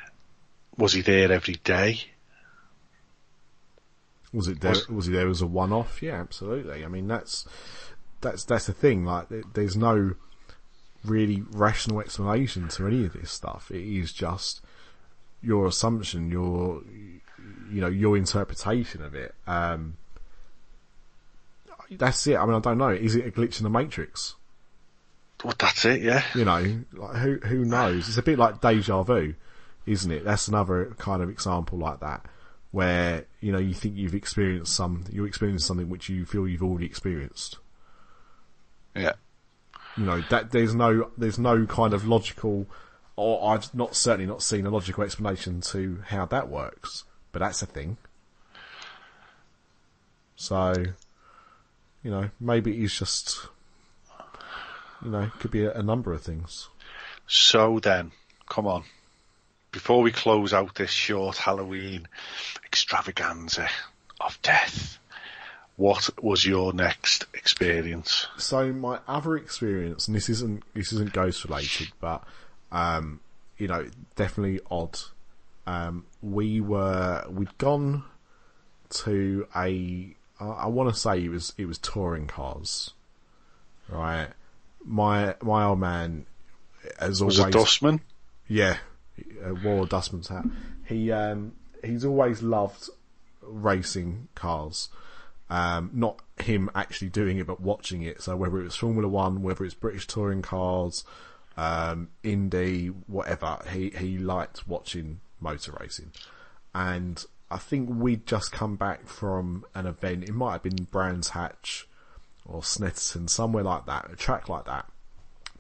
Was 0.77 0.93
he 0.93 1.03
there 1.03 1.33
every 1.33 1.55
day? 1.55 2.01
Was 4.33 4.49
it 4.49 4.61
there? 4.61 4.71
Was- 4.71 4.89
Was, 4.89 5.07
he 5.07 5.13
there 5.13 5.29
as 5.29 5.43
a 5.43 5.47
one-off? 5.47 6.03
Yeah, 6.03 6.21
absolutely. 6.21 6.85
I 6.85 6.89
mean, 6.89 7.09
that's 7.09 7.47
that's 8.21 8.45
that's 8.45 8.67
the 8.67 8.73
thing. 8.73 9.05
Like, 9.05 9.27
there's 9.55 9.77
no 9.77 10.15
really 11.05 11.43
rational 11.51 12.01
explanation 12.01 12.69
to 12.69 12.87
any 12.87 13.05
of 13.05 13.13
this 13.15 13.31
stuff. 13.31 13.71
It 13.71 13.83
is 13.83 14.13
just 14.13 14.61
your 15.43 15.67
assumption, 15.67 16.31
your 16.31 16.83
you 17.71 17.81
know 17.81 17.89
your 17.89 18.17
interpretation 18.17 19.03
of 19.03 19.15
it. 19.15 19.35
Um, 19.47 19.97
that's 21.91 22.27
it. 22.27 22.37
I 22.37 22.45
mean, 22.47 22.55
I 22.55 22.61
don't 22.61 22.79
know. 22.79 22.91
Is 22.91 23.17
it 23.17 23.27
a 23.27 23.31
glitch 23.31 23.59
in 23.59 23.65
the 23.65 23.71
matrix? 23.71 24.37
Well, 25.45 25.55
that's 25.59 25.85
it. 25.85 26.03
Yeah. 26.03 26.23
You 26.35 26.45
know, 26.45 26.85
like, 26.93 27.17
who 27.17 27.39
who 27.39 27.65
knows? 27.65 28.09
It's 28.09 28.19
a 28.19 28.23
bit 28.23 28.39
like 28.39 28.61
deja 28.61 29.03
vu, 29.03 29.35
isn't 29.87 30.11
it? 30.11 30.25
That's 30.25 30.49
another 30.49 30.95
kind 30.99 31.23
of 31.23 31.31
example 31.31 31.79
like 31.79 32.01
that, 32.01 32.27
where 32.71 33.25
you 33.41 33.53
know 33.53 33.59
you 33.59 33.75
think 33.75 33.97
you've 33.97 34.15
experienced 34.15 34.75
some, 34.75 35.05
you 35.11 35.25
experience 35.25 35.65
something 35.65 35.89
which 35.89 36.09
you 36.09 36.27
feel 36.27 36.47
you've 36.47 36.63
already 36.63 36.87
experienced. 36.87 37.59
Yeah. 38.95 39.15
You 39.97 40.05
know 40.05 40.23
that 40.31 40.53
there's 40.53 40.75
no 40.75 41.11
there's 41.19 41.39
no 41.39 41.67
kind 41.67 41.93
of 41.93 42.07
logical, 42.07 42.67
or 43.17 43.55
I've 43.55 43.75
not 43.75 43.97
certainly 43.97 44.27
not 44.27 44.43
seen 44.43 44.67
a 44.67 44.71
logical 44.71 45.05
explanation 45.05 45.61
to 45.63 46.03
how 46.07 46.27
that 46.27 46.49
works. 46.49 47.05
But 47.33 47.41
that's 47.41 47.63
a 47.63 47.67
thing. 47.67 47.97
So, 50.37 50.73
you 52.03 52.11
know, 52.11 52.31
maybe 52.41 52.77
he's 52.77 52.95
just, 52.95 53.47
you 55.05 55.11
know, 55.11 55.31
could 55.39 55.51
be 55.51 55.65
a, 55.65 55.73
a 55.75 55.83
number 55.83 56.13
of 56.13 56.23
things. 56.23 56.69
So 57.27 57.79
then, 57.79 58.13
come 58.49 58.67
on. 58.67 58.85
Before 59.71 60.03
we 60.03 60.11
close 60.11 60.53
out 60.53 60.75
this 60.75 60.91
short 60.91 61.37
Halloween 61.37 62.09
extravaganza 62.65 63.69
of 64.21 64.41
death, 64.43 64.99
what 65.81 66.11
was 66.23 66.45
your 66.45 66.75
next 66.75 67.25
experience? 67.33 68.27
So 68.37 68.71
my 68.71 68.99
other 69.09 69.35
experience, 69.35 70.07
and 70.07 70.15
this 70.15 70.29
isn't 70.29 70.63
this 70.75 70.93
isn't 70.93 71.15
ghost 71.15 71.43
related, 71.47 71.89
but 72.01 72.23
um, 72.71 73.21
you 73.57 73.67
know, 73.67 73.87
definitely 74.15 74.61
odd. 74.71 74.99
Um, 75.67 76.05
we 76.21 76.61
were 76.61 77.25
we'd 77.31 77.57
gone 77.57 78.05
to 78.91 79.49
a 79.57 80.15
I 80.39 80.67
want 80.67 80.93
to 80.93 81.01
say 81.01 81.25
it 81.25 81.31
was 81.31 81.55
it 81.57 81.65
was 81.65 81.79
touring 81.79 82.27
cars, 82.27 82.91
right? 83.89 84.29
My 84.85 85.35
my 85.41 85.65
old 85.65 85.81
man 85.81 86.27
has 86.99 87.23
Was 87.23 87.39
always 87.39 87.55
it 87.55 87.59
Dustman? 87.59 88.01
yeah, 88.49 88.77
uh, 89.43 89.55
wore 89.55 89.85
a 89.85 89.87
dustman's 89.87 90.29
hat. 90.29 90.45
He 90.85 91.11
um, 91.11 91.53
he's 91.83 92.05
always 92.05 92.43
loved 92.43 92.91
racing 93.41 94.29
cars. 94.35 94.91
Um, 95.51 95.91
not 95.93 96.23
him 96.39 96.71
actually 96.75 97.09
doing 97.09 97.39
it, 97.39 97.47
but 97.47 97.61
watching 97.61 98.03
it. 98.03 98.23
So 98.23 98.37
whether 98.37 98.61
it 98.61 98.65
was 98.65 98.77
Formula 98.77 99.09
One, 99.09 99.43
whether 99.43 99.65
it's 99.65 99.75
British 99.75 100.07
touring 100.07 100.43
cars, 100.43 101.05
um, 101.57 102.09
Indy, 102.23 102.87
whatever, 102.87 103.59
he 103.71 103.91
he 103.91 104.17
liked 104.17 104.69
watching 104.69 105.21
motor 105.41 105.77
racing. 105.81 106.13
And 106.73 107.25
I 107.51 107.59
think 107.59 107.91
we'd 107.91 108.27
just 108.27 108.53
come 108.53 108.77
back 108.77 109.09
from 109.09 109.65
an 109.75 109.87
event. 109.87 110.29
It 110.29 110.35
might 110.35 110.53
have 110.53 110.63
been 110.63 110.85
Brands 110.85 111.31
Hatch 111.31 111.89
or 112.47 112.61
Snetterton, 112.61 113.29
somewhere 113.29 113.65
like 113.65 113.87
that, 113.87 114.11
a 114.13 114.17
track 114.17 114.49
like 114.49 114.67
that. 114.67 114.87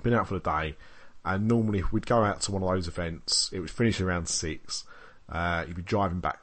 Been 0.03 0.15
out 0.15 0.29
for 0.29 0.35
the 0.35 0.41
day, 0.41 0.77
and 1.25 1.49
normally 1.49 1.83
we'd 1.91 2.07
go 2.07 2.23
out 2.23 2.41
to 2.43 2.53
one 2.53 2.63
of 2.63 2.69
those 2.69 2.87
events. 2.87 3.51
It 3.53 3.59
would 3.59 3.71
finish 3.71 4.01
around 4.01 4.29
six. 4.29 4.85
Uh, 5.29 5.65
you'd 5.67 5.77
be 5.77 5.83
driving 5.83 6.21
back, 6.21 6.39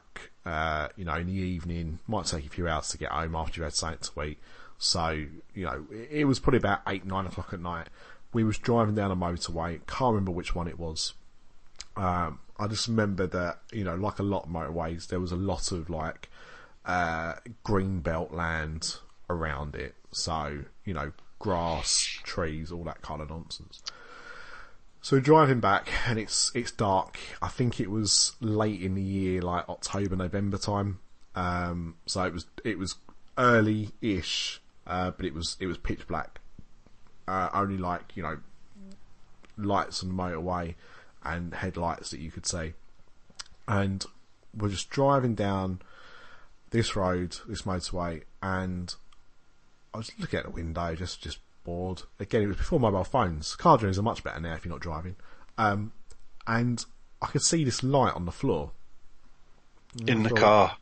uh, 0.48 0.88
you 0.96 1.04
know, 1.04 1.14
in 1.14 1.26
the 1.26 1.34
evening. 1.34 1.98
Might 2.06 2.24
take 2.24 2.46
a 2.46 2.48
few 2.48 2.66
hours 2.66 2.88
to 2.88 2.98
get 2.98 3.10
home 3.10 3.36
after 3.36 3.60
you 3.60 3.64
had 3.64 3.74
something 3.74 3.98
to 4.00 4.22
eat. 4.22 4.38
So, 4.78 5.26
you 5.54 5.64
know, 5.66 5.84
it, 5.90 6.08
it 6.10 6.24
was 6.24 6.38
probably 6.38 6.58
about 6.58 6.80
eight, 6.86 7.04
nine 7.04 7.26
o'clock 7.26 7.52
at 7.52 7.60
night. 7.60 7.88
We 8.32 8.44
was 8.44 8.56
driving 8.56 8.94
down 8.94 9.10
a 9.10 9.16
motorway. 9.16 9.80
Can't 9.86 10.14
remember 10.14 10.30
which 10.30 10.54
one 10.54 10.66
it 10.66 10.78
was. 10.78 11.12
Um, 11.96 12.38
I 12.58 12.66
just 12.66 12.88
remember 12.88 13.26
that, 13.26 13.58
you 13.72 13.84
know, 13.84 13.94
like 13.94 14.18
a 14.18 14.22
lot 14.22 14.44
of 14.44 14.50
motorways, 14.50 15.08
there 15.08 15.20
was 15.20 15.32
a 15.32 15.36
lot 15.36 15.70
of 15.70 15.90
like, 15.90 16.30
uh, 16.86 17.34
green 17.62 18.00
belt 18.00 18.32
land 18.32 18.96
around 19.28 19.74
it. 19.74 19.94
So, 20.12 20.64
you 20.84 20.94
know, 20.94 21.12
grass, 21.38 22.20
trees, 22.24 22.72
all 22.72 22.84
that 22.84 23.02
kind 23.02 23.20
of 23.20 23.28
nonsense. 23.28 23.82
So 25.00 25.20
driving 25.20 25.60
back 25.60 25.88
and 26.06 26.18
it's, 26.18 26.52
it's 26.54 26.70
dark. 26.70 27.18
I 27.40 27.48
think 27.48 27.80
it 27.80 27.90
was 27.90 28.32
late 28.40 28.82
in 28.82 28.94
the 28.94 29.02
year, 29.02 29.40
like 29.40 29.68
October, 29.68 30.16
November 30.16 30.58
time. 30.58 30.98
Um, 31.34 31.96
so 32.06 32.24
it 32.24 32.32
was, 32.32 32.46
it 32.64 32.78
was 32.78 32.96
early-ish, 33.36 34.60
uh, 34.86 35.12
but 35.12 35.24
it 35.24 35.34
was, 35.34 35.56
it 35.60 35.66
was 35.66 35.78
pitch 35.78 36.06
black. 36.06 36.40
Uh, 37.26 37.48
only 37.54 37.78
like, 37.78 38.16
you 38.16 38.22
know, 38.22 38.38
lights 39.56 40.02
on 40.02 40.08
the 40.08 40.14
motorway 40.14 40.74
and 41.22 41.54
headlights 41.54 42.10
that 42.10 42.20
you 42.20 42.30
could 42.30 42.46
see. 42.46 42.72
And 43.66 44.04
we're 44.56 44.70
just 44.70 44.90
driving 44.90 45.34
down 45.34 45.80
this 46.70 46.96
road, 46.96 47.36
this 47.46 47.62
motorway, 47.62 48.22
and 48.42 48.94
I 49.92 49.98
was 49.98 50.10
looking 50.18 50.38
out 50.38 50.44
the 50.44 50.50
window, 50.50 50.94
just 50.94 51.22
just 51.22 51.38
bored. 51.68 52.02
Again, 52.18 52.42
it 52.42 52.46
was 52.46 52.56
before 52.56 52.80
mobile 52.80 53.04
phones. 53.04 53.54
Car 53.54 53.76
journeys 53.76 53.98
are 53.98 54.02
much 54.02 54.24
better 54.24 54.40
now 54.40 54.54
if 54.54 54.64
you're 54.64 54.72
not 54.72 54.80
driving. 54.80 55.16
Um, 55.58 55.92
and 56.46 56.82
I 57.20 57.26
could 57.26 57.42
see 57.42 57.62
this 57.62 57.82
light 57.82 58.14
on 58.14 58.24
the 58.24 58.32
floor. 58.32 58.72
In 60.06 60.22
the 60.22 60.30
car. 60.30 60.76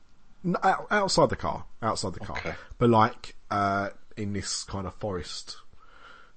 No, 0.44 0.56
outside 0.62 1.30
the 1.30 1.36
car, 1.36 1.64
outside 1.82 2.14
the 2.14 2.20
car, 2.20 2.38
Okay. 2.38 2.54
but 2.78 2.88
like 2.88 3.34
uh, 3.50 3.88
in 4.16 4.32
this 4.32 4.62
kind 4.62 4.86
of 4.86 4.94
forest. 4.94 5.56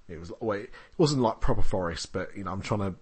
It 0.08 0.20
was 0.20 0.32
well, 0.40 0.58
it 0.58 0.72
wasn't 0.98 1.22
like 1.22 1.40
proper 1.40 1.62
forest, 1.62 2.12
but 2.12 2.36
you 2.36 2.44
know, 2.44 2.52
I'm 2.52 2.62
trying 2.62 2.80
to 2.80 2.96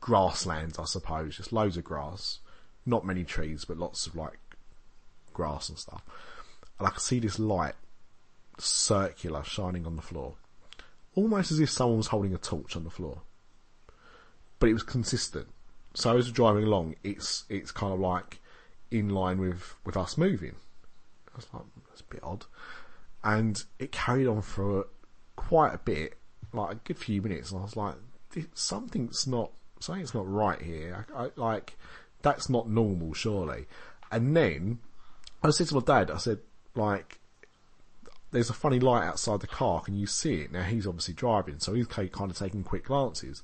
grasslands, 0.00 0.78
I 0.78 0.84
suppose, 0.84 1.38
just 1.38 1.54
loads 1.54 1.78
of 1.78 1.84
grass, 1.84 2.40
not 2.84 3.06
many 3.06 3.24
trees, 3.24 3.64
but 3.64 3.78
lots 3.78 4.06
of 4.06 4.14
like 4.14 4.38
grass 5.32 5.70
and 5.70 5.78
stuff. 5.78 6.02
And 6.78 6.86
I 6.86 6.90
could 6.90 7.00
see 7.00 7.18
this 7.18 7.38
light, 7.38 7.74
circular, 8.58 9.42
shining 9.42 9.86
on 9.86 9.96
the 9.96 10.02
floor, 10.02 10.34
almost 11.16 11.50
as 11.50 11.58
if 11.58 11.70
someone 11.70 11.96
was 11.96 12.08
holding 12.08 12.32
a 12.32 12.38
torch 12.38 12.76
on 12.76 12.84
the 12.84 12.90
floor. 12.90 13.22
But 14.60 14.68
it 14.68 14.74
was 14.74 14.84
consistent. 14.84 15.48
So 15.94 16.16
as 16.16 16.28
we're 16.28 16.34
driving 16.34 16.64
along, 16.64 16.94
it's 17.02 17.44
it's 17.48 17.72
kind 17.72 17.92
of 17.92 17.98
like 17.98 18.40
in 18.90 19.08
line 19.08 19.40
with 19.40 19.74
with 19.84 19.96
us 19.96 20.16
moving. 20.16 20.54
I 21.32 21.36
was 21.36 21.48
like, 21.52 21.62
hmm, 21.62 21.80
that's 21.88 22.02
a 22.02 22.04
bit 22.04 22.20
odd. 22.22 22.44
And 23.24 23.62
it 23.78 23.90
carried 23.90 24.28
on 24.28 24.42
for 24.42 24.86
quite 25.34 25.74
a 25.74 25.78
bit, 25.78 26.16
like 26.52 26.72
a 26.72 26.74
good 26.76 26.98
few 26.98 27.20
minutes, 27.22 27.50
and 27.50 27.60
I 27.60 27.64
was 27.64 27.76
like, 27.76 27.94
something's 28.54 29.26
not, 29.26 29.50
something's 29.80 30.14
not 30.14 30.30
right 30.30 30.60
here. 30.60 31.06
I, 31.14 31.24
I, 31.24 31.30
like, 31.36 31.76
that's 32.22 32.48
not 32.48 32.68
normal, 32.68 33.14
surely. 33.14 33.66
And 34.10 34.36
then, 34.36 34.78
I 35.42 35.50
said 35.50 35.68
to 35.68 35.74
my 35.76 35.80
dad, 35.80 36.10
I 36.10 36.18
said, 36.18 36.38
like, 36.74 37.18
there's 38.36 38.50
a 38.50 38.54
funny 38.54 38.78
light 38.78 39.04
outside 39.04 39.40
the 39.40 39.46
car, 39.46 39.80
can 39.80 39.96
you 39.96 40.06
see 40.06 40.42
it? 40.42 40.52
Now 40.52 40.62
he's 40.62 40.86
obviously 40.86 41.14
driving, 41.14 41.58
so 41.58 41.72
he's 41.72 41.86
kind 41.86 42.30
of 42.30 42.36
taking 42.36 42.62
quick 42.62 42.84
glances. 42.84 43.42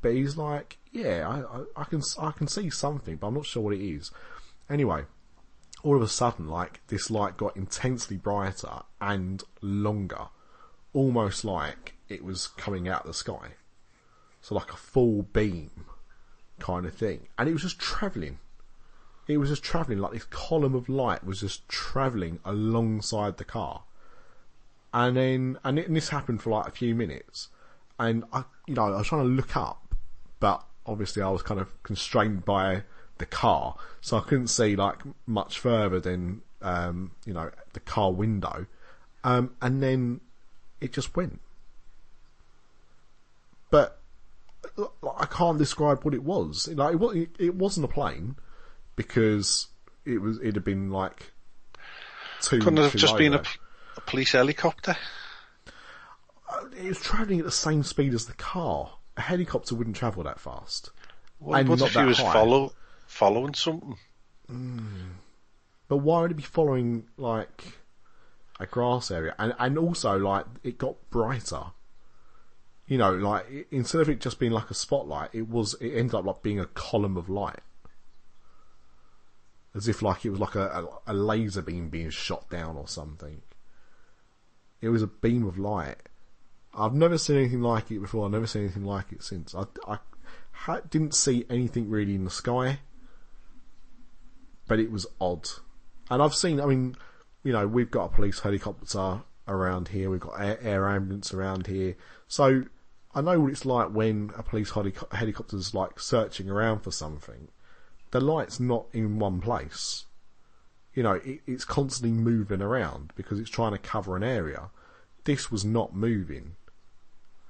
But 0.00 0.14
he's 0.14 0.36
like, 0.36 0.78
yeah, 0.90 1.28
I, 1.28 1.58
I, 1.58 1.82
I 1.82 1.84
can, 1.84 2.02
I 2.18 2.32
can 2.32 2.48
see 2.48 2.68
something, 2.68 3.16
but 3.16 3.28
I'm 3.28 3.34
not 3.34 3.46
sure 3.46 3.62
what 3.62 3.74
it 3.74 3.80
is. 3.80 4.10
Anyway, 4.68 5.04
all 5.84 5.94
of 5.94 6.02
a 6.02 6.08
sudden, 6.08 6.48
like, 6.48 6.80
this 6.88 7.08
light 7.08 7.36
got 7.36 7.56
intensely 7.56 8.16
brighter 8.16 8.82
and 9.00 9.44
longer. 9.60 10.26
Almost 10.92 11.44
like 11.44 11.94
it 12.08 12.24
was 12.24 12.48
coming 12.48 12.88
out 12.88 13.02
of 13.02 13.06
the 13.06 13.14
sky. 13.14 13.52
So 14.40 14.56
like 14.56 14.72
a 14.72 14.76
full 14.76 15.22
beam 15.22 15.70
kind 16.58 16.84
of 16.84 16.94
thing. 16.94 17.28
And 17.38 17.48
it 17.48 17.52
was 17.52 17.62
just 17.62 17.78
travelling. 17.78 18.40
It 19.28 19.36
was 19.36 19.50
just 19.50 19.62
travelling, 19.62 20.00
like 20.00 20.12
this 20.12 20.24
column 20.24 20.74
of 20.74 20.88
light 20.88 21.24
was 21.24 21.40
just 21.40 21.68
travelling 21.68 22.40
alongside 22.44 23.36
the 23.36 23.44
car. 23.44 23.84
And 24.94 25.16
then, 25.16 25.58
and, 25.64 25.78
it, 25.78 25.86
and 25.86 25.96
this 25.96 26.10
happened 26.10 26.42
for 26.42 26.50
like 26.50 26.68
a 26.68 26.70
few 26.70 26.94
minutes. 26.94 27.48
And 27.98 28.24
I, 28.32 28.44
you 28.66 28.74
know, 28.74 28.84
I 28.84 28.98
was 28.98 29.06
trying 29.06 29.22
to 29.22 29.28
look 29.28 29.56
up, 29.56 29.94
but 30.40 30.64
obviously 30.86 31.22
I 31.22 31.28
was 31.30 31.42
kind 31.42 31.60
of 31.60 31.82
constrained 31.82 32.44
by 32.44 32.82
the 33.18 33.26
car, 33.26 33.76
so 34.00 34.16
I 34.16 34.20
couldn't 34.20 34.48
see 34.48 34.76
like 34.76 34.98
much 35.26 35.58
further 35.58 36.00
than, 36.00 36.42
um, 36.60 37.12
you 37.24 37.32
know, 37.32 37.50
the 37.72 37.80
car 37.80 38.12
window. 38.12 38.66
Um, 39.24 39.54
and 39.62 39.82
then 39.82 40.20
it 40.80 40.92
just 40.92 41.14
went. 41.16 41.40
But 43.70 44.00
like, 44.76 44.90
I 45.18 45.26
can't 45.26 45.58
describe 45.58 46.04
what 46.04 46.14
it 46.14 46.22
was. 46.22 46.68
Like 46.68 46.94
it, 46.94 47.02
it, 47.16 47.28
it 47.38 47.54
wasn't 47.54 47.84
a 47.84 47.88
plane 47.88 48.36
because 48.96 49.68
it 50.04 50.18
was. 50.18 50.38
It'd 50.40 50.56
have 50.56 50.64
been 50.64 50.90
like 50.90 51.32
two. 52.40 52.58
Couldn't 52.58 52.78
have 52.78 52.96
just 52.96 53.16
been 53.16 53.34
a 53.34 53.42
police 54.06 54.32
helicopter? 54.32 54.96
It 56.76 56.84
was 56.84 57.00
travelling 57.00 57.38
at 57.38 57.44
the 57.44 57.50
same 57.50 57.82
speed 57.82 58.14
as 58.14 58.26
the 58.26 58.34
car. 58.34 58.98
A 59.16 59.22
helicopter 59.22 59.74
wouldn't 59.74 59.96
travel 59.96 60.22
that 60.24 60.40
fast. 60.40 60.90
Well, 61.40 61.58
And 61.58 61.68
what 61.68 61.80
not 61.80 61.88
if 61.88 61.94
he 61.94 62.04
was 62.04 62.18
high. 62.18 62.32
follow, 62.32 62.72
following 63.06 63.54
something? 63.54 63.96
Hmm. 64.48 64.86
But 65.88 65.98
why 65.98 66.22
would 66.22 66.30
it 66.30 66.36
be 66.36 66.42
following 66.42 67.04
like 67.16 67.78
a 68.62 68.66
grass 68.66 69.10
area, 69.10 69.34
and 69.38 69.54
and 69.58 69.76
also 69.76 70.16
like 70.16 70.46
it 70.62 70.78
got 70.78 70.96
brighter. 71.10 71.64
You 72.86 72.98
know, 72.98 73.12
like 73.14 73.66
instead 73.70 74.00
of 74.00 74.08
it 74.08 74.20
just 74.20 74.38
being 74.38 74.52
like 74.52 74.70
a 74.70 74.74
spotlight, 74.74 75.30
it 75.32 75.48
was 75.48 75.74
it 75.80 75.96
ended 75.96 76.14
up 76.14 76.24
like 76.24 76.42
being 76.42 76.60
a 76.60 76.66
column 76.66 77.16
of 77.16 77.28
light, 77.28 77.60
as 79.74 79.88
if 79.88 80.02
like 80.02 80.24
it 80.24 80.30
was 80.30 80.40
like 80.40 80.54
a, 80.54 80.68
a, 81.06 81.12
a 81.12 81.14
laser 81.14 81.62
beam 81.62 81.88
being 81.88 82.10
shot 82.10 82.48
down 82.50 82.76
or 82.76 82.86
something. 82.86 83.42
It 84.82 84.90
was 84.90 85.00
a 85.00 85.06
beam 85.06 85.46
of 85.46 85.58
light. 85.58 85.96
I've 86.74 86.92
never 86.94 87.16
seen 87.16 87.36
anything 87.36 87.62
like 87.62 87.90
it 87.90 88.00
before. 88.00 88.26
I've 88.26 88.32
never 88.32 88.46
seen 88.46 88.62
anything 88.64 88.84
like 88.84 89.12
it 89.12 89.22
since. 89.22 89.54
I, 89.54 89.64
I 89.86 89.98
ha- 90.50 90.80
didn't 90.90 91.14
see 91.14 91.46
anything 91.48 91.88
really 91.88 92.14
in 92.14 92.24
the 92.24 92.30
sky, 92.30 92.80
but 94.66 94.78
it 94.78 94.90
was 94.90 95.06
odd. 95.20 95.48
And 96.10 96.20
I've 96.20 96.34
seen, 96.34 96.60
I 96.60 96.66
mean, 96.66 96.96
you 97.44 97.52
know, 97.52 97.66
we've 97.66 97.90
got 97.90 98.06
a 98.06 98.08
police 98.08 98.40
helicopter 98.40 99.22
around 99.46 99.88
here, 99.88 100.10
we've 100.10 100.20
got 100.20 100.40
air, 100.40 100.58
air 100.60 100.88
ambulance 100.88 101.32
around 101.32 101.66
here, 101.66 101.96
so 102.26 102.64
I 103.14 103.20
know 103.20 103.40
what 103.40 103.50
it's 103.52 103.66
like 103.66 103.90
when 103.90 104.30
a 104.36 104.42
police 104.42 104.70
helico- 104.72 105.12
helicopter's 105.12 105.74
like 105.74 106.00
searching 106.00 106.48
around 106.48 106.80
for 106.80 106.90
something. 106.90 107.48
The 108.10 108.20
light's 108.20 108.58
not 108.58 108.86
in 108.92 109.18
one 109.18 109.40
place. 109.40 110.06
You 110.94 111.02
know, 111.02 111.12
it, 111.12 111.40
it's 111.46 111.64
constantly 111.64 112.16
moving 112.16 112.60
around 112.60 113.12
because 113.14 113.38
it's 113.38 113.50
trying 113.50 113.72
to 113.72 113.78
cover 113.78 114.16
an 114.16 114.22
area. 114.22 114.70
This 115.24 115.50
was 115.50 115.64
not 115.64 115.94
moving 115.94 116.56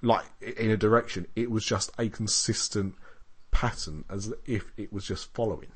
like 0.03 0.25
in 0.41 0.71
a 0.71 0.77
direction. 0.77 1.27
It 1.35 1.51
was 1.51 1.65
just 1.65 1.91
a 1.99 2.09
consistent 2.09 2.95
pattern 3.51 4.05
as 4.11 4.33
if 4.47 4.73
it 4.77 4.93
was 4.93 5.07
just 5.07 5.33
following. 5.35 5.73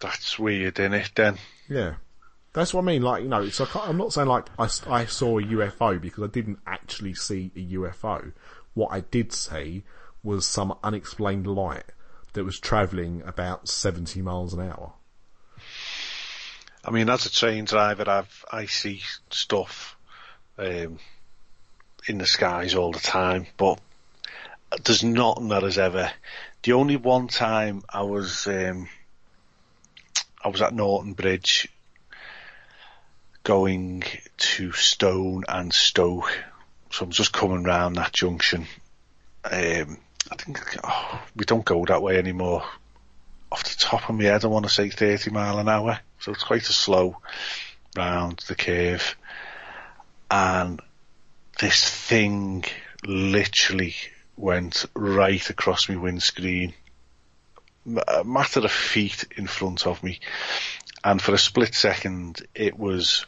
That's 0.00 0.38
weird, 0.38 0.78
isn't 0.78 0.94
it? 0.94 1.10
Then 1.14 1.38
Yeah. 1.68 1.94
That's 2.52 2.72
what 2.72 2.82
I 2.82 2.84
mean. 2.84 3.02
Like, 3.02 3.22
you 3.24 3.28
know, 3.28 3.42
it's 3.42 3.58
like, 3.58 3.74
I'm 3.74 3.96
not 3.96 4.12
saying 4.12 4.28
like 4.28 4.46
I, 4.58 4.68
I 4.88 5.06
saw 5.06 5.38
a 5.38 5.42
UFO 5.42 6.00
because 6.00 6.22
I 6.22 6.28
didn't 6.28 6.60
actually 6.66 7.14
see 7.14 7.50
a 7.56 7.74
UFO. 7.74 8.32
What 8.74 8.92
I 8.92 9.00
did 9.00 9.32
see 9.32 9.82
was 10.22 10.46
some 10.46 10.76
unexplained 10.82 11.46
light 11.46 11.84
that 12.34 12.44
was 12.44 12.60
travelling 12.60 13.22
about 13.24 13.68
70 13.68 14.20
miles 14.22 14.52
an 14.52 14.60
hour. 14.60 14.92
I 16.84 16.90
mean, 16.90 17.08
as 17.08 17.24
a 17.24 17.30
train 17.32 17.64
driver, 17.64 18.08
I've 18.08 18.44
I 18.52 18.66
see 18.66 19.02
stuff 19.30 19.96
um, 20.58 20.98
in 22.06 22.18
the 22.18 22.26
skies 22.26 22.74
all 22.74 22.92
the 22.92 23.00
time, 23.00 23.46
but 23.56 23.80
there's 24.84 25.02
nothing 25.02 25.48
that 25.48 25.62
has 25.62 25.78
ever. 25.78 26.12
The 26.62 26.72
only 26.72 26.96
one 26.96 27.28
time 27.28 27.82
I 27.88 28.02
was 28.02 28.46
um, 28.46 28.88
I 30.42 30.48
was 30.48 30.60
at 30.60 30.74
Norton 30.74 31.14
Bridge 31.14 31.68
going 33.44 34.02
to 34.36 34.72
Stone 34.72 35.44
and 35.48 35.72
Stoke, 35.72 36.38
so 36.90 37.04
I'm 37.04 37.10
just 37.10 37.32
coming 37.32 37.64
round 37.64 37.96
that 37.96 38.12
junction. 38.12 38.66
Um, 39.44 39.98
I 40.30 40.36
think 40.36 40.60
oh, 40.82 41.22
we 41.36 41.44
don't 41.44 41.64
go 41.64 41.84
that 41.84 42.02
way 42.02 42.18
anymore. 42.18 42.64
Off 43.52 43.64
the 43.64 43.76
top 43.78 44.08
of 44.08 44.16
my 44.16 44.24
head, 44.24 44.44
I 44.44 44.48
want 44.48 44.64
to 44.64 44.70
say 44.70 44.88
30 44.88 45.30
mile 45.30 45.58
an 45.58 45.68
hour, 45.68 46.00
so 46.18 46.32
it's 46.32 46.42
quite 46.42 46.68
a 46.68 46.72
slow 46.72 47.18
round 47.96 48.42
the 48.48 48.54
curve. 48.54 49.16
And 50.30 50.80
this 51.60 51.88
thing 51.88 52.64
literally 53.06 53.94
went 54.36 54.86
right 54.94 55.48
across 55.50 55.88
my 55.88 55.96
windscreen, 55.96 56.74
uh, 57.96 58.02
a 58.20 58.24
matter 58.24 58.60
of 58.60 58.72
feet 58.72 59.24
in 59.36 59.46
front 59.46 59.86
of 59.86 60.02
me. 60.02 60.20
And 61.04 61.20
for 61.20 61.34
a 61.34 61.38
split 61.38 61.74
second, 61.74 62.42
it 62.54 62.78
was 62.78 63.26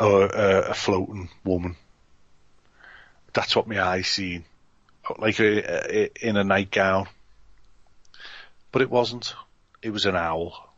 a, 0.00 0.06
a, 0.06 0.60
a 0.70 0.74
floating 0.74 1.28
woman. 1.44 1.76
That's 3.34 3.54
what 3.54 3.68
my 3.68 3.80
eyes 3.80 4.08
seen, 4.08 4.44
like 5.18 5.40
a, 5.40 6.04
a, 6.04 6.10
in 6.20 6.36
a 6.36 6.44
nightgown. 6.44 7.08
But 8.72 8.82
it 8.82 8.90
wasn't. 8.90 9.34
It 9.82 9.90
was 9.90 10.06
an 10.06 10.16
owl, 10.16 10.68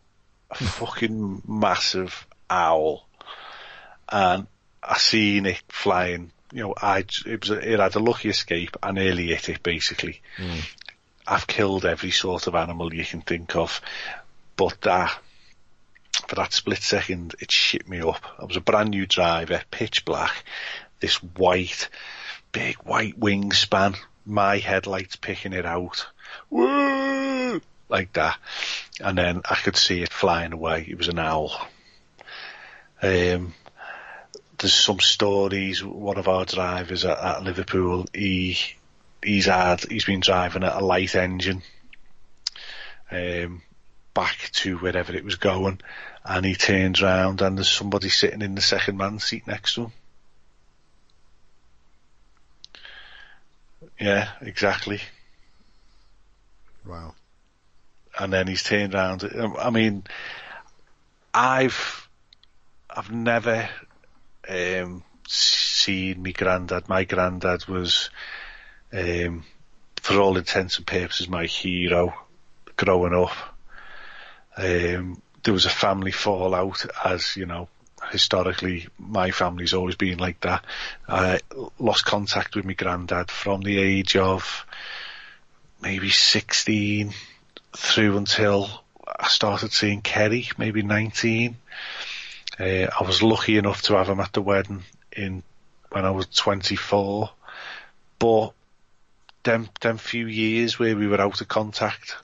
a 0.51 0.57
hmm. 0.57 0.65
fucking 0.65 1.43
massive 1.47 2.27
owl, 2.49 3.07
and 4.09 4.47
I 4.83 4.99
seen 4.99 5.47
it 5.47 5.63
flying. 5.69 6.31
You 6.53 6.65
know, 6.65 6.75
I 6.81 7.05
it 7.27 7.41
was 7.41 7.51
it 7.51 7.81
had 7.81 7.97
a 7.97 8.01
lucky 8.01 8.29
escape. 8.29 8.77
I 8.83 8.93
nearly 8.93 9.29
hit 9.29 9.49
it. 9.49 9.63
Basically, 9.63 10.21
hmm. 10.37 10.59
I've 11.27 11.47
killed 11.47 11.85
every 11.85 12.11
sort 12.11 12.47
of 12.47 12.55
animal 12.55 12.95
you 12.95 13.05
can 13.05 13.23
think 13.23 13.57
of, 13.57 13.81
but 14.57 14.81
that 14.83 15.19
for 16.29 16.37
that 16.37 16.53
split 16.53 16.83
second, 16.83 17.35
it 17.41 17.51
shit 17.51 17.89
me 17.89 18.01
up. 18.01 18.25
I 18.39 18.45
was 18.45 18.57
a 18.57 18.61
brand 18.61 18.91
new 18.91 19.07
driver, 19.07 19.63
pitch 19.71 20.05
black, 20.05 20.45
this 21.01 21.17
white, 21.23 21.89
big 22.53 22.77
white 22.77 23.19
wingspan, 23.19 23.97
my 24.31 24.59
headlights 24.59 25.17
picking 25.17 25.53
it 25.53 25.67
out. 25.67 26.07
Woo! 26.49 27.61
Like 27.89 28.13
that. 28.15 28.39
And 29.01 29.19
then 29.19 29.43
I 29.49 29.57
could 29.57 29.77
see 29.77 30.03
it 30.03 30.13
flying 30.13 30.53
away. 30.53 30.87
It 30.89 30.97
was 30.97 31.09
an 31.09 31.19
owl. 31.19 31.53
Um, 33.03 33.55
there's 34.59 34.75
some 34.75 35.01
stories, 35.01 35.83
one 35.83 36.19
of 36.19 36.29
our 36.29 36.45
drivers 36.45 37.05
at, 37.05 37.19
at 37.19 37.43
Liverpool, 37.43 38.05
he, 38.13 38.59
he's 39.23 39.47
had, 39.47 39.81
he's 39.81 40.05
been 40.05 40.21
driving 40.21 40.65
at 40.65 40.77
a 40.77 40.85
light 40.85 41.15
engine, 41.15 41.63
um, 43.11 43.63
back 44.13 44.51
to 44.53 44.77
wherever 44.79 45.15
it 45.15 45.25
was 45.25 45.37
going, 45.37 45.81
and 46.25 46.45
he 46.45 46.55
turns 46.55 47.01
round 47.01 47.41
and 47.41 47.57
there's 47.57 47.71
somebody 47.71 48.11
sitting 48.11 48.43
in 48.43 48.55
the 48.55 48.61
second 48.61 48.99
man 48.99 49.19
seat 49.19 49.47
next 49.47 49.75
to 49.75 49.85
him. 49.85 49.93
Yeah, 54.01 54.29
exactly. 54.41 55.01
Wow. 56.85 57.15
and 58.19 58.33
then 58.33 58.47
he's 58.47 58.63
turned 58.63 58.95
around. 58.95 59.25
Um, 59.25 59.57
I 59.59 59.71
mean, 59.71 60.05
I've 61.33 62.09
I've 62.89 63.11
never 63.11 63.69
um, 64.49 65.05
seen 65.29 66.23
my 66.23 66.33
granddad. 66.33 66.89
My 66.89 67.05
granddad 67.05 67.67
was, 67.69 68.11
um, 68.93 69.45
for 70.03 70.19
all 70.21 70.37
intents 70.37 70.79
and 70.79 70.87
purposes, 70.87 71.29
my 71.29 71.47
hero 71.47 72.15
growing 72.77 73.15
up. 73.15 73.33
Um, 74.57 75.23
there 75.43 75.55
was 75.55 75.67
a 75.67 75.71
family 75.71 76.13
fallout, 76.13 76.85
as 77.05 77.37
you 77.37 77.47
know. 77.47 77.69
Historically, 78.11 78.89
my 78.99 79.31
family's 79.31 79.75
always 79.75 79.97
been 79.97 80.19
like 80.19 80.41
that. 80.41 80.65
I 81.09 81.41
lost 81.79 82.05
contact 82.05 82.57
with 82.57 82.65
my 82.65 82.73
granddad 82.73 83.31
from 83.31 83.61
the 83.61 83.79
age 83.79 84.17
of 84.17 84.67
maybe 85.81 86.11
16 86.11 87.13
through 87.77 88.17
until 88.17 88.69
I 89.07 89.29
started 89.29 89.73
seeing 89.73 90.03
Kerry, 90.03 90.49
maybe 90.59 90.83
19. 90.83 91.57
Uh, 92.59 92.65
I 92.65 93.05
was 93.05 93.23
lucky 93.23 93.57
enough 93.57 93.83
to 93.83 93.97
have 93.97 94.09
him 94.09 94.21
at 94.21 94.33
the 94.33 94.43
wedding 94.43 94.83
in 95.13 95.43
when 95.91 96.05
I 96.05 96.11
was 96.11 96.27
24, 96.27 97.31
but 98.19 98.53
them 99.43 99.69
them 99.81 99.99
few 99.99 100.27
years 100.27 100.79
where 100.79 100.97
we 100.97 101.07
were 101.07 101.21
out 101.21 101.41
of 101.41 101.49
contact 101.49 102.17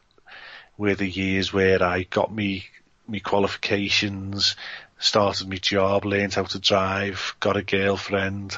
were 0.77 0.95
the 0.95 1.09
years 1.09 1.53
where 1.53 1.83
I 1.83 2.03
got 2.03 2.33
me 2.33 2.67
me 3.09 3.21
qualifications, 3.21 4.57
started 4.99 5.49
my 5.49 5.57
job, 5.57 6.05
learned 6.05 6.35
how 6.35 6.45
to 6.45 6.59
drive, 6.59 7.37
got 7.41 7.57
a 7.57 7.63
girlfriend. 7.63 8.57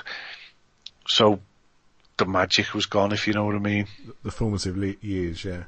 So 1.07 1.41
the 2.17 2.27
magic 2.27 2.75
was 2.75 2.87
gone, 2.87 3.13
if 3.13 3.27
you 3.27 3.33
know 3.33 3.45
what 3.45 3.55
I 3.55 3.61
mean. 3.61 3.87
The 4.23 4.31
formative 4.31 4.77
years, 5.03 5.45
yeah. 5.45 5.65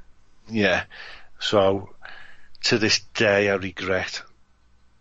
Yeah. 0.48 0.84
So 1.38 1.94
to 2.64 2.78
this 2.78 3.00
day, 3.14 3.50
I 3.50 3.54
regret 3.54 4.22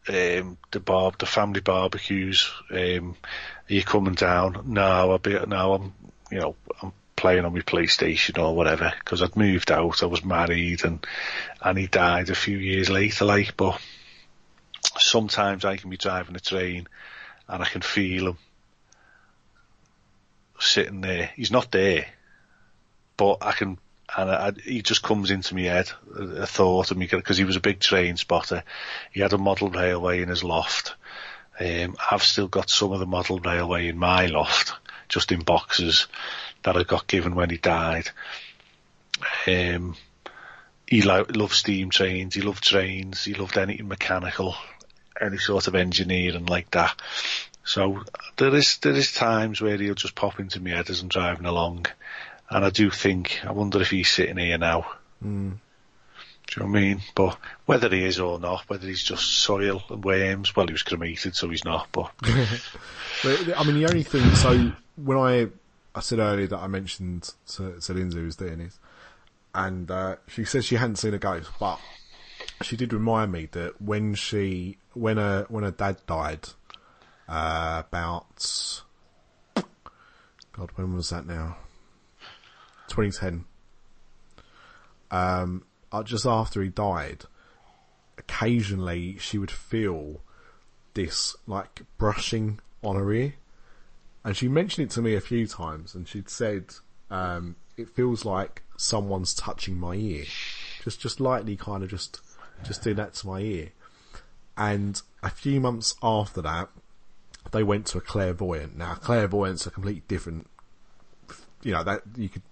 um, 0.08 0.58
the 0.72 0.80
bar, 0.80 1.12
the 1.18 1.26
family 1.26 1.62
barbecues. 1.62 2.50
Um, 2.72 3.16
are 3.70 3.74
you 3.74 3.84
coming 3.84 4.14
down? 4.14 4.64
No, 4.66 4.82
I'll 4.82 5.18
be. 5.18 5.38
No, 5.48 5.74
I'm. 5.74 5.94
You 6.32 6.40
know, 6.40 6.56
I'm 6.82 6.94
playing 7.16 7.44
on 7.44 7.54
my 7.54 7.62
PlayStation 7.62 8.42
or 8.42 8.56
whatever 8.56 8.94
because 9.00 9.22
I'd 9.22 9.36
moved 9.36 9.72
out. 9.72 10.04
I 10.04 10.06
was 10.06 10.24
married, 10.24 10.86
and 10.86 11.06
and 11.62 11.78
he 11.78 11.88
died 11.88 12.30
a 12.30 12.36
few 12.36 12.58
years 12.58 12.90
later. 12.90 13.26
Like, 13.26 13.58
but 13.58 13.80
sometimes 15.00 15.66
I 15.66 15.78
can 15.78 15.90
be 15.90 15.98
driving 15.98 16.36
a 16.36 16.40
train 16.40 16.88
and 17.48 17.64
I 17.64 17.66
can 17.66 17.82
feel 17.82 18.30
him 18.30 18.38
sitting 20.60 21.02
there. 21.02 21.32
He's 21.36 21.52
not 21.52 21.72
there, 21.72 22.06
but 23.18 23.38
I 23.42 23.52
can, 23.54 23.78
and 24.16 24.30
I, 24.30 24.52
he 24.64 24.82
just 24.82 25.04
comes 25.04 25.32
into 25.32 25.56
my 25.56 25.62
head, 25.62 25.92
a, 26.16 26.46
thought 26.46 26.92
of 26.92 26.98
me, 26.98 27.08
because 27.08 27.38
he 27.38 27.44
was 27.44 27.56
a 27.56 27.62
big 27.62 27.80
train 27.80 28.18
spotter. 28.18 28.64
He 29.12 29.22
had 29.22 29.34
a 29.34 29.38
model 29.38 29.70
railway 29.70 30.22
in 30.22 30.30
his 30.30 30.44
loft. 30.44 30.96
Um, 31.60 31.96
I've 32.12 32.24
still 32.24 32.48
got 32.48 32.70
some 32.70 32.92
of 32.92 33.00
the 33.00 33.06
model 33.06 33.40
railway 33.40 33.88
in 33.88 33.98
my 33.98 34.28
loft, 34.28 34.74
just 35.10 35.32
in 35.32 35.42
boxes 35.42 36.08
that 36.64 36.78
I 36.78 36.84
got 36.84 37.08
given 37.08 37.36
when 37.36 37.50
he 37.50 37.58
died. 37.58 38.10
Um, 39.48 39.96
he 40.88 41.02
lo- 41.02 41.26
loved 41.30 41.54
steam 41.54 41.90
trains, 41.90 42.34
he 42.34 42.42
loved 42.42 42.64
trains, 42.64 43.24
he 43.24 43.34
loved 43.34 43.58
anything 43.58 43.88
mechanical. 43.88 44.56
Any 45.22 45.38
sort 45.38 45.68
of 45.68 45.76
engineering 45.76 46.46
like 46.46 46.72
that. 46.72 47.00
So 47.64 48.04
there 48.38 48.56
is 48.56 48.78
there 48.78 48.94
is 48.94 49.14
times 49.14 49.62
where 49.62 49.78
he'll 49.78 49.94
just 49.94 50.16
pop 50.16 50.40
into 50.40 50.60
my 50.60 50.72
head 50.72 50.90
as 50.90 51.02
I'm 51.02 51.08
driving 51.08 51.46
along, 51.46 51.86
and 52.50 52.66
I 52.66 52.70
do 52.70 52.90
think 52.90 53.40
I 53.46 53.52
wonder 53.52 53.82
if 53.82 53.92
he's 53.92 54.10
sitting 54.10 54.38
here 54.38 54.58
now. 54.58 54.92
Mm. 55.24 55.58
Do 56.48 56.60
you 56.62 56.66
know 56.66 56.72
what 56.72 56.80
I 56.80 56.82
mean? 56.82 57.02
But 57.14 57.38
whether 57.68 57.90
he 57.90 58.04
is 58.06 58.20
or 58.20 58.40
not, 58.40 58.68
whether 58.68 58.88
he's 58.88 59.04
just 59.04 59.24
soil 59.24 59.84
and 59.90 60.04
worms, 60.04 60.56
well, 60.56 60.66
he 60.66 60.74
was 60.74 60.82
cremated, 60.82 61.36
so 61.36 61.48
he's 61.48 61.64
not. 61.64 61.90
But 61.92 62.12
But, 63.24 63.56
I 63.56 63.64
mean, 63.64 63.76
the 63.76 63.88
only 63.88 64.02
thing. 64.02 64.34
So 64.34 64.72
when 64.96 65.18
I 65.18 65.50
I 65.94 66.00
said 66.00 66.18
earlier 66.18 66.48
that 66.48 66.58
I 66.58 66.66
mentioned 66.66 67.32
to, 67.50 67.80
to 67.80 67.94
Lindsay 67.94 68.18
who's 68.18 68.36
doing 68.36 68.58
this, 68.58 68.80
and 69.54 69.92
uh, 69.92 70.16
she 70.28 70.44
said 70.44 70.64
she 70.64 70.76
hadn't 70.76 70.96
seen 70.96 71.14
a 71.14 71.20
ghost, 71.20 71.52
but 71.60 71.80
she 72.64 72.76
did 72.76 72.94
remind 72.94 73.32
me 73.32 73.48
that 73.52 73.80
when 73.80 74.16
she 74.16 74.79
when 74.94 75.18
a 75.18 75.46
when 75.50 75.64
her 75.64 75.72
dad 75.72 75.98
died, 76.08 76.50
uh, 77.28 77.84
about 77.88 78.82
God, 80.52 80.72
when 80.76 80.94
was 80.94 81.10
that 81.10 81.26
now? 81.26 81.58
2010. 82.90 83.46
Um, 85.12 85.64
uh, 85.92 86.04
just 86.04 86.26
after 86.26 86.62
he 86.62 86.70
died, 86.70 87.24
occasionally 88.18 89.18
she 89.18 89.38
would 89.38 89.52
feel 89.52 90.22
this 90.96 91.36
like 91.48 91.84
brushing 91.98 92.60
on 92.84 92.96
her 92.96 93.12
ear, 93.14 93.36
and 94.24 94.36
she 94.36 94.48
mentioned 94.48 94.88
it 94.90 94.94
to 94.94 95.02
me 95.02 95.16
a 95.16 95.22
few 95.22 95.48
times, 95.48 95.96
and 95.96 96.08
she'd 96.08 96.30
said, 96.30 96.74
um, 97.10 97.56
"It 97.78 97.90
feels 97.90 98.26
like 98.26 98.64
someone's 98.78 99.34
touching 99.34 99.78
my 99.78 99.94
ear, 99.94 100.26
just 100.84 101.00
just 101.00 101.20
lightly, 101.20 101.56
kind 101.56 101.84
of 101.84 101.90
just 101.90 102.20
just 102.64 102.84
doing 102.84 102.98
that 102.98 103.14
to 103.16 103.28
my 103.28 103.40
ear." 103.40 103.72
And 104.60 105.02
a 105.24 105.30
few 105.30 105.62
months 105.62 105.96
after 106.04 106.42
that, 106.42 106.70
they 107.52 107.64
went 107.64 107.88
to 107.88 107.98
a 107.98 108.02
clairvoyant. 108.02 108.78
Now, 108.78 108.94
clairvoyant's 108.96 109.66
a 109.66 109.72
completely 109.72 110.04
different. 110.08 110.48
You 111.64 111.72
know 111.74 111.84
that 111.84 112.04
you 112.16 112.30
could. 112.30 112.44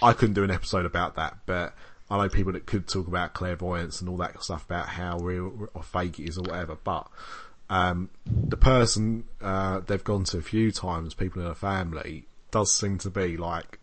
I 0.00 0.12
couldn't 0.12 0.34
do 0.34 0.44
an 0.44 0.50
episode 0.50 0.86
about 0.86 1.16
that, 1.16 1.38
but 1.44 1.74
I 2.08 2.16
know 2.16 2.28
people 2.28 2.52
that 2.52 2.66
could 2.66 2.86
talk 2.86 3.08
about 3.08 3.34
clairvoyance 3.34 4.00
and 4.00 4.08
all 4.08 4.16
that 4.18 4.40
stuff 4.42 4.64
about 4.64 4.86
how 4.86 5.18
real 5.18 5.68
or 5.74 5.82
fake 5.82 6.20
it 6.20 6.28
is 6.28 6.38
or 6.38 6.42
whatever. 6.42 6.76
But 6.76 7.08
um, 7.68 8.10
the 8.24 8.56
person 8.56 9.24
uh, 9.40 9.80
they've 9.80 10.04
gone 10.04 10.24
to 10.24 10.38
a 10.38 10.42
few 10.42 10.70
times, 10.70 11.14
people 11.14 11.42
in 11.42 11.48
her 11.48 11.54
family, 11.54 12.26
does 12.52 12.72
seem 12.72 12.98
to 12.98 13.10
be 13.10 13.36
like 13.36 13.80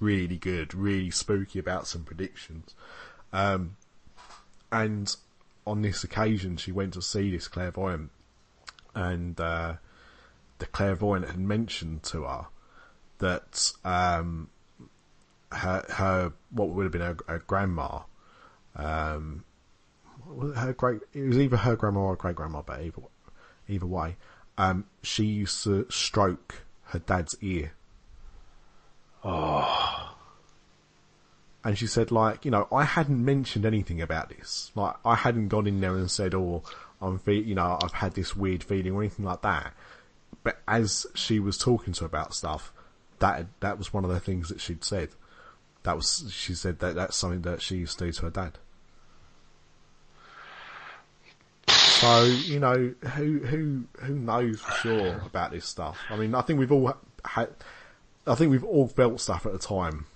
really 0.00 0.36
good, 0.36 0.74
really 0.74 1.10
spooky 1.10 1.60
about 1.60 1.86
some 1.86 2.02
predictions. 2.02 2.74
Um, 3.32 3.76
and 4.72 5.14
on 5.66 5.82
this 5.82 6.04
occasion, 6.04 6.56
she 6.56 6.72
went 6.72 6.94
to 6.94 7.02
see 7.02 7.30
this 7.30 7.48
clairvoyant, 7.48 8.10
and 8.94 9.40
uh, 9.40 9.74
the 10.58 10.66
clairvoyant 10.66 11.26
had 11.26 11.38
mentioned 11.38 12.02
to 12.04 12.24
her 12.24 12.46
that 13.18 13.72
um, 13.84 14.48
her 15.52 15.84
her 15.88 16.32
what 16.50 16.70
would 16.70 16.84
have 16.84 16.92
been 16.92 17.00
her, 17.00 17.16
her 17.28 17.42
grandma, 17.46 18.00
um, 18.76 19.44
her 20.56 20.72
great 20.72 21.00
it 21.12 21.22
was 21.22 21.38
either 21.38 21.56
her 21.56 21.76
grandma 21.76 22.00
or 22.00 22.16
great 22.16 22.36
grandma, 22.36 22.62
but 22.62 22.80
either 22.80 23.02
either 23.68 23.86
way, 23.86 24.16
um, 24.58 24.84
she 25.02 25.24
used 25.24 25.62
to 25.64 25.86
stroke 25.90 26.62
her 26.86 26.98
dad's 26.98 27.36
ear. 27.40 27.72
oh, 29.24 30.01
And 31.64 31.78
she 31.78 31.86
said, 31.86 32.10
like, 32.10 32.44
you 32.44 32.50
know, 32.50 32.66
I 32.72 32.84
hadn't 32.84 33.24
mentioned 33.24 33.64
anything 33.64 34.00
about 34.02 34.30
this. 34.30 34.72
Like, 34.74 34.96
I 35.04 35.14
hadn't 35.14 35.48
gone 35.48 35.66
in 35.66 35.80
there 35.80 35.96
and 35.96 36.10
said, 36.10 36.34
oh, 36.34 36.64
I'm 37.00 37.18
fe- 37.18 37.34
you 37.42 37.54
know, 37.54 37.78
I've 37.80 37.92
had 37.92 38.14
this 38.14 38.34
weird 38.34 38.64
feeling 38.64 38.92
or 38.92 39.02
anything 39.02 39.24
like 39.24 39.42
that. 39.42 39.72
But 40.42 40.58
as 40.66 41.06
she 41.14 41.38
was 41.38 41.56
talking 41.58 41.92
to 41.94 42.04
about 42.04 42.34
stuff, 42.34 42.72
that 43.20 43.46
that 43.60 43.78
was 43.78 43.92
one 43.92 44.04
of 44.04 44.10
the 44.10 44.18
things 44.18 44.48
that 44.48 44.60
she'd 44.60 44.84
said. 44.84 45.10
That 45.84 45.96
was 45.96 46.28
she 46.32 46.54
said 46.54 46.80
that 46.80 46.94
that's 46.96 47.16
something 47.16 47.42
that 47.42 47.62
she 47.62 47.76
used 47.76 47.98
to 47.98 48.06
do 48.06 48.12
to 48.12 48.22
her 48.22 48.30
dad. 48.30 48.58
So 51.68 52.24
you 52.24 52.58
know 52.58 52.94
who 53.14 53.38
who 53.38 53.84
who 54.00 54.14
knows 54.14 54.60
for 54.60 54.72
sure 54.72 55.22
about 55.24 55.52
this 55.52 55.64
stuff. 55.66 55.98
I 56.10 56.16
mean, 56.16 56.34
I 56.34 56.42
think 56.42 56.58
we've 56.58 56.72
all 56.72 56.96
had. 57.24 57.50
I 58.26 58.34
think 58.34 58.50
we've 58.50 58.64
all 58.64 58.88
felt 58.88 59.20
stuff 59.20 59.46
at 59.46 59.52
the 59.52 59.58
time 59.58 60.06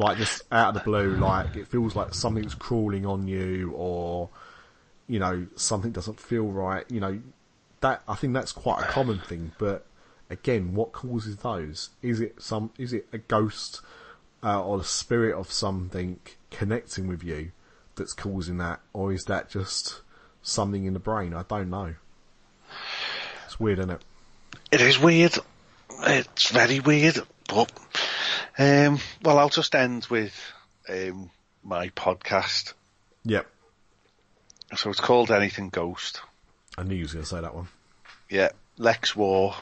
like 0.00 0.18
just 0.18 0.42
out 0.50 0.68
of 0.68 0.74
the 0.74 0.80
blue, 0.80 1.16
like 1.16 1.56
it 1.56 1.68
feels 1.68 1.94
like 1.94 2.14
something's 2.14 2.54
crawling 2.54 3.06
on 3.06 3.28
you, 3.28 3.72
or 3.76 4.28
you 5.06 5.18
know 5.18 5.46
something 5.56 5.92
doesn't 5.92 6.18
feel 6.20 6.46
right. 6.46 6.84
You 6.90 7.00
know 7.00 7.20
that 7.80 8.02
I 8.08 8.14
think 8.14 8.34
that's 8.34 8.52
quite 8.52 8.82
a 8.82 8.86
common 8.86 9.20
thing. 9.20 9.52
But 9.58 9.86
again, 10.28 10.74
what 10.74 10.92
causes 10.92 11.36
those? 11.36 11.90
Is 12.02 12.20
it 12.20 12.42
some? 12.42 12.70
Is 12.78 12.92
it 12.92 13.06
a 13.12 13.18
ghost 13.18 13.80
uh, 14.42 14.62
or 14.62 14.78
the 14.78 14.84
spirit 14.84 15.38
of 15.38 15.52
something 15.52 16.18
connecting 16.50 17.06
with 17.06 17.22
you 17.22 17.52
that's 17.94 18.12
causing 18.12 18.58
that, 18.58 18.80
or 18.92 19.12
is 19.12 19.24
that 19.24 19.50
just 19.50 20.00
something 20.42 20.84
in 20.84 20.94
the 20.94 21.00
brain? 21.00 21.34
I 21.34 21.44
don't 21.48 21.70
know. 21.70 21.94
It's 23.46 23.60
weird, 23.60 23.78
isn't 23.78 23.90
it? 23.90 24.02
it 24.70 24.80
is 24.80 24.98
weird. 24.98 25.36
It's 26.02 26.50
very 26.50 26.80
weird, 26.80 27.20
but 27.50 27.72
um, 28.58 28.98
well, 29.22 29.38
I'll 29.38 29.48
just 29.48 29.74
end 29.74 30.06
with 30.10 30.34
um, 30.88 31.30
my 31.62 31.88
podcast. 31.90 32.74
Yep. 33.24 33.46
So 34.76 34.90
it's 34.90 35.00
called 35.00 35.30
Anything 35.30 35.68
Ghost. 35.68 36.20
I 36.78 36.84
knew 36.84 36.94
you 36.94 37.02
was 37.02 37.12
going 37.12 37.24
to 37.24 37.28
say 37.28 37.40
that 37.40 37.54
one. 37.54 37.68
Yeah, 38.28 38.50
Lex 38.78 39.16
War. 39.16 39.54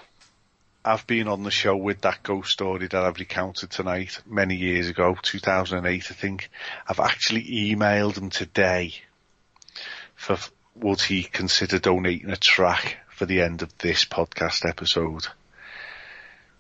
I've 0.84 1.07
been 1.07 1.28
on 1.28 1.43
the 1.43 1.51
show 1.51 1.76
with 1.76 2.03
that 2.03 2.22
ghost 2.22 2.53
story 2.53 2.86
that 2.86 3.05
I've 3.05 3.18
recounted 3.18 3.70
tonight 3.70 4.20
many 4.26 4.57
years 4.57 4.89
ago, 4.89 5.16
2008, 5.20 6.07
I 6.11 6.14
think. 6.14 6.51
I've 6.86 7.01
actually 7.01 7.43
emailed 7.43 8.16
him 8.16 8.30
today 8.30 8.95
for 10.14 10.39
would 10.76 11.01
he 11.01 11.24
consider 11.24 11.78
donating 11.78 12.30
a 12.30 12.36
track 12.36 12.99
for 13.11 13.26
the 13.26 13.43
end 13.43 13.62
of 13.62 13.76
this 13.78 14.05
podcast 14.05 14.68
episode. 14.68 15.26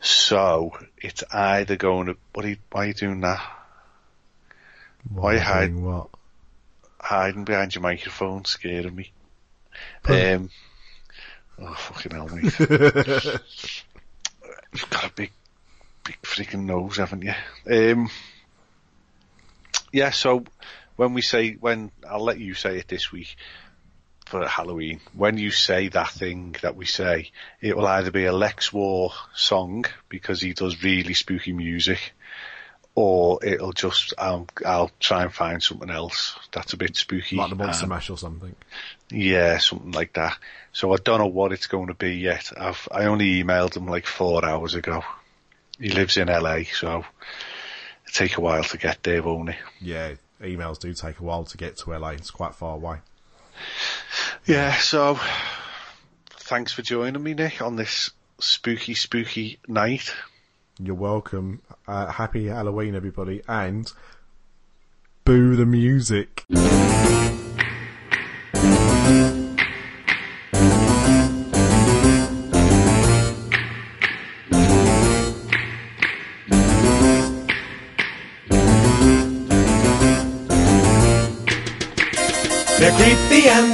So 0.00 0.76
it's 0.96 1.24
either 1.32 1.76
going 1.76 2.06
to 2.06 2.16
what 2.32 2.44
are 2.44 2.50
you, 2.50 2.56
why 2.70 2.84
are 2.84 2.86
you 2.86 2.94
doing 2.94 3.20
that? 3.20 3.40
Why 5.12 5.34
am 5.34 5.38
I 5.38 5.42
hide- 5.42 5.66
doing 5.70 5.84
what? 5.84 6.08
Hiding 7.00 7.44
behind 7.44 7.74
your 7.74 7.82
microphone, 7.82 8.44
scaring 8.44 8.94
me. 8.94 9.12
Um, 10.04 10.50
oh 11.58 11.74
fucking 11.74 12.12
hell, 12.12 12.28
mate. 12.28 12.58
You've 14.72 14.90
got 14.90 15.04
a 15.04 15.12
big, 15.14 15.32
big 16.04 16.20
freaking 16.22 16.64
nose, 16.64 16.96
haven't 16.98 17.22
you? 17.22 17.34
Um, 17.70 18.10
yeah, 19.92 20.10
so 20.10 20.44
when 20.96 21.14
we 21.14 21.22
say, 21.22 21.52
when, 21.52 21.90
I'll 22.08 22.24
let 22.24 22.38
you 22.38 22.54
say 22.54 22.78
it 22.78 22.88
this 22.88 23.10
week 23.10 23.36
for 24.28 24.46
Halloween. 24.46 25.00
When 25.14 25.38
you 25.38 25.50
say 25.50 25.88
that 25.88 26.10
thing 26.10 26.56
that 26.62 26.76
we 26.76 26.84
say, 26.86 27.30
it 27.60 27.76
will 27.76 27.86
either 27.86 28.10
be 28.10 28.26
a 28.26 28.32
Lex 28.32 28.72
War 28.72 29.12
song 29.34 29.84
because 30.08 30.40
he 30.40 30.52
does 30.52 30.82
really 30.82 31.14
spooky 31.14 31.52
music, 31.52 32.12
or 32.94 33.38
it'll 33.44 33.72
just, 33.72 34.14
I'll, 34.18 34.46
I'll 34.66 34.90
try 35.00 35.22
and 35.22 35.32
find 35.32 35.62
something 35.62 35.90
else 35.90 36.36
that's 36.52 36.72
a 36.72 36.76
bit 36.76 36.96
spooky. 36.96 37.36
Like 37.36 37.50
the 37.50 37.56
Monster 37.56 37.84
and- 37.84 37.90
Mash 37.90 38.10
or 38.10 38.18
something. 38.18 38.54
yeah, 39.10 39.58
something 39.58 39.92
like 39.92 40.12
that. 40.14 40.36
So 40.72 40.92
I 40.92 40.96
don't 40.96 41.18
know 41.18 41.26
what 41.26 41.52
it's 41.52 41.66
going 41.66 41.88
to 41.88 41.94
be 41.94 42.16
yet. 42.16 42.52
I've 42.56 42.86
I 42.92 43.04
only 43.06 43.42
emailed 43.42 43.76
him 43.76 43.86
like 43.86 44.06
four 44.06 44.44
hours 44.44 44.74
ago. 44.74 45.02
He 45.80 45.90
lives 45.90 46.16
in 46.16 46.28
LA, 46.28 46.62
so 46.72 46.88
it'll 46.88 47.04
take 48.12 48.36
a 48.36 48.40
while 48.40 48.64
to 48.64 48.76
get 48.78 49.02
there, 49.04 49.22
won't 49.22 49.50
it? 49.50 49.56
Yeah, 49.80 50.14
emails 50.42 50.78
do 50.78 50.92
take 50.92 51.20
a 51.20 51.22
while 51.24 51.44
to 51.44 51.56
get 51.56 51.76
to 51.78 51.96
LA. 51.96 52.10
It's 52.10 52.30
quite 52.30 52.54
far 52.54 52.74
away. 52.74 52.98
Yeah. 54.46 54.74
So 54.76 55.18
thanks 56.30 56.72
for 56.72 56.82
joining 56.82 57.22
me, 57.22 57.34
Nic, 57.34 57.60
on 57.60 57.76
this 57.76 58.10
spooky, 58.40 58.94
spooky 58.94 59.58
night. 59.68 60.14
You're 60.80 60.94
welcome. 60.94 61.60
Uh, 61.86 62.06
happy 62.06 62.46
Halloween, 62.46 62.94
everybody, 62.94 63.42
and 63.48 63.92
boo 65.24 65.56
the 65.56 65.66
music. 65.66 66.44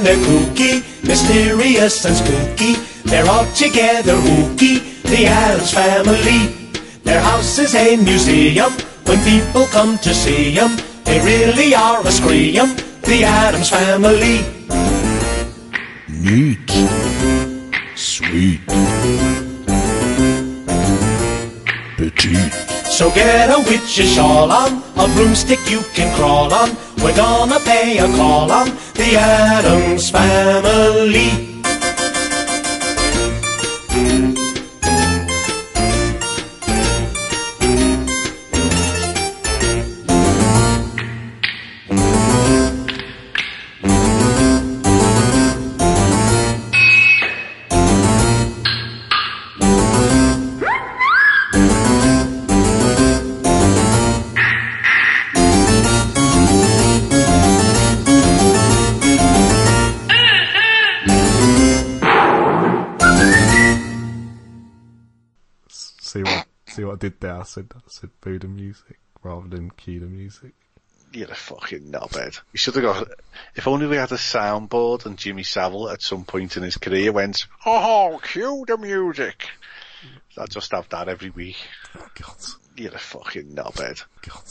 They're 0.05 0.17
kooky, 0.17 0.83
mysterious 1.03 2.05
and 2.05 2.15
spooky. 2.15 2.75
They're 3.05 3.27
all 3.27 3.47
together 3.53 4.13
ooky, 4.13 5.01
the 5.01 5.25
Addams 5.25 5.73
family. 5.73 6.75
Their 7.03 7.19
house 7.19 7.57
is 7.57 7.73
a 7.73 7.97
museum. 7.97 8.71
When 9.05 9.19
people 9.23 9.65
come 9.65 9.97
to 10.05 10.13
see 10.13 10.59
'em, 10.59 10.77
they 11.05 11.19
really 11.21 11.73
are 11.73 12.05
a 12.05 12.11
scream. 12.11 12.75
The 13.01 13.23
Addams 13.23 13.69
family. 13.71 14.45
Neat. 16.07 16.69
Sweet. 17.95 18.61
Petite. 21.97 22.64
So 22.95 23.11
get 23.11 23.49
a 23.49 23.59
witch's 23.59 24.13
shawl 24.13 24.49
on, 24.49 24.81
a 24.95 25.05
broomstick 25.15 25.59
you 25.69 25.81
can 25.93 26.15
crawl 26.15 26.53
on. 26.53 26.77
We're 27.03 27.13
gonna 27.13 27.59
pay 27.59 27.97
a 27.97 28.07
call 28.15 28.49
on 28.49 28.67
the 28.93 29.17
Addams 29.17 30.09
family. 30.09 31.54
Said 67.55 67.71
I 67.73 67.79
said 67.87 68.09
boo 68.19 68.37
the 68.37 68.49
music 68.49 68.99
rather 69.23 69.47
than 69.47 69.69
cue 69.71 70.01
the 70.01 70.07
music. 70.07 70.53
You're 71.13 71.31
a 71.31 71.35
fucking 71.35 71.89
knobhead. 71.89 72.41
You 72.51 72.57
should 72.57 72.75
have 72.75 72.83
got. 72.83 73.07
If 73.55 73.65
only 73.65 73.87
we 73.87 73.95
had 73.95 74.11
a 74.11 74.15
soundboard 74.15 75.05
and 75.05 75.17
Jimmy 75.17 75.43
Savile 75.43 75.89
at 75.89 76.01
some 76.01 76.25
point 76.25 76.57
in 76.57 76.63
his 76.63 76.75
career 76.75 77.13
went, 77.13 77.45
"Oh, 77.65 78.19
cue 78.21 78.65
the 78.67 78.77
music." 78.77 79.47
I'd 80.37 80.49
just 80.49 80.71
have 80.73 80.89
that 80.89 81.07
every 81.07 81.29
week. 81.29 81.55
Oh, 81.97 82.05
God, 82.21 82.35
You're 82.75 82.93
a 82.93 82.99
fucking 82.99 83.55
knobhead. 83.55 84.03
God. 84.21 84.43